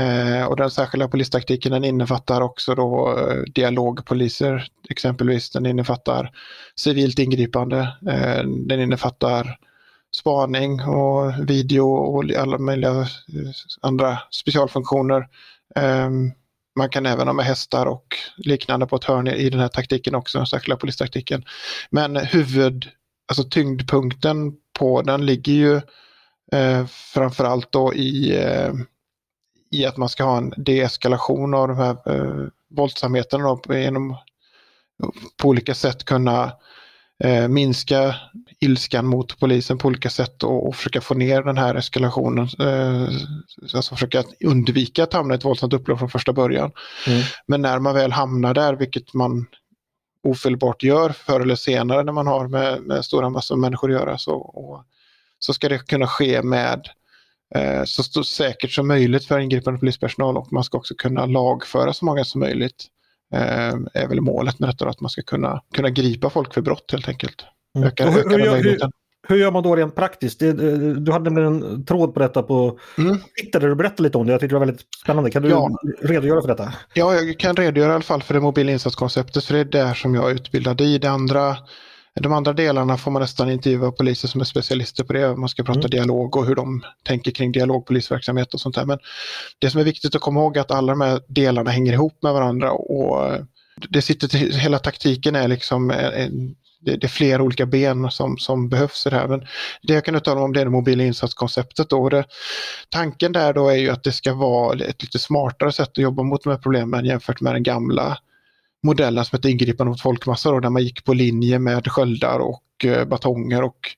Eh, 0.00 0.46
och 0.46 0.56
den 0.56 0.70
särskilda 0.70 1.08
polistaktiken 1.08 1.72
den 1.72 1.84
innefattar 1.84 2.40
också 2.40 2.74
då 2.74 3.18
eh, 3.18 3.42
dialogpoliser 3.54 4.68
exempelvis. 4.88 5.50
Den 5.50 5.66
innefattar 5.66 6.30
civilt 6.76 7.18
ingripande. 7.18 7.78
Eh, 8.08 8.42
den 8.44 8.80
innefattar 8.80 9.58
spaning 10.14 10.80
och 10.80 11.50
video 11.50 11.86
och 11.88 12.24
alla 12.38 12.58
möjliga 12.58 12.90
eh, 12.90 13.06
andra 13.80 14.18
specialfunktioner. 14.30 15.28
Eh, 15.76 16.10
man 16.78 16.88
kan 16.90 17.06
även 17.06 17.26
ha 17.26 17.34
med 17.34 17.44
hästar 17.44 17.86
och 17.86 18.16
liknande 18.36 18.86
på 18.86 18.96
ett 18.96 19.04
hörn 19.04 19.28
i 19.28 19.50
den 19.50 19.60
här 19.60 19.68
taktiken 19.68 20.14
också, 20.14 20.38
den 20.38 20.46
särskilda 20.46 20.76
polistaktiken. 20.76 21.44
Men 21.90 22.16
huvud, 22.16 22.88
alltså 23.28 23.44
tyngdpunkten 23.44 24.52
på 24.78 25.02
den 25.02 25.26
ligger 25.26 25.52
ju 25.52 25.76
eh, 26.52 26.86
framförallt 26.86 27.72
då 27.72 27.94
i 27.94 28.36
eh, 28.44 28.72
i 29.70 29.86
att 29.86 29.96
man 29.96 30.08
ska 30.08 30.24
ha 30.24 30.36
en 30.36 30.52
deeskalation 30.56 31.54
av 31.54 31.68
de 31.68 31.76
här 31.76 31.96
eh, 32.06 32.48
våldsamheterna 32.70 33.44
då, 33.44 33.74
genom 33.74 34.16
på 35.36 35.48
olika 35.48 35.74
sätt 35.74 36.04
kunna 36.04 36.52
eh, 37.24 37.48
minska 37.48 38.14
ilskan 38.60 39.06
mot 39.06 39.38
polisen 39.38 39.78
på 39.78 39.88
olika 39.88 40.10
sätt 40.10 40.42
och, 40.42 40.68
och 40.68 40.76
försöka 40.76 41.00
få 41.00 41.14
ner 41.14 41.42
den 41.42 41.58
här 41.58 41.74
eskalationen. 41.74 42.48
Eh, 42.60 43.08
alltså 43.74 43.94
försöka 43.94 44.24
undvika 44.44 45.02
att 45.02 45.12
hamna 45.12 45.34
i 45.34 45.36
ett 45.36 45.44
våldsamt 45.44 45.72
upplopp 45.72 45.98
från 45.98 46.10
första 46.10 46.32
början. 46.32 46.72
Mm. 47.06 47.22
Men 47.46 47.62
när 47.62 47.78
man 47.78 47.94
väl 47.94 48.12
hamnar 48.12 48.54
där, 48.54 48.74
vilket 48.74 49.14
man 49.14 49.46
ofelbart 50.22 50.82
gör 50.82 51.10
förr 51.10 51.40
eller 51.40 51.54
senare 51.54 52.02
när 52.02 52.12
man 52.12 52.26
har 52.26 52.48
med, 52.48 52.82
med 52.82 53.04
stora 53.04 53.30
massor 53.30 53.56
människor 53.56 53.90
att 53.90 54.00
göra, 54.00 54.18
så, 54.18 54.34
och, 54.34 54.84
så 55.38 55.54
ska 55.54 55.68
det 55.68 55.86
kunna 55.86 56.06
ske 56.06 56.42
med 56.42 56.88
Eh, 57.54 57.84
så 57.84 58.24
säkert 58.24 58.70
som 58.70 58.88
möjligt 58.88 59.24
för 59.24 59.38
ingripande 59.38 59.80
polispersonal 59.80 60.36
och 60.36 60.52
man 60.52 60.64
ska 60.64 60.78
också 60.78 60.94
kunna 60.94 61.26
lagföra 61.26 61.92
så 61.92 62.04
många 62.04 62.24
som 62.24 62.40
möjligt. 62.40 62.86
Eh, 63.34 63.74
är 63.94 64.08
väl 64.08 64.20
målet 64.20 64.58
med 64.58 64.68
detta, 64.68 64.88
att 64.88 65.00
man 65.00 65.10
ska 65.10 65.22
kunna, 65.22 65.62
kunna 65.74 65.90
gripa 65.90 66.30
folk 66.30 66.54
för 66.54 66.60
brott 66.60 66.92
helt 66.92 67.08
enkelt. 67.08 67.44
Mm. 67.76 67.88
Öka, 67.88 68.10
hur, 68.10 68.20
öka 68.20 68.28
hur, 68.28 68.62
hur, 68.62 68.78
hur, 69.28 69.36
gör 69.36 69.50
man 69.50 69.62
då 69.62 69.76
rent 69.76 69.94
praktiskt? 69.94 70.38
Du 70.96 71.12
hade 71.12 71.42
en 71.42 71.84
tråd 71.84 72.14
på 72.14 72.20
detta 72.20 72.42
på 72.42 72.78
mm. 72.98 73.18
Twitter 73.40 73.60
där 73.60 73.68
du 73.68 73.74
berättade 73.74 74.02
lite 74.02 74.18
om 74.18 74.26
det. 74.26 74.32
Jag 74.32 74.40
tyckte 74.40 74.54
det 74.54 74.58
var 74.58 74.66
väldigt 74.66 74.86
spännande. 75.02 75.30
Kan 75.30 75.42
du 75.42 75.48
ja. 75.48 75.70
redogöra 76.02 76.40
för 76.40 76.48
detta? 76.48 76.72
Ja, 76.94 77.14
jag 77.14 77.38
kan 77.38 77.56
redogöra 77.56 77.90
i 77.90 77.94
alla 77.94 78.02
fall 78.02 78.22
för 78.22 78.34
det 78.34 78.40
mobila 78.40 78.72
insatskonceptet 78.72 79.44
för 79.44 79.54
det 79.54 79.60
är 79.60 79.64
där 79.64 79.94
som 79.94 80.14
jag 80.14 80.30
är 80.30 80.34
utbildad 80.34 80.80
i. 80.80 80.98
Det 80.98 81.10
andra 81.10 81.56
de 82.20 82.32
andra 82.32 82.52
delarna 82.52 82.96
får 82.96 83.10
man 83.10 83.22
nästan 83.22 83.50
intervjua 83.50 83.92
poliser 83.92 84.28
som 84.28 84.40
är 84.40 84.44
specialister 84.44 85.04
på 85.04 85.12
det. 85.12 85.36
Man 85.36 85.48
ska 85.48 85.62
prata 85.62 85.80
mm. 85.80 85.90
dialog 85.90 86.36
och 86.36 86.46
hur 86.46 86.54
de 86.54 86.84
tänker 87.02 87.30
kring 87.30 87.52
dialogpolisverksamhet 87.52 88.54
och 88.54 88.60
sånt 88.60 88.74
där. 88.74 88.84
Men 88.84 88.98
det 89.58 89.70
som 89.70 89.80
är 89.80 89.84
viktigt 89.84 90.14
att 90.14 90.20
komma 90.20 90.40
ihåg 90.40 90.56
är 90.56 90.60
att 90.60 90.70
alla 90.70 90.92
de 90.92 91.00
här 91.00 91.20
delarna 91.28 91.70
hänger 91.70 91.92
ihop 91.92 92.22
med 92.22 92.32
varandra 92.32 92.72
och 92.72 93.38
det 93.88 94.02
sitter 94.02 94.28
till, 94.28 94.52
hela 94.52 94.78
taktiken 94.78 95.34
är 95.34 95.48
liksom 95.48 95.90
en, 95.90 96.54
det, 96.80 97.04
är 97.04 97.08
flera 97.08 97.42
olika 97.42 97.66
ben 97.66 98.10
som, 98.10 98.38
som 98.38 98.68
behövs 98.68 99.06
i 99.06 99.10
det 99.10 99.16
här. 99.16 99.28
Men 99.28 99.46
det 99.82 99.94
jag 99.94 100.04
kan 100.04 100.14
uttala 100.14 100.34
mig 100.34 100.44
om 100.44 100.52
det 100.52 100.60
är 100.60 100.64
det 100.64 100.70
mobila 100.70 101.04
insatskonceptet. 101.04 101.88
Då. 101.88 102.08
Det, 102.08 102.24
tanken 102.88 103.32
där 103.32 103.52
då 103.52 103.68
är 103.68 103.76
ju 103.76 103.90
att 103.90 104.04
det 104.04 104.12
ska 104.12 104.34
vara 104.34 104.84
ett 104.84 105.02
lite 105.02 105.18
smartare 105.18 105.72
sätt 105.72 105.88
att 105.88 105.98
jobba 105.98 106.22
mot 106.22 106.42
de 106.42 106.50
här 106.50 106.58
problemen 106.58 107.04
jämfört 107.04 107.40
med 107.40 107.54
den 107.54 107.62
gamla 107.62 108.18
modellen 108.82 109.24
som 109.24 109.36
hette 109.36 109.50
ingripande 109.50 109.90
mot 109.90 110.00
folkmassa 110.00 110.50
då, 110.50 110.60
där 110.60 110.70
man 110.70 110.82
gick 110.82 111.04
på 111.04 111.14
linje 111.14 111.58
med 111.58 111.86
sköldar 111.92 112.38
och 112.38 112.84
eh, 112.84 113.04
batonger 113.04 113.62
och 113.62 113.96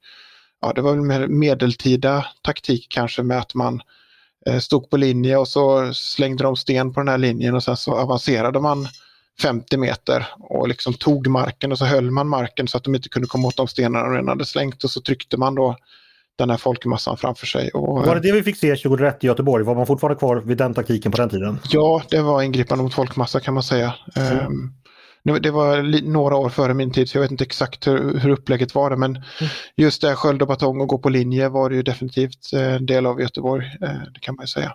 ja, 0.60 0.72
det 0.72 0.80
var 0.80 0.94
väl 0.94 1.00
mer 1.00 1.26
medeltida 1.26 2.26
taktik 2.42 2.86
kanske 2.90 3.22
med 3.22 3.38
att 3.38 3.54
man 3.54 3.80
eh, 4.46 4.58
stod 4.58 4.90
på 4.90 4.96
linje 4.96 5.36
och 5.36 5.48
så 5.48 5.94
slängde 5.94 6.44
de 6.44 6.56
sten 6.56 6.92
på 6.92 7.00
den 7.00 7.08
här 7.08 7.18
linjen 7.18 7.54
och 7.54 7.64
sen 7.64 7.76
så 7.76 7.94
avancerade 7.94 8.60
man 8.60 8.88
50 9.42 9.76
meter 9.76 10.26
och 10.38 10.68
liksom 10.68 10.94
tog 10.94 11.26
marken 11.26 11.72
och 11.72 11.78
så 11.78 11.84
höll 11.84 12.10
man 12.10 12.28
marken 12.28 12.68
så 12.68 12.76
att 12.76 12.84
de 12.84 12.94
inte 12.94 13.08
kunde 13.08 13.28
komma 13.28 13.48
åt 13.48 13.56
de 13.56 13.68
stenarna 13.68 14.04
de 14.04 14.12
redan 14.12 14.28
hade 14.28 14.44
slängt 14.44 14.84
och 14.84 14.90
så 14.90 15.00
tryckte 15.00 15.36
man 15.36 15.54
då 15.54 15.76
den 16.38 16.50
här 16.50 16.56
folkmassan 16.56 17.16
framför 17.16 17.46
sig. 17.46 17.70
Och, 17.70 18.06
var 18.06 18.14
det 18.14 18.20
det 18.20 18.32
vi 18.32 18.42
fick 18.42 18.56
se 18.56 18.76
2001 18.76 19.24
i 19.24 19.26
Göteborg? 19.26 19.64
Var 19.64 19.74
man 19.74 19.86
fortfarande 19.86 20.18
kvar 20.18 20.36
vid 20.36 20.56
den 20.56 20.74
taktiken 20.74 21.12
på 21.12 21.18
den 21.18 21.28
tiden? 21.28 21.58
Ja, 21.70 22.02
det 22.10 22.22
var 22.22 22.42
ingripande 22.42 22.84
mot 22.84 22.94
folkmassa 22.94 23.40
kan 23.40 23.54
man 23.54 23.62
säga. 23.62 23.94
Mm. 24.16 24.46
Um, 24.46 24.74
det 25.42 25.50
var 25.50 26.02
några 26.10 26.36
år 26.36 26.48
före 26.48 26.74
min 26.74 26.92
tid 26.92 27.10
så 27.10 27.16
jag 27.16 27.22
vet 27.22 27.30
inte 27.30 27.44
exakt 27.44 27.86
hur, 27.86 28.18
hur 28.18 28.30
upplägget 28.30 28.74
var 28.74 28.90
det 28.90 28.96
men 28.96 29.10
mm. 29.10 29.26
just 29.76 30.02
det 30.02 30.14
sköld 30.14 30.42
och 30.42 30.48
batong 30.48 30.80
och 30.80 30.88
gå 30.88 30.98
på 30.98 31.08
linje 31.08 31.48
var 31.48 31.70
det 31.70 31.76
ju 31.76 31.82
definitivt 31.82 32.52
eh, 32.52 32.74
en 32.74 32.86
del 32.86 33.06
av 33.06 33.20
Göteborg, 33.20 33.66
eh, 33.82 34.02
det 34.14 34.20
kan 34.20 34.34
man 34.34 34.42
ju 34.42 34.48
säga. 34.48 34.74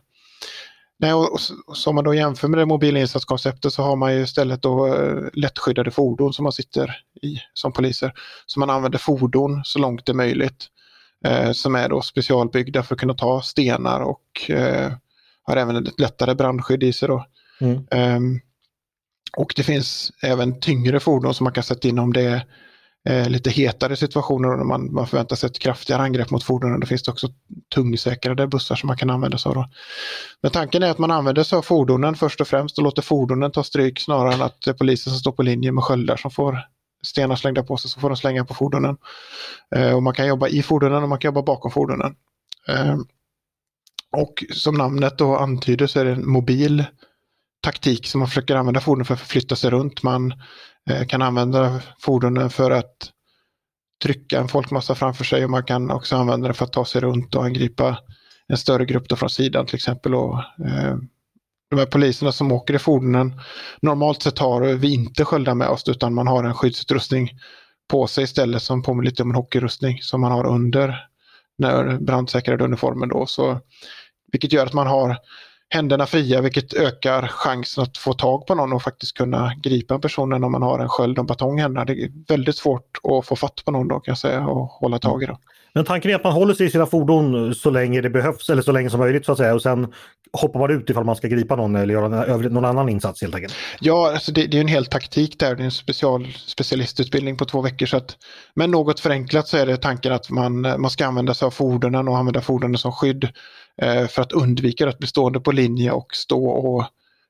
Nej, 0.99 1.13
och, 1.13 1.33
och, 1.33 1.77
så 1.77 1.89
om 1.89 1.95
man 1.95 2.03
då 2.03 2.13
jämför 2.13 2.47
med 2.47 2.59
det 2.59 2.65
mobila 2.65 2.99
insatskonceptet 2.99 3.73
så 3.73 3.83
har 3.83 3.95
man 3.95 4.15
ju 4.15 4.21
istället 4.21 4.61
då 4.61 4.95
eh, 4.95 5.29
lättskyddade 5.33 5.91
fordon 5.91 6.33
som 6.33 6.43
man 6.43 6.51
sitter 6.51 6.95
i 7.21 7.37
som 7.53 7.73
poliser. 7.73 8.13
Så 8.45 8.59
man 8.59 8.69
använder 8.69 8.99
fordon 8.99 9.61
så 9.63 9.79
långt 9.79 10.05
det 10.05 10.11
är 10.11 10.13
möjligt 10.13 10.67
eh, 10.67 10.82
som 11.53 11.75
är 11.75 11.89
då 11.89 12.01
specialbyggda 12.01 12.83
för 12.83 12.95
att 12.95 12.99
kunna 12.99 13.13
ta 13.13 13.41
stenar 13.41 13.99
och 13.99 14.49
eh, 14.49 14.91
har 15.43 15.57
även 15.57 15.75
ett 15.75 15.99
lättare 15.99 16.35
brandskydd 16.35 16.83
i 16.83 16.93
sig. 16.93 17.09
Mm. 17.61 17.87
Um, 17.91 18.41
och 19.37 19.53
det 19.55 19.63
finns 19.63 20.11
även 20.21 20.59
tyngre 20.59 20.99
fordon 20.99 21.33
som 21.33 21.43
man 21.43 21.53
kan 21.53 21.63
sätta 21.63 21.87
in 21.87 21.99
om 21.99 22.13
det 22.13 22.21
är 22.21 22.45
eh, 23.09 23.29
lite 23.29 23.49
hetare 23.49 23.95
situationer 23.95 24.59
och 24.59 24.65
man, 24.65 24.93
man 24.93 25.07
förväntar 25.07 25.35
sig 25.35 25.47
ett 25.47 25.59
kraftigare 25.59 26.01
angrepp 26.01 26.29
mot 26.29 26.43
fordonen. 26.43 26.79
Då 26.79 26.87
finns 26.87 27.03
det 27.03 27.11
också 27.11 27.27
tungsäkrade 27.75 28.47
bussar 28.47 28.75
som 28.75 28.87
man 28.87 28.97
kan 28.97 29.09
använda 29.09 29.37
sig 29.37 29.49
av. 29.49 29.55
Då. 29.55 29.69
Men 30.41 30.51
tanken 30.51 30.83
är 30.83 30.89
att 30.89 30.97
man 30.97 31.11
använder 31.11 31.43
sig 31.43 31.57
av 31.57 31.61
fordonen 31.61 32.15
först 32.15 32.41
och 32.41 32.47
främst 32.47 32.77
och 32.77 32.83
låter 32.83 33.01
fordonen 33.01 33.51
ta 33.51 33.63
stryk 33.63 33.99
snarare 33.99 34.33
än 34.33 34.41
att 34.41 34.61
det 34.61 34.71
är 34.71 34.75
polisen 34.75 35.11
som 35.11 35.19
står 35.19 35.31
på 35.31 35.43
linje 35.43 35.71
med 35.71 35.83
sköldar 35.83 36.17
som 36.17 36.31
får 36.31 36.59
stenar 37.03 37.35
slängda 37.35 37.63
på 37.63 37.77
sig 37.77 37.91
så 37.91 37.99
får 37.99 38.09
de 38.09 38.17
slänga 38.17 38.45
på 38.45 38.53
fordonen. 38.53 38.97
Eh, 39.75 39.95
och 39.95 40.03
man 40.03 40.13
kan 40.13 40.27
jobba 40.27 40.47
i 40.47 40.63
fordonen 40.63 41.03
och 41.03 41.09
man 41.09 41.19
kan 41.19 41.29
jobba 41.29 41.41
bakom 41.41 41.71
fordonen. 41.71 42.15
Eh, 42.67 42.97
och 44.11 44.43
som 44.53 44.75
namnet 44.75 45.17
då 45.17 45.37
antyder 45.37 45.87
så 45.87 45.99
är 45.99 46.05
det 46.05 46.11
en 46.11 46.29
mobil 46.29 46.85
taktik 47.63 48.07
som 48.07 48.19
man 48.19 48.27
försöker 48.27 48.55
använda 48.55 48.81
fordon 48.81 49.05
för 49.05 49.13
att 49.13 49.19
förflytta 49.19 49.55
sig 49.55 49.69
runt. 49.69 50.03
Man 50.03 50.33
eh, 50.89 51.05
kan 51.07 51.21
använda 51.21 51.81
fordonen 51.99 52.49
för 52.49 52.71
att 52.71 53.09
trycka 54.03 54.39
en 54.39 54.47
folkmassa 54.47 54.95
framför 54.95 55.23
sig 55.23 55.43
och 55.43 55.51
man 55.51 55.63
kan 55.63 55.91
också 55.91 56.15
använda 56.15 56.47
det 56.47 56.53
för 56.53 56.65
att 56.65 56.73
ta 56.73 56.85
sig 56.85 57.01
runt 57.01 57.35
och 57.35 57.45
angripa 57.45 57.97
en 58.47 58.57
större 58.57 58.85
grupp 58.85 59.09
då 59.09 59.15
från 59.15 59.29
sidan 59.29 59.65
till 59.65 59.75
exempel. 59.75 60.15
Och, 60.15 60.39
eh, 60.65 60.97
de 61.75 61.79
här 61.79 61.85
poliserna 61.85 62.31
som 62.31 62.51
åker 62.51 62.73
i 62.73 62.79
fordonen 62.79 63.41
normalt 63.81 64.21
sett 64.21 64.39
har 64.39 64.61
vi 64.61 64.93
inte 64.93 65.25
sköldar 65.25 65.55
med 65.55 65.67
oss 65.67 65.87
utan 65.87 66.13
man 66.13 66.27
har 66.27 66.43
en 66.43 66.53
skyddsutrustning 66.53 67.31
på 67.87 68.07
sig 68.07 68.23
istället 68.23 68.61
som 68.61 68.83
påminner 68.83 69.09
lite 69.09 69.23
om 69.23 69.29
en 69.29 69.35
hockeyrustning 69.35 70.01
som 70.01 70.21
man 70.21 70.31
har 70.31 70.45
under 70.45 71.07
när 71.57 71.97
brandsäkrade 71.97 72.63
uniformen 72.63 73.09
då. 73.09 73.25
Så, 73.25 73.59
vilket 74.31 74.53
gör 74.53 74.65
att 74.65 74.73
man 74.73 74.87
har 74.87 75.17
händerna 75.69 76.05
fria 76.05 76.41
vilket 76.41 76.73
ökar 76.73 77.27
chansen 77.27 77.83
att 77.83 77.97
få 77.97 78.13
tag 78.13 78.47
på 78.47 78.55
någon 78.55 78.73
och 78.73 78.83
faktiskt 78.83 79.17
kunna 79.17 79.53
gripa 79.63 79.99
personen 79.99 80.43
om 80.43 80.51
man 80.51 80.61
har 80.61 80.79
en 80.79 80.89
sköld 80.89 81.17
och 81.17 81.23
en 81.23 81.27
batong 81.27 81.59
i 81.59 81.61
händerna. 81.61 81.85
Det 81.85 81.93
är 81.93 82.11
väldigt 82.27 82.57
svårt 82.57 82.99
att 83.03 83.25
få 83.25 83.35
fatt 83.35 83.65
på 83.65 83.71
någon 83.71 83.87
då 83.87 83.99
kan 83.99 84.11
jag 84.11 84.17
säga 84.17 84.47
och 84.47 84.67
hålla 84.67 84.99
tag 84.99 85.23
i. 85.23 85.25
Då. 85.25 85.37
Men 85.75 85.85
tanken 85.85 86.11
är 86.11 86.15
att 86.15 86.23
man 86.23 86.33
håller 86.33 86.53
sig 86.53 86.67
i 86.67 86.69
sina 86.69 86.85
fordon 86.85 87.55
så 87.55 87.69
länge 87.69 88.01
det 88.01 88.09
behövs 88.09 88.49
eller 88.49 88.61
så 88.61 88.71
länge 88.71 88.89
som 88.89 88.99
möjligt 88.99 89.25
så 89.25 89.31
att 89.31 89.37
säga 89.37 89.53
och 89.53 89.61
sen 89.61 89.93
hoppar 90.37 90.59
man 90.59 90.71
ut 90.71 90.89
ifall 90.89 91.03
man 91.03 91.15
ska 91.15 91.27
gripa 91.27 91.55
någon 91.55 91.75
eller 91.75 91.93
göra 91.93 92.07
någon 92.49 92.65
annan 92.65 92.89
insats 92.89 93.21
helt 93.21 93.35
enkelt. 93.35 93.53
Ja, 93.79 94.11
alltså 94.11 94.31
det, 94.31 94.47
det 94.47 94.57
är 94.57 94.61
en 94.61 94.67
hel 94.67 94.85
taktik 94.85 95.39
där. 95.39 95.55
Det 95.55 95.61
är 95.61 95.65
en 95.65 95.71
special, 95.71 96.27
specialistutbildning 96.45 97.37
på 97.37 97.45
två 97.45 97.61
veckor. 97.61 97.85
Så 97.85 97.97
att, 97.97 98.17
men 98.55 98.71
något 98.71 98.99
förenklat 98.99 99.47
så 99.47 99.57
är 99.57 99.65
det 99.65 99.77
tanken 99.77 100.13
att 100.13 100.29
man, 100.29 100.61
man 100.61 100.89
ska 100.89 101.05
använda 101.05 101.33
sig 101.33 101.45
av 101.45 101.51
fordonen 101.51 102.07
och 102.07 102.17
använda 102.17 102.41
fordonen 102.41 102.77
som 102.77 102.91
skydd 102.91 103.29
eh, 103.81 104.07
för 104.07 104.21
att 104.21 104.31
undvika 104.31 104.89
att 104.89 104.99
bli 104.99 105.07
stående 105.07 105.39
på 105.39 105.51
linje 105.51 105.91
och 105.91 106.15
stå 106.15 106.45
och 106.45 106.85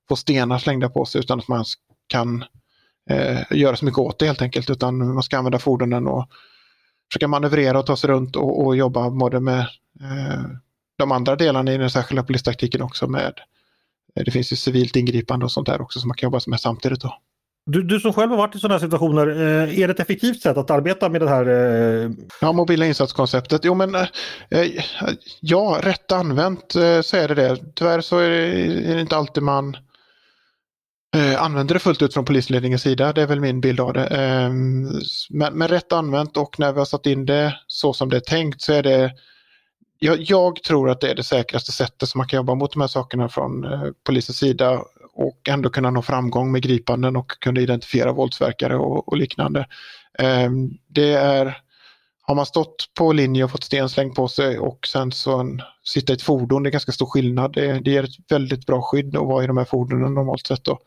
få 0.09 0.15
stenar 0.15 0.57
slängda 0.57 0.89
på 0.89 1.05
sig 1.05 1.19
utan 1.19 1.39
att 1.39 1.47
man 1.47 1.65
kan 2.07 2.45
eh, 3.09 3.41
göra 3.51 3.75
så 3.75 3.85
mycket 3.85 3.99
åt 3.99 4.19
det 4.19 4.25
helt 4.25 4.41
enkelt. 4.41 4.69
Utan 4.69 5.13
man 5.13 5.23
ska 5.23 5.37
använda 5.37 5.59
fordonen 5.59 6.07
och 6.07 6.27
försöka 7.11 7.27
manövrera 7.27 7.79
och 7.79 7.85
ta 7.85 7.95
sig 7.95 8.09
runt 8.09 8.35
och, 8.35 8.65
och 8.65 8.75
jobba 8.75 9.09
både 9.09 9.39
med 9.39 9.59
eh, 10.01 10.43
de 10.97 11.11
andra 11.11 11.35
delarna 11.35 11.73
i 11.73 11.77
den 11.77 11.89
särskilda 11.89 12.23
polistaktiken 12.23 12.81
också 12.81 13.07
med 13.07 13.33
eh, 14.15 14.23
det 14.25 14.31
finns 14.31 14.51
ju 14.51 14.55
civilt 14.55 14.95
ingripande 14.95 15.45
och 15.45 15.51
sånt 15.51 15.67
där 15.67 15.81
också 15.81 15.99
som 15.99 16.07
man 16.07 16.17
kan 16.17 16.27
jobba 16.27 16.39
med 16.47 16.59
samtidigt. 16.59 17.01
Då. 17.01 17.17
Du, 17.65 17.83
du 17.83 17.99
som 17.99 18.13
själv 18.13 18.29
har 18.29 18.37
varit 18.37 18.55
i 18.55 18.59
sådana 18.59 18.79
situationer, 18.79 19.27
eh, 19.27 19.79
är 19.79 19.87
det 19.87 19.93
ett 19.93 19.99
effektivt 19.99 20.41
sätt 20.41 20.57
att 20.57 20.71
arbeta 20.71 21.09
med 21.09 21.21
det 21.21 21.29
här? 21.29 21.45
Eh... 21.45 22.11
Ja, 22.41 22.51
mobila 22.51 22.85
insatskonceptet. 22.85 23.61
Jo 23.65 23.73
men 23.73 23.95
ja, 25.39 25.79
rätt 25.83 26.11
använt 26.11 26.71
så 27.01 27.17
är 27.17 27.27
det 27.27 27.35
det. 27.35 27.57
Tyvärr 27.75 28.01
så 28.01 28.17
är 28.17 28.29
det 28.95 29.01
inte 29.01 29.17
alltid 29.17 29.43
man 29.43 29.77
Eh, 31.13 31.41
använder 31.43 31.73
det 31.73 31.79
fullt 31.79 32.01
ut 32.01 32.13
från 32.13 32.25
polisledningens 32.25 32.81
sida, 32.81 33.13
det 33.13 33.21
är 33.21 33.27
väl 33.27 33.39
min 33.39 33.61
bild 33.61 33.79
av 33.79 33.93
det. 33.93 34.07
Eh, 34.07 34.49
men, 35.29 35.53
men 35.53 35.67
rätt 35.67 35.93
använt 35.93 36.37
och 36.37 36.59
när 36.59 36.73
vi 36.73 36.79
har 36.79 36.85
satt 36.85 37.05
in 37.05 37.25
det 37.25 37.59
så 37.67 37.93
som 37.93 38.09
det 38.09 38.15
är 38.15 38.21
tänkt 38.21 38.61
så 38.61 38.73
är 38.73 38.83
det 38.83 39.11
jag, 39.99 40.21
jag, 40.21 40.63
tror 40.63 40.89
att 40.89 41.01
det 41.01 41.11
är 41.11 41.15
det 41.15 41.23
säkraste 41.23 41.71
sättet 41.71 42.09
som 42.09 42.17
man 42.19 42.27
kan 42.27 42.37
jobba 42.37 42.55
mot 42.55 42.73
de 42.73 42.81
här 42.81 42.87
sakerna 42.87 43.29
från 43.29 43.63
eh, 43.63 43.83
polisens 44.03 44.37
sida 44.37 44.83
och 45.13 45.49
ändå 45.49 45.69
kunna 45.69 45.91
nå 45.91 46.01
framgång 46.01 46.51
med 46.51 46.61
gripanden 46.61 47.15
och 47.15 47.27
kunna 47.27 47.61
identifiera 47.61 48.11
våldsverkare 48.11 48.75
och, 48.75 49.07
och 49.07 49.17
liknande. 49.17 49.67
Ehm, 50.19 50.69
det 50.87 51.13
är 51.13 51.57
har 52.25 52.35
man 52.35 52.45
stått 52.45 52.89
på 52.97 53.13
linje 53.13 53.43
och 53.43 53.51
fått 53.51 53.63
sten 53.63 53.89
slängd 53.89 54.15
på 54.15 54.27
sig 54.27 54.59
och 54.59 54.87
sen 54.87 55.11
så 55.11 55.39
en, 55.39 55.61
sitta 55.83 56.13
i 56.13 56.15
ett 56.15 56.21
fordon, 56.21 56.63
det 56.63 56.69
är 56.69 56.71
ganska 56.71 56.91
stor 56.91 57.05
skillnad. 57.05 57.53
Det, 57.53 57.79
det 57.79 57.91
ger 57.91 58.03
ett 58.03 58.31
väldigt 58.31 58.65
bra 58.65 58.81
skydd 58.81 59.15
att 59.15 59.27
vara 59.27 59.43
i 59.43 59.47
de 59.47 59.57
här 59.57 59.65
fordonen 59.65 60.13
normalt 60.13 60.47
sett. 60.47 60.63
Då. 60.63 60.79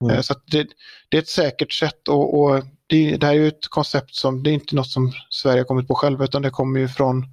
Mm. 0.00 0.16
Eh, 0.16 0.20
så 0.20 0.34
det, 0.46 0.68
det, 1.08 1.16
är 1.16 1.22
ett 1.22 1.28
säkert 1.28 1.72
sätt 1.72 2.08
och, 2.08 2.40
och 2.40 2.64
det, 2.86 3.16
det, 3.16 3.26
här 3.26 3.34
är 3.34 3.38
ju 3.38 3.48
ett 3.48 3.68
koncept 3.68 4.14
som, 4.14 4.42
det 4.42 4.50
är 4.50 4.54
inte 4.54 4.76
något 4.76 4.90
som 4.90 5.12
Sverige 5.30 5.60
har 5.60 5.64
kommit 5.64 5.88
på 5.88 5.94
själva 5.94 6.24
utan 6.24 6.42
det 6.42 6.50
kommer 6.50 6.80
ju 6.80 6.88
från 6.88 7.26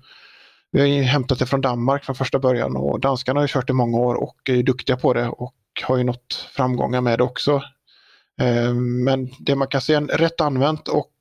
vi 0.72 0.80
har 0.80 0.88
ju 0.88 1.02
hämtat 1.02 1.40
det 1.40 1.46
från 1.46 1.62
Danmark 1.62 2.06
från 2.06 2.16
första 2.16 2.40
början 2.40 2.76
och 2.76 3.00
danskarna 3.00 3.40
har 3.40 3.44
ju 3.44 3.52
kört 3.54 3.70
i 3.70 3.74
många 3.74 3.98
år 3.98 4.16
och 4.16 4.50
är 4.50 4.64
duktiga 4.64 4.98
på 4.98 5.14
det 5.14 5.28
och 5.28 5.56
har 5.84 5.98
ju 5.98 6.04
nått 6.04 6.48
framgångar 6.52 7.02
med 7.02 7.20
det 7.20 7.24
också. 7.24 7.64
Eh, 8.42 8.74
men 8.74 9.30
det 9.40 9.56
man 9.56 9.68
kan 9.68 9.82
se, 9.82 10.00
rätt 10.00 10.42
använt 10.42 10.88
och 10.88 11.12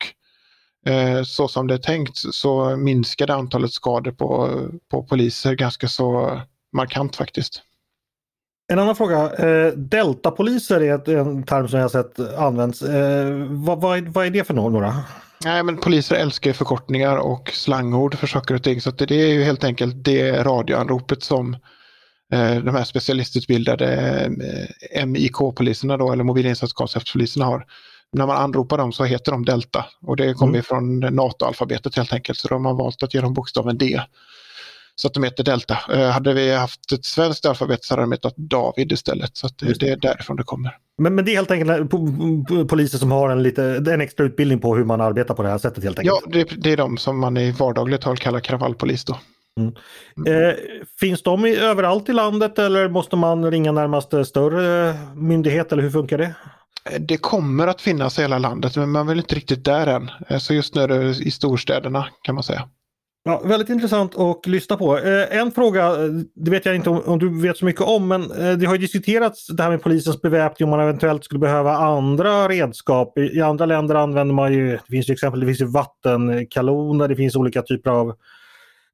så 1.26 1.49
som 1.49 1.66
det 1.66 1.74
är 1.74 1.78
tänkt 1.78 2.16
så 2.16 2.76
minskade 2.76 3.35
antalet 3.35 3.72
skador 3.72 4.12
på, 4.12 4.61
på 4.91 5.03
poliser 5.03 5.55
ganska 5.55 5.89
så 5.89 6.41
markant 6.72 7.16
faktiskt. 7.16 7.62
En 8.72 8.78
annan 8.78 8.97
fråga. 8.97 9.33
Eh, 9.33 9.72
deltapoliser 9.72 10.81
är 10.81 11.18
en 11.18 11.43
term 11.43 11.68
som 11.68 11.78
jag 11.78 11.85
har 11.85 12.03
sett 12.03 12.39
används. 12.39 12.83
Eh, 12.83 13.47
vad, 13.49 13.81
vad, 13.81 13.99
är, 13.99 14.03
vad 14.03 14.26
är 14.26 14.31
det 14.31 14.45
för 14.45 14.55
några? 14.55 14.97
Nej, 15.45 15.62
men 15.62 15.76
poliser 15.76 16.16
älskar 16.16 16.53
förkortningar 16.53 17.16
och 17.16 17.51
slangord 17.55 18.14
för 18.14 18.26
saker 18.26 18.55
och 18.55 18.62
ting. 18.62 18.81
Så 18.81 18.91
det 18.91 19.11
är 19.11 19.28
ju 19.28 19.43
helt 19.43 19.64
enkelt 19.64 20.05
det 20.05 20.45
radioanropet 20.45 21.22
som 21.22 21.57
de 22.64 22.74
här 22.74 22.85
specialistutbildade 22.85 24.31
MIK-poliserna 25.07 25.97
då, 25.97 26.12
eller 26.12 26.24
mobilinsatskonceptpoliserna 26.24 27.45
har 27.45 27.66
när 28.13 28.27
man 28.27 28.37
anropar 28.37 28.79
dem 28.79 28.93
så 28.93 29.05
heter 29.05 29.33
de 29.33 29.45
Delta 29.45 29.85
och 30.03 30.17
det 30.17 30.35
kommer 30.35 30.53
mm. 30.53 30.63
från 30.63 31.01
NATO-alfabetet 31.01 31.97
helt 31.97 32.13
enkelt 32.13 32.39
så 32.39 32.49
de 32.49 32.65
har 32.65 32.75
valt 32.75 33.03
att 33.03 33.15
ge 33.15 33.21
dem 33.21 33.35
bokstaven 33.35 33.79
D. 33.79 34.01
Så 34.95 35.07
att 35.07 35.15
de 35.15 35.25
heter 35.25 35.45
Delta. 35.45 35.79
Eh, 35.93 36.09
hade 36.09 36.35
vi 36.35 36.55
haft 36.55 36.93
ett 36.93 37.05
svenskt 37.05 37.47
alfabet 37.47 37.85
så 37.85 37.95
hade 37.95 38.03
de 38.03 38.13
hetat 38.13 38.37
David 38.37 38.93
istället. 38.93 39.37
Så 39.37 39.49
det, 39.57 39.81
det, 39.81 39.89
är 39.89 39.97
därifrån 39.97 40.37
det 40.37 40.43
kommer. 40.43 40.77
Men, 40.99 41.15
men 41.15 41.25
det 41.25 41.31
är 41.31 41.37
helt 41.37 41.51
enkelt 41.51 41.91
poliser 42.69 42.99
som 42.99 43.11
har 43.11 43.31
en, 43.31 43.43
lite, 43.43 43.65
en 43.65 44.01
extra 44.01 44.27
utbildning 44.27 44.59
på 44.59 44.77
hur 44.77 44.85
man 44.85 45.01
arbetar 45.01 45.35
på 45.35 45.43
det 45.43 45.49
här 45.49 45.59
sättet 45.59 45.85
helt 45.85 45.99
enkelt? 45.99 46.21
Ja, 46.25 46.31
det, 46.33 46.63
det 46.63 46.73
är 46.73 46.77
de 46.77 46.97
som 46.97 47.21
man 47.21 47.37
i 47.37 47.51
vardagligt 47.53 48.01
tal 48.01 48.17
kallar 48.17 48.41
kravallpolis 48.41 49.05
då. 49.05 49.19
Mm. 49.59 49.75
Eh, 50.27 50.55
finns 51.01 51.23
de 51.23 51.45
överallt 51.45 52.09
i 52.09 52.13
landet 52.13 52.59
eller 52.59 52.89
måste 52.89 53.17
man 53.17 53.51
ringa 53.51 53.73
närmaste 53.73 54.25
större 54.25 54.95
myndighet 55.15 55.73
eller 55.73 55.83
hur 55.83 55.91
funkar 55.91 56.19
det? 56.19 56.35
Eh, 56.85 57.01
det 57.01 57.16
kommer 57.16 57.66
att 57.66 57.81
finnas 57.81 58.18
i 58.18 58.22
hela 58.22 58.39
landet 58.39 58.76
men 58.76 58.91
man 58.91 59.03
är 59.03 59.09
väl 59.09 59.18
inte 59.18 59.35
riktigt 59.35 59.64
där 59.64 59.87
än. 59.87 60.11
Eh, 60.28 60.39
så 60.39 60.55
just 60.55 60.74
nu 60.74 60.81
är 60.81 60.89
det 60.89 61.09
i 61.09 61.31
storstäderna 61.31 62.07
kan 62.22 62.35
man 62.35 62.45
säga. 62.45 62.68
Ja, 63.22 63.43
väldigt 63.45 63.68
intressant 63.68 64.16
att 64.18 64.47
lyssna 64.47 64.76
på. 64.76 64.99
Eh, 64.99 65.39
en 65.39 65.53
fråga, 65.53 65.97
det 66.35 66.51
vet 66.51 66.66
jag 66.66 66.76
inte 66.76 66.91
om, 66.91 67.18
du 67.18 67.43
vet 67.43 67.57
så 67.57 67.64
mycket 67.64 67.83
om, 67.83 68.09
men 68.09 68.28
det 68.59 68.66
har 68.66 68.78
diskuterats 68.78 69.47
det 69.47 69.62
här 69.62 69.70
med 69.70 69.83
polisens 69.83 70.22
beväpning 70.22 70.64
om 70.64 70.70
man 70.70 70.81
eventuellt 70.81 71.24
skulle 71.24 71.39
behöva 71.39 71.76
andra 71.76 72.49
redskap. 72.49 73.18
I, 73.18 73.41
andra 73.41 73.66
länder 73.66 73.95
använder 73.95 74.35
man 74.35 74.53
ju, 74.53 74.70
det 74.70 74.91
finns 74.91 75.09
ju 75.09 75.12
exempel, 75.12 75.41
det 75.41 75.47
finns 75.47 75.61
ju 75.61 75.66
vattenkaloner, 75.66 77.09
det 77.09 77.16
finns 77.16 77.37
olika 77.37 77.62
typer 77.62 77.91
av 77.91 78.14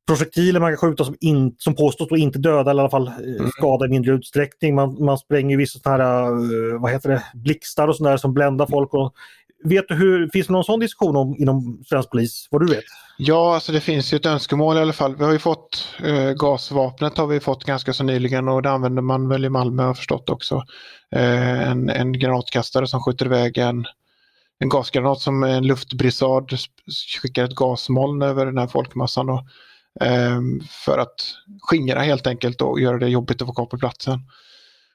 projektiler 0.07 0.61
man 0.61 0.71
kan 0.71 0.77
skjuta 0.77 1.05
som, 1.05 1.17
in, 1.21 1.55
som 1.59 1.75
påstås 1.75 2.13
att 2.13 2.19
inte 2.19 2.39
döda 2.39 2.71
eller 2.71 2.83
i 2.83 2.85
alla 2.85 2.91
fall 2.91 3.09
mm. 3.09 3.51
skada 3.51 3.87
i 3.87 3.89
mindre 3.89 4.13
utsträckning. 4.13 4.75
Man, 4.75 5.05
man 5.05 5.19
spränger 5.19 5.57
vissa 5.57 5.79
sådana 5.79 6.05
här, 6.05 6.31
uh, 6.33 6.81
vad 6.81 6.93
heter 6.93 7.09
det, 7.09 7.23
blixtar 7.35 7.89
och 7.89 7.97
sådär 7.97 8.17
som 8.17 8.35
bländar 8.35 8.67
folk. 8.67 8.95
Och, 8.95 9.15
vet 9.65 9.89
du 9.89 9.95
hur, 9.95 10.29
finns 10.33 10.47
det 10.47 10.53
någon 10.53 10.65
sån 10.65 10.81
diskussion 10.81 11.17
om, 11.17 11.37
inom 11.39 11.85
svensk 11.89 12.11
polis? 12.11 12.49
Vad 12.51 12.67
du 12.67 12.75
vet? 12.75 12.85
Ja, 13.19 13.55
alltså 13.55 13.73
det 13.73 13.81
finns 13.81 14.13
ju 14.13 14.17
ett 14.17 14.27
önskemål 14.27 14.77
i 14.77 14.81
alla 14.81 14.93
fall. 14.93 15.17
Vi 15.17 15.25
har 15.25 15.33
ju 15.33 15.39
fått 15.39 15.89
uh, 16.05 16.33
gasvapnet 16.33 17.19
har 17.19 17.27
vi 17.27 17.41
fått 17.41 17.65
ganska 17.65 17.93
så 17.93 18.05
nyligen 18.05 18.49
och 18.49 18.63
det 18.63 18.71
använder 18.71 19.03
man 19.03 19.29
väl 19.29 19.45
i 19.45 19.49
Malmö 19.49 19.83
har 19.83 19.95
förstått 19.95 20.31
också. 20.31 20.55
Uh, 21.17 21.69
en, 21.71 21.91
en 21.91 22.13
granatkastare 22.13 22.87
som 22.87 23.03
skjuter 23.03 23.27
iväg 23.27 23.59
en 23.59 23.87
en 24.59 24.69
gasgranat 24.69 25.21
som 25.21 25.43
en 25.43 25.67
luftbrisad 25.67 26.51
skickar 27.23 27.45
ett 27.45 27.55
gasmoln 27.55 28.23
över 28.23 28.47
den 28.47 28.59
här 28.59 28.67
folkmassan. 28.67 29.31
Och, 29.31 29.39
eh, 29.39 29.45
Ehm, 30.01 30.61
för 30.61 30.99
att 30.99 31.35
skingra 31.61 32.01
helt 32.01 32.27
enkelt 32.27 32.63
och 32.63 32.81
göra 32.81 32.99
det 32.99 33.09
jobbigt 33.09 33.43
att 33.43 33.49
få 33.49 33.55
kvar 33.55 33.67
på 33.67 33.79
platsen. 33.79 34.21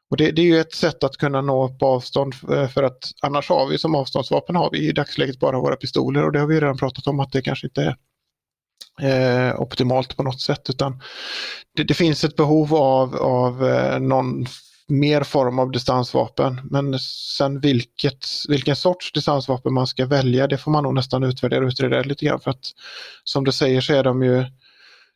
Och 0.10 0.18
det, 0.18 0.32
det, 0.32 0.42
är 0.42 0.46
ju 0.46 0.60
ett 0.60 0.74
sätt 0.74 1.04
att 1.04 1.18
kunna 1.18 1.42
nå 1.42 1.70
på 1.70 1.88
avstånd 1.88 2.36
eh, 2.52 2.68
för 2.68 2.84
att 2.84 3.12
annars 3.22 3.50
har 3.50 3.68
vi 3.68 3.78
som 3.78 3.96
avståndsvapen 3.96 4.56
har 4.56 4.70
vi 4.72 4.88
i 4.88 4.92
dagsläget 4.92 5.40
bara 5.40 5.60
våra 5.60 5.76
pistoler 5.76 6.26
och 6.26 6.32
det 6.32 6.40
har 6.40 6.48
vi 6.48 6.56
redan 6.56 6.78
pratat 6.78 7.08
om 7.08 7.20
att 7.20 7.32
det 7.32 7.42
kanske 7.42 7.68
inte 7.68 7.96
är 9.02 9.50
eh, 9.50 9.62
optimalt 9.62 10.18
på 10.18 10.24
något 10.24 10.42
sätt 10.42 10.70
utan 10.70 11.02
det, 11.76 11.84
det, 11.84 11.94
finns 11.94 12.24
ett 12.24 12.36
behov 12.36 12.76
av, 12.76 13.16
av 13.16 13.68
eh, 13.68 14.00
någon 14.00 14.46
mer 14.88 15.24
form 15.24 15.60
av 15.60 15.72
distansvapen. 15.72 16.62
Men 16.64 17.00
sen 17.00 17.60
vilket, 17.60 18.28
vilken 18.48 18.76
sorts 18.76 19.12
distansvapen 19.12 19.74
man 19.74 19.88
ska 19.88 20.06
välja 20.06 20.48
det 20.48 20.58
får 20.58 20.72
man 20.72 20.84
nog 20.84 20.94
nästan 20.94 21.24
utvärdera 21.24 21.64
och 21.64 21.68
utreda 21.68 22.02
lite 22.02 22.26
grann. 22.26 22.40
För 22.40 22.52
att 22.52 22.72
som 23.24 23.44
du 23.44 23.52
säger 23.52 23.82
så 23.82 23.94
är 23.94 24.04
de 24.04 24.24
ju 24.24 24.46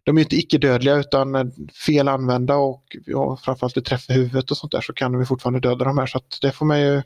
de 0.06 0.18
är 0.18 0.22
inte 0.22 0.36
icke-dödliga 0.36 0.96
utan 0.96 1.52
fel 1.86 2.08
använda 2.08 2.56
och 2.56 2.98
ja, 3.06 3.38
framförallt 3.38 3.76
det 3.76 3.82
träffar 3.82 4.14
huvudet 4.14 4.52
och 4.52 4.58
sånt 4.58 4.72
där 4.72 4.82
så 4.82 4.94
kan 4.94 5.20
vi 5.20 5.26
fortfarande 5.26 5.60
döda 5.60 5.86
de 5.86 5.98
här. 5.98 6.06
Så 6.06 6.20
det 6.42 6.52
får 6.52 6.66
man 6.66 6.82
ju 6.82 7.02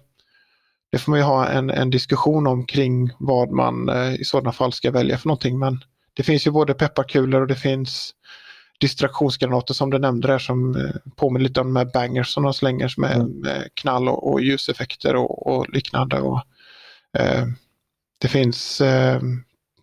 det 0.91 0.97
får 0.97 1.12
man 1.12 1.20
ju 1.20 1.26
ha 1.26 1.47
en, 1.47 1.70
en 1.70 1.89
diskussion 1.89 2.47
om 2.47 2.66
kring 2.66 3.12
vad 3.20 3.52
man 3.52 3.89
eh, 3.89 4.14
i 4.14 4.24
sådana 4.24 4.52
fall 4.52 4.74
ska 4.74 4.91
välja 4.91 5.18
för 5.18 5.28
någonting. 5.28 5.60
Men 5.60 5.84
det 6.14 6.24
finns 6.24 6.47
ju 6.47 6.52
både 6.52 6.74
pepparkulor 6.74 7.41
och 7.41 7.47
det 7.47 7.56
finns 7.56 8.14
distraktionsgranater 8.80 9.74
som 9.74 9.89
du 9.89 10.00
nämnde 10.00 10.28
där 10.28 10.39
som 10.39 10.76
eh, 10.76 11.12
påminner 11.16 11.47
lite 11.47 11.62
om 11.62 11.68
de 11.68 11.76
här 11.76 11.91
bangers 11.93 12.28
som 12.28 12.43
de 12.43 12.54
slänger 12.54 12.93
med, 12.97 13.16
mm. 13.16 13.28
med 13.28 13.70
knall 13.74 14.10
och, 14.10 14.32
och 14.32 14.41
ljuseffekter 14.41 15.16
och, 15.16 15.47
och 15.47 15.70
liknande. 15.70 16.22
Och, 16.22 16.41
eh, 17.18 17.45
det 18.18 18.28
finns 18.28 18.82
eh, 18.82 19.22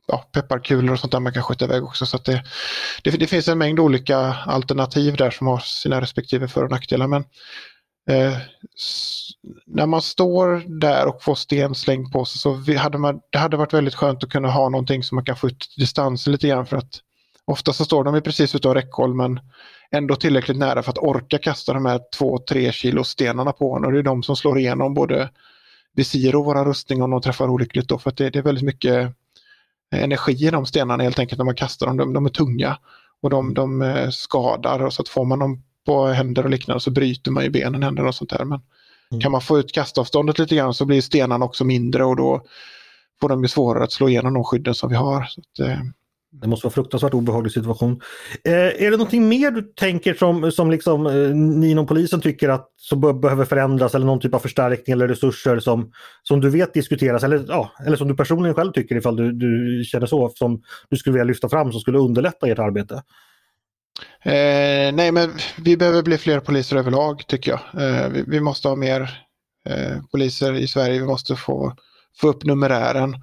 ja, 0.06 0.28
pepparkulor 0.32 0.92
och 0.92 1.00
sånt 1.00 1.12
där 1.12 1.20
man 1.20 1.32
kan 1.32 1.42
skjuta 1.42 1.64
iväg 1.64 1.84
också. 1.84 2.06
Så 2.06 2.18
det, 2.18 2.44
det, 3.02 3.10
det, 3.10 3.26
finns 3.26 3.48
en 3.48 3.58
mängd 3.58 3.80
olika 3.80 4.18
alternativ 4.46 5.16
där 5.16 5.30
som 5.30 5.46
har 5.46 5.58
sina 5.58 6.00
respektive 6.00 6.48
för 6.48 6.64
och 6.64 6.70
nackdelar. 6.70 7.06
Men 7.06 7.24
eh, 8.10 8.36
när 9.66 9.86
man 9.86 10.02
står 10.02 10.78
där 10.80 11.06
och 11.06 11.22
får 11.22 11.34
sten 11.34 11.74
slängd 11.74 12.12
på 12.12 12.24
sig 12.24 12.38
så 12.38 12.78
hade 12.78 12.98
man, 12.98 13.20
det 13.30 13.38
hade 13.38 13.56
varit 13.56 13.74
väldigt 13.74 13.94
skönt 13.94 14.24
att 14.24 14.30
kunna 14.30 14.50
ha 14.50 14.68
någonting 14.68 15.02
som 15.02 15.16
man 15.16 15.24
kan 15.24 15.36
få 15.36 15.46
ut 15.46 15.74
distansen 15.76 16.32
lite 16.32 16.48
grann 16.48 16.66
för 16.66 16.76
att 16.76 17.00
Ofta 17.46 17.72
så 17.72 17.84
står 17.84 18.04
de 18.04 18.14
ju 18.14 18.20
precis 18.20 18.54
utom 18.54 18.74
räckhåll 18.74 19.14
men 19.14 19.40
ändå 19.90 20.16
tillräckligt 20.16 20.56
nära 20.56 20.82
för 20.82 20.90
att 20.90 20.98
orka 20.98 21.38
kasta 21.38 21.72
de 21.72 21.86
här 21.86 22.00
2-3 22.18 22.70
kilo 22.70 23.04
stenarna 23.04 23.52
på 23.52 23.72
honom. 23.72 23.92
Det 23.92 23.98
är 23.98 24.02
de 24.02 24.22
som 24.22 24.36
slår 24.36 24.58
igenom 24.58 24.94
både 24.94 25.30
visir 25.96 26.36
och 26.36 26.44
våra 26.44 26.64
rustning 26.64 27.02
om 27.02 27.10
de 27.10 27.22
träffar 27.22 27.48
olyckligt. 27.48 27.88
Då, 27.88 27.98
för 27.98 28.10
att 28.10 28.16
det, 28.16 28.30
det, 28.30 28.38
är 28.38 28.42
väldigt 28.42 28.64
mycket 28.64 29.12
energi 30.02 30.46
i 30.46 30.50
de 30.50 30.66
stenarna 30.66 31.02
helt 31.02 31.18
enkelt 31.18 31.38
när 31.38 31.44
man 31.44 31.54
kastar 31.54 31.86
dem. 31.86 31.96
De, 31.96 32.12
de 32.12 32.26
är 32.26 32.30
tunga 32.30 32.78
och 33.22 33.30
de, 33.30 33.54
de 33.54 33.82
eh, 33.82 34.10
skadar. 34.10 34.82
Och 34.82 34.92
så 34.92 35.02
att 35.02 35.08
får 35.08 35.24
man 35.24 35.38
dem 35.38 35.62
på 35.86 36.06
händer 36.06 36.44
och 36.44 36.50
liknande 36.50 36.80
så 36.80 36.90
bryter 36.90 37.30
man 37.30 37.44
ju 37.44 37.50
benen, 37.50 37.82
händer 37.82 38.06
och 38.06 38.14
sånt 38.14 38.30
där. 38.30 38.44
Men 38.44 38.60
mm. 39.10 39.20
kan 39.20 39.32
man 39.32 39.40
få 39.40 39.58
ut 39.58 39.72
kastavståndet 39.72 40.38
lite 40.38 40.56
grann 40.56 40.74
så 40.74 40.84
blir 40.84 41.00
stenarna 41.00 41.44
också 41.44 41.64
mindre 41.64 42.04
och 42.04 42.16
då 42.16 42.42
får 43.20 43.28
de 43.28 43.42
ju 43.42 43.48
svårare 43.48 43.84
att 43.84 43.92
slå 43.92 44.08
igenom 44.08 44.34
de 44.34 44.44
skydden 44.44 44.74
som 44.74 44.90
vi 44.90 44.96
har. 44.96 45.24
Så 45.24 45.40
att, 45.40 45.68
eh, 45.68 45.78
det 46.40 46.48
måste 46.48 46.66
vara 46.66 46.70
en 46.70 46.74
fruktansvärt 46.74 47.14
obehaglig 47.14 47.52
situation. 47.52 48.00
Eh, 48.44 48.52
är 48.52 48.90
det 48.90 48.96
någonting 48.96 49.28
mer 49.28 49.50
du 49.50 49.62
tänker 49.62 50.14
som, 50.14 50.52
som 50.52 50.70
liksom, 50.70 51.06
eh, 51.06 51.36
ni 51.36 51.70
inom 51.70 51.86
polisen 51.86 52.20
tycker 52.20 52.48
att 52.48 52.70
som 52.76 53.20
behöver 53.20 53.44
förändras 53.44 53.94
eller 53.94 54.06
någon 54.06 54.20
typ 54.20 54.34
av 54.34 54.38
förstärkning 54.38 54.92
eller 54.92 55.08
resurser 55.08 55.58
som, 55.58 55.92
som 56.22 56.40
du 56.40 56.50
vet 56.50 56.74
diskuteras 56.74 57.22
eller, 57.24 57.44
ja, 57.48 57.70
eller 57.86 57.96
som 57.96 58.08
du 58.08 58.16
personligen 58.16 58.54
själv 58.54 58.72
tycker 58.72 58.96
ifall 58.96 59.16
du, 59.16 59.32
du 59.32 59.84
känner 59.84 60.06
så 60.06 60.32
som 60.34 60.62
du 60.88 60.96
skulle 60.96 61.12
vilja 61.12 61.24
lyfta 61.24 61.48
fram 61.48 61.72
som 61.72 61.80
skulle 61.80 61.98
underlätta 61.98 62.48
ert 62.48 62.58
arbete? 62.58 63.02
Eh, 64.22 64.92
nej 64.92 65.12
men 65.12 65.30
vi 65.64 65.76
behöver 65.76 66.02
bli 66.02 66.18
fler 66.18 66.40
poliser 66.40 66.76
överlag 66.76 67.26
tycker 67.26 67.50
jag. 67.50 67.82
Eh, 67.82 68.08
vi, 68.08 68.24
vi, 68.26 68.40
måste 68.40 68.68
ha 68.68 68.76
mer 68.76 69.00
eh, 69.68 70.02
poliser 70.12 70.52
i 70.54 70.66
Sverige. 70.66 71.00
Vi 71.00 71.06
måste 71.06 71.36
få, 71.36 71.72
få 72.20 72.28
upp 72.28 72.44
numerären. 72.44 73.14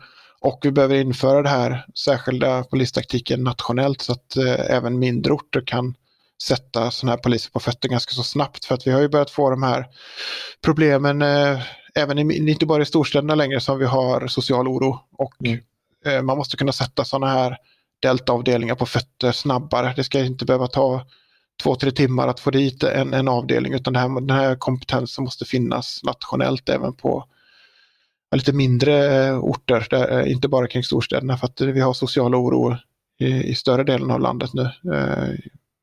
Och 0.44 0.60
vi 0.62 0.72
behöver 0.72 0.96
införa 0.96 1.42
det 1.42 1.50
här 1.50 1.86
särskilda 2.06 2.64
polistaktiken 2.64 3.44
nationellt 3.44 4.02
så 4.02 4.12
att 4.12 4.38
eh, 4.38 4.76
även 4.76 5.00
mindre 5.00 5.34
orter 5.34 5.64
kan 5.66 5.96
sätta 6.44 6.92
sådana 6.92 7.12
här 7.12 7.24
poliser 7.24 7.52
på 7.52 7.60
fötter 7.60 7.90
ganska 7.90 8.12
så 8.12 8.24
snabbt. 8.24 8.66
För 8.66 8.76
att 8.76 8.88
vi 8.88 8.92
har 8.92 9.02
ju 9.02 9.08
börjat 9.08 9.30
få 9.30 9.50
de 9.50 9.64
här 9.64 9.86
problemen, 10.62 11.22
eh, 11.22 11.62
även 11.96 12.32
i, 12.32 12.52
inte 12.52 12.66
bara 12.66 12.82
i 12.82 12.86
storstäderna 12.86 13.36
längre, 13.36 13.60
som 13.60 13.80
vi 13.80 13.86
har 13.86 14.28
social 14.28 14.68
oro. 14.68 15.00
Och 15.18 15.34
mm. 15.46 15.60
eh, 16.06 16.22
man 16.22 16.38
måste 16.38 16.58
kunna 16.58 16.72
sätta 16.72 17.06
sådana 17.06 17.28
här 17.28 17.58
deltaavdelningar 18.02 18.76
på 18.76 18.86
fötter 18.86 19.32
snabbare. 19.32 19.94
Det 19.96 20.04
ska 20.04 20.20
inte 20.20 20.46
behöva 20.46 20.68
ta 20.68 21.06
två, 21.64 21.76
tre 21.76 21.92
timmar 21.92 22.28
att 22.28 22.40
få 22.40 22.52
dit 22.52 22.84
en, 22.84 23.14
en 23.14 23.28
avdelning 23.28 23.74
utan 23.74 23.96
här, 23.96 24.22
den 24.22 24.38
här 24.38 24.56
kompetensen 24.56 25.24
måste 25.24 25.46
finnas 25.46 26.02
nationellt 26.04 26.70
även 26.70 26.94
på 26.94 27.26
lite 28.36 28.54
mindre 28.54 29.26
eh, 29.26 29.40
orter, 29.40 29.88
där, 29.90 30.20
eh, 30.20 30.32
inte 30.32 30.48
bara 30.48 30.68
kring 30.68 30.84
storstäderna 30.84 31.38
för 31.38 31.48
att 31.48 31.62
vi 31.62 31.80
har 31.80 31.94
social 31.94 32.36
oro 32.36 32.78
i, 33.20 33.26
i 33.26 33.56
större 33.56 33.84
delen 33.84 34.12
av 34.12 34.20
landet 34.20 34.50
nu. 34.54 34.62
Eh, 34.94 35.30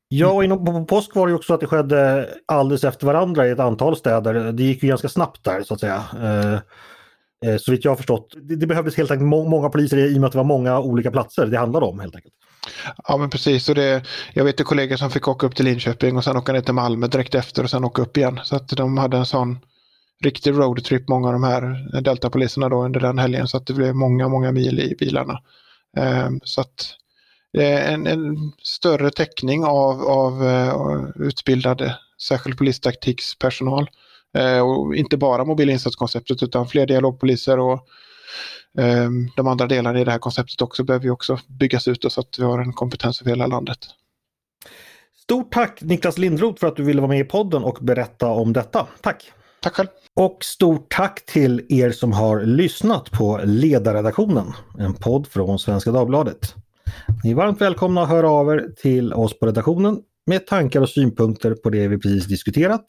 ja, 0.07 0.31
och 0.31 0.43
inom, 0.43 0.65
på 0.65 0.85
påsk 0.85 1.15
var 1.15 1.27
det 1.27 1.33
också 1.33 1.53
att 1.53 1.59
det 1.59 1.67
skedde 1.67 2.29
alldeles 2.45 2.83
efter 2.83 3.05
varandra 3.05 3.47
i 3.47 3.51
ett 3.51 3.59
antal 3.59 3.95
städer. 3.95 4.51
Det 4.51 4.63
gick 4.63 4.83
ju 4.83 4.89
ganska 4.89 5.09
snabbt 5.09 5.43
där 5.43 5.63
så 5.63 5.73
att 5.73 5.79
säga. 5.79 6.03
Eh, 7.45 7.57
så 7.57 7.71
vitt 7.71 7.85
jag 7.85 7.91
har 7.91 7.95
förstått. 7.95 8.35
Det, 8.41 8.55
det 8.55 8.67
behövdes 8.67 8.97
helt 8.97 9.11
enkelt 9.11 9.29
må 9.29 9.49
många 9.49 9.69
poliser 9.69 9.97
i 9.97 10.15
och 10.15 10.19
med 10.21 10.27
att 10.27 10.31
det 10.31 10.37
var 10.37 10.45
många 10.45 10.79
olika 10.79 11.11
platser 11.11 11.45
det 11.45 11.57
handlade 11.57 11.85
om 11.85 11.99
helt 11.99 12.15
enkelt. 12.15 12.33
Ja 13.07 13.17
men 13.17 13.29
precis, 13.29 13.69
och 13.69 13.75
det, 13.75 14.03
jag 14.33 14.43
vet 14.43 14.63
kollegor 14.63 14.95
som 14.95 15.11
fick 15.11 15.27
åka 15.27 15.47
upp 15.47 15.55
till 15.55 15.65
Linköping 15.65 16.17
och 16.17 16.23
sen 16.23 16.37
åka 16.37 16.53
ner 16.53 16.61
till 16.61 16.73
Malmö 16.73 17.07
direkt 17.07 17.35
efter 17.35 17.63
och 17.63 17.69
sen 17.69 17.83
åka 17.83 18.01
upp 18.01 18.17
igen. 18.17 18.39
Så 18.43 18.55
att 18.55 18.69
de 18.69 18.97
hade 18.97 19.17
en 19.17 19.25
sån 19.25 19.59
riktig 20.21 20.51
roadtrip, 20.51 21.09
många 21.09 21.27
av 21.27 21.33
de 21.33 21.43
här 21.43 22.01
deltapoliserna 22.01 22.69
då 22.69 22.83
under 22.83 22.99
den 22.99 23.19
helgen. 23.19 23.47
Så 23.47 23.57
att 23.57 23.67
det 23.67 23.73
blev 23.73 23.95
många, 23.95 24.27
många 24.27 24.51
mil 24.51 24.79
i 24.79 24.95
bilarna. 24.99 25.39
Ehm, 25.97 26.39
så 26.43 26.61
att 26.61 26.95
en, 27.57 28.07
en 28.07 28.51
större 28.63 29.11
täckning 29.11 29.65
av, 29.65 30.01
av 30.01 30.47
eh, 30.47 31.25
utbildade 31.27 31.97
särskild 32.21 32.57
polistaktikspersonal. 32.57 33.89
Ehm, 34.37 34.65
och 34.65 34.95
inte 34.95 35.17
bara 35.17 35.45
mobilinsatskonceptet 35.45 36.43
utan 36.43 36.67
fler 36.67 36.85
dialogpoliser 36.85 37.59
och 37.59 37.87
ehm, 38.77 39.29
de 39.35 39.47
andra 39.47 39.67
delarna 39.67 39.99
i 39.99 40.03
det 40.03 40.11
här 40.11 40.19
konceptet 40.19 40.61
också 40.61 40.83
behöver 40.83 41.05
ju 41.05 41.11
också 41.11 41.39
byggas 41.47 41.87
ut 41.87 42.11
så 42.11 42.21
att 42.21 42.39
vi 42.39 42.43
har 42.43 42.59
en 42.59 42.73
kompetens 42.73 43.21
över 43.21 43.31
hela 43.31 43.47
landet. 43.47 43.79
Stort 45.23 45.53
tack 45.53 45.81
Niklas 45.81 46.17
Lindroth 46.17 46.59
för 46.59 46.67
att 46.67 46.75
du 46.75 46.83
ville 46.83 47.01
vara 47.01 47.09
med 47.09 47.19
i 47.19 47.23
podden 47.23 47.63
och 47.63 47.77
berätta 47.81 48.27
om 48.27 48.53
detta. 48.53 48.87
Tack! 49.01 49.31
Tack 49.63 49.73
själv! 49.75 49.87
Och 50.13 50.43
stort 50.43 50.91
tack 50.91 51.25
till 51.25 51.65
er 51.69 51.91
som 51.91 52.11
har 52.11 52.41
lyssnat 52.41 53.11
på 53.11 53.41
Ledarredaktionen, 53.43 54.53
en 54.79 54.93
podd 54.93 55.27
från 55.27 55.59
Svenska 55.59 55.91
Dagbladet. 55.91 56.55
Ni 57.23 57.31
är 57.31 57.35
varmt 57.35 57.61
välkomna 57.61 58.01
att 58.01 58.09
höra 58.09 58.29
av 58.29 58.51
er 58.53 58.73
till 58.81 59.13
oss 59.13 59.39
på 59.39 59.45
redaktionen 59.45 59.99
med 60.25 60.47
tankar 60.47 60.81
och 60.81 60.89
synpunkter 60.89 61.53
på 61.53 61.69
det 61.69 61.87
vi 61.87 61.97
precis 61.97 62.25
diskuterat. 62.25 62.85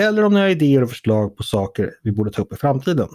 Eller 0.00 0.24
om 0.24 0.34
ni 0.34 0.40
har 0.40 0.48
idéer 0.48 0.82
och 0.82 0.90
förslag 0.90 1.36
på 1.36 1.42
saker 1.42 1.92
vi 2.02 2.12
borde 2.12 2.30
ta 2.30 2.42
upp 2.42 2.52
i 2.52 2.56
framtiden. 2.56 3.08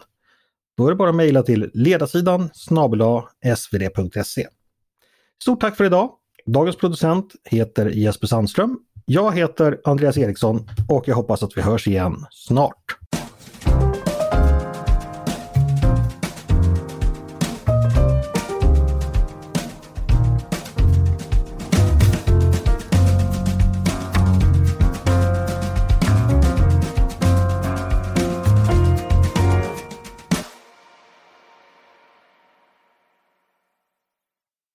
Då 0.77 0.85
är 0.85 0.89
det 0.89 0.95
bara 0.95 1.09
att 1.09 1.15
mejla 1.15 1.43
till 1.43 1.71
ledarsidan 1.73 2.49
snabel 2.53 3.01
svd.se. 3.57 4.47
Stort 5.43 5.61
tack 5.61 5.77
för 5.77 5.85
idag! 5.85 6.11
Dagens 6.45 6.75
producent 6.75 7.35
heter 7.45 7.85
Jesper 7.89 8.27
Sandström 8.27 8.79
jag 9.13 9.35
heter 9.37 9.81
Andreas 9.83 10.17
Eriksson 10.17 10.67
och 10.89 11.07
jag 11.07 11.15
hoppas 11.15 11.43
att 11.43 11.57
vi 11.57 11.61
hörs 11.61 11.87
igen 11.87 12.25
snart. 12.31 12.97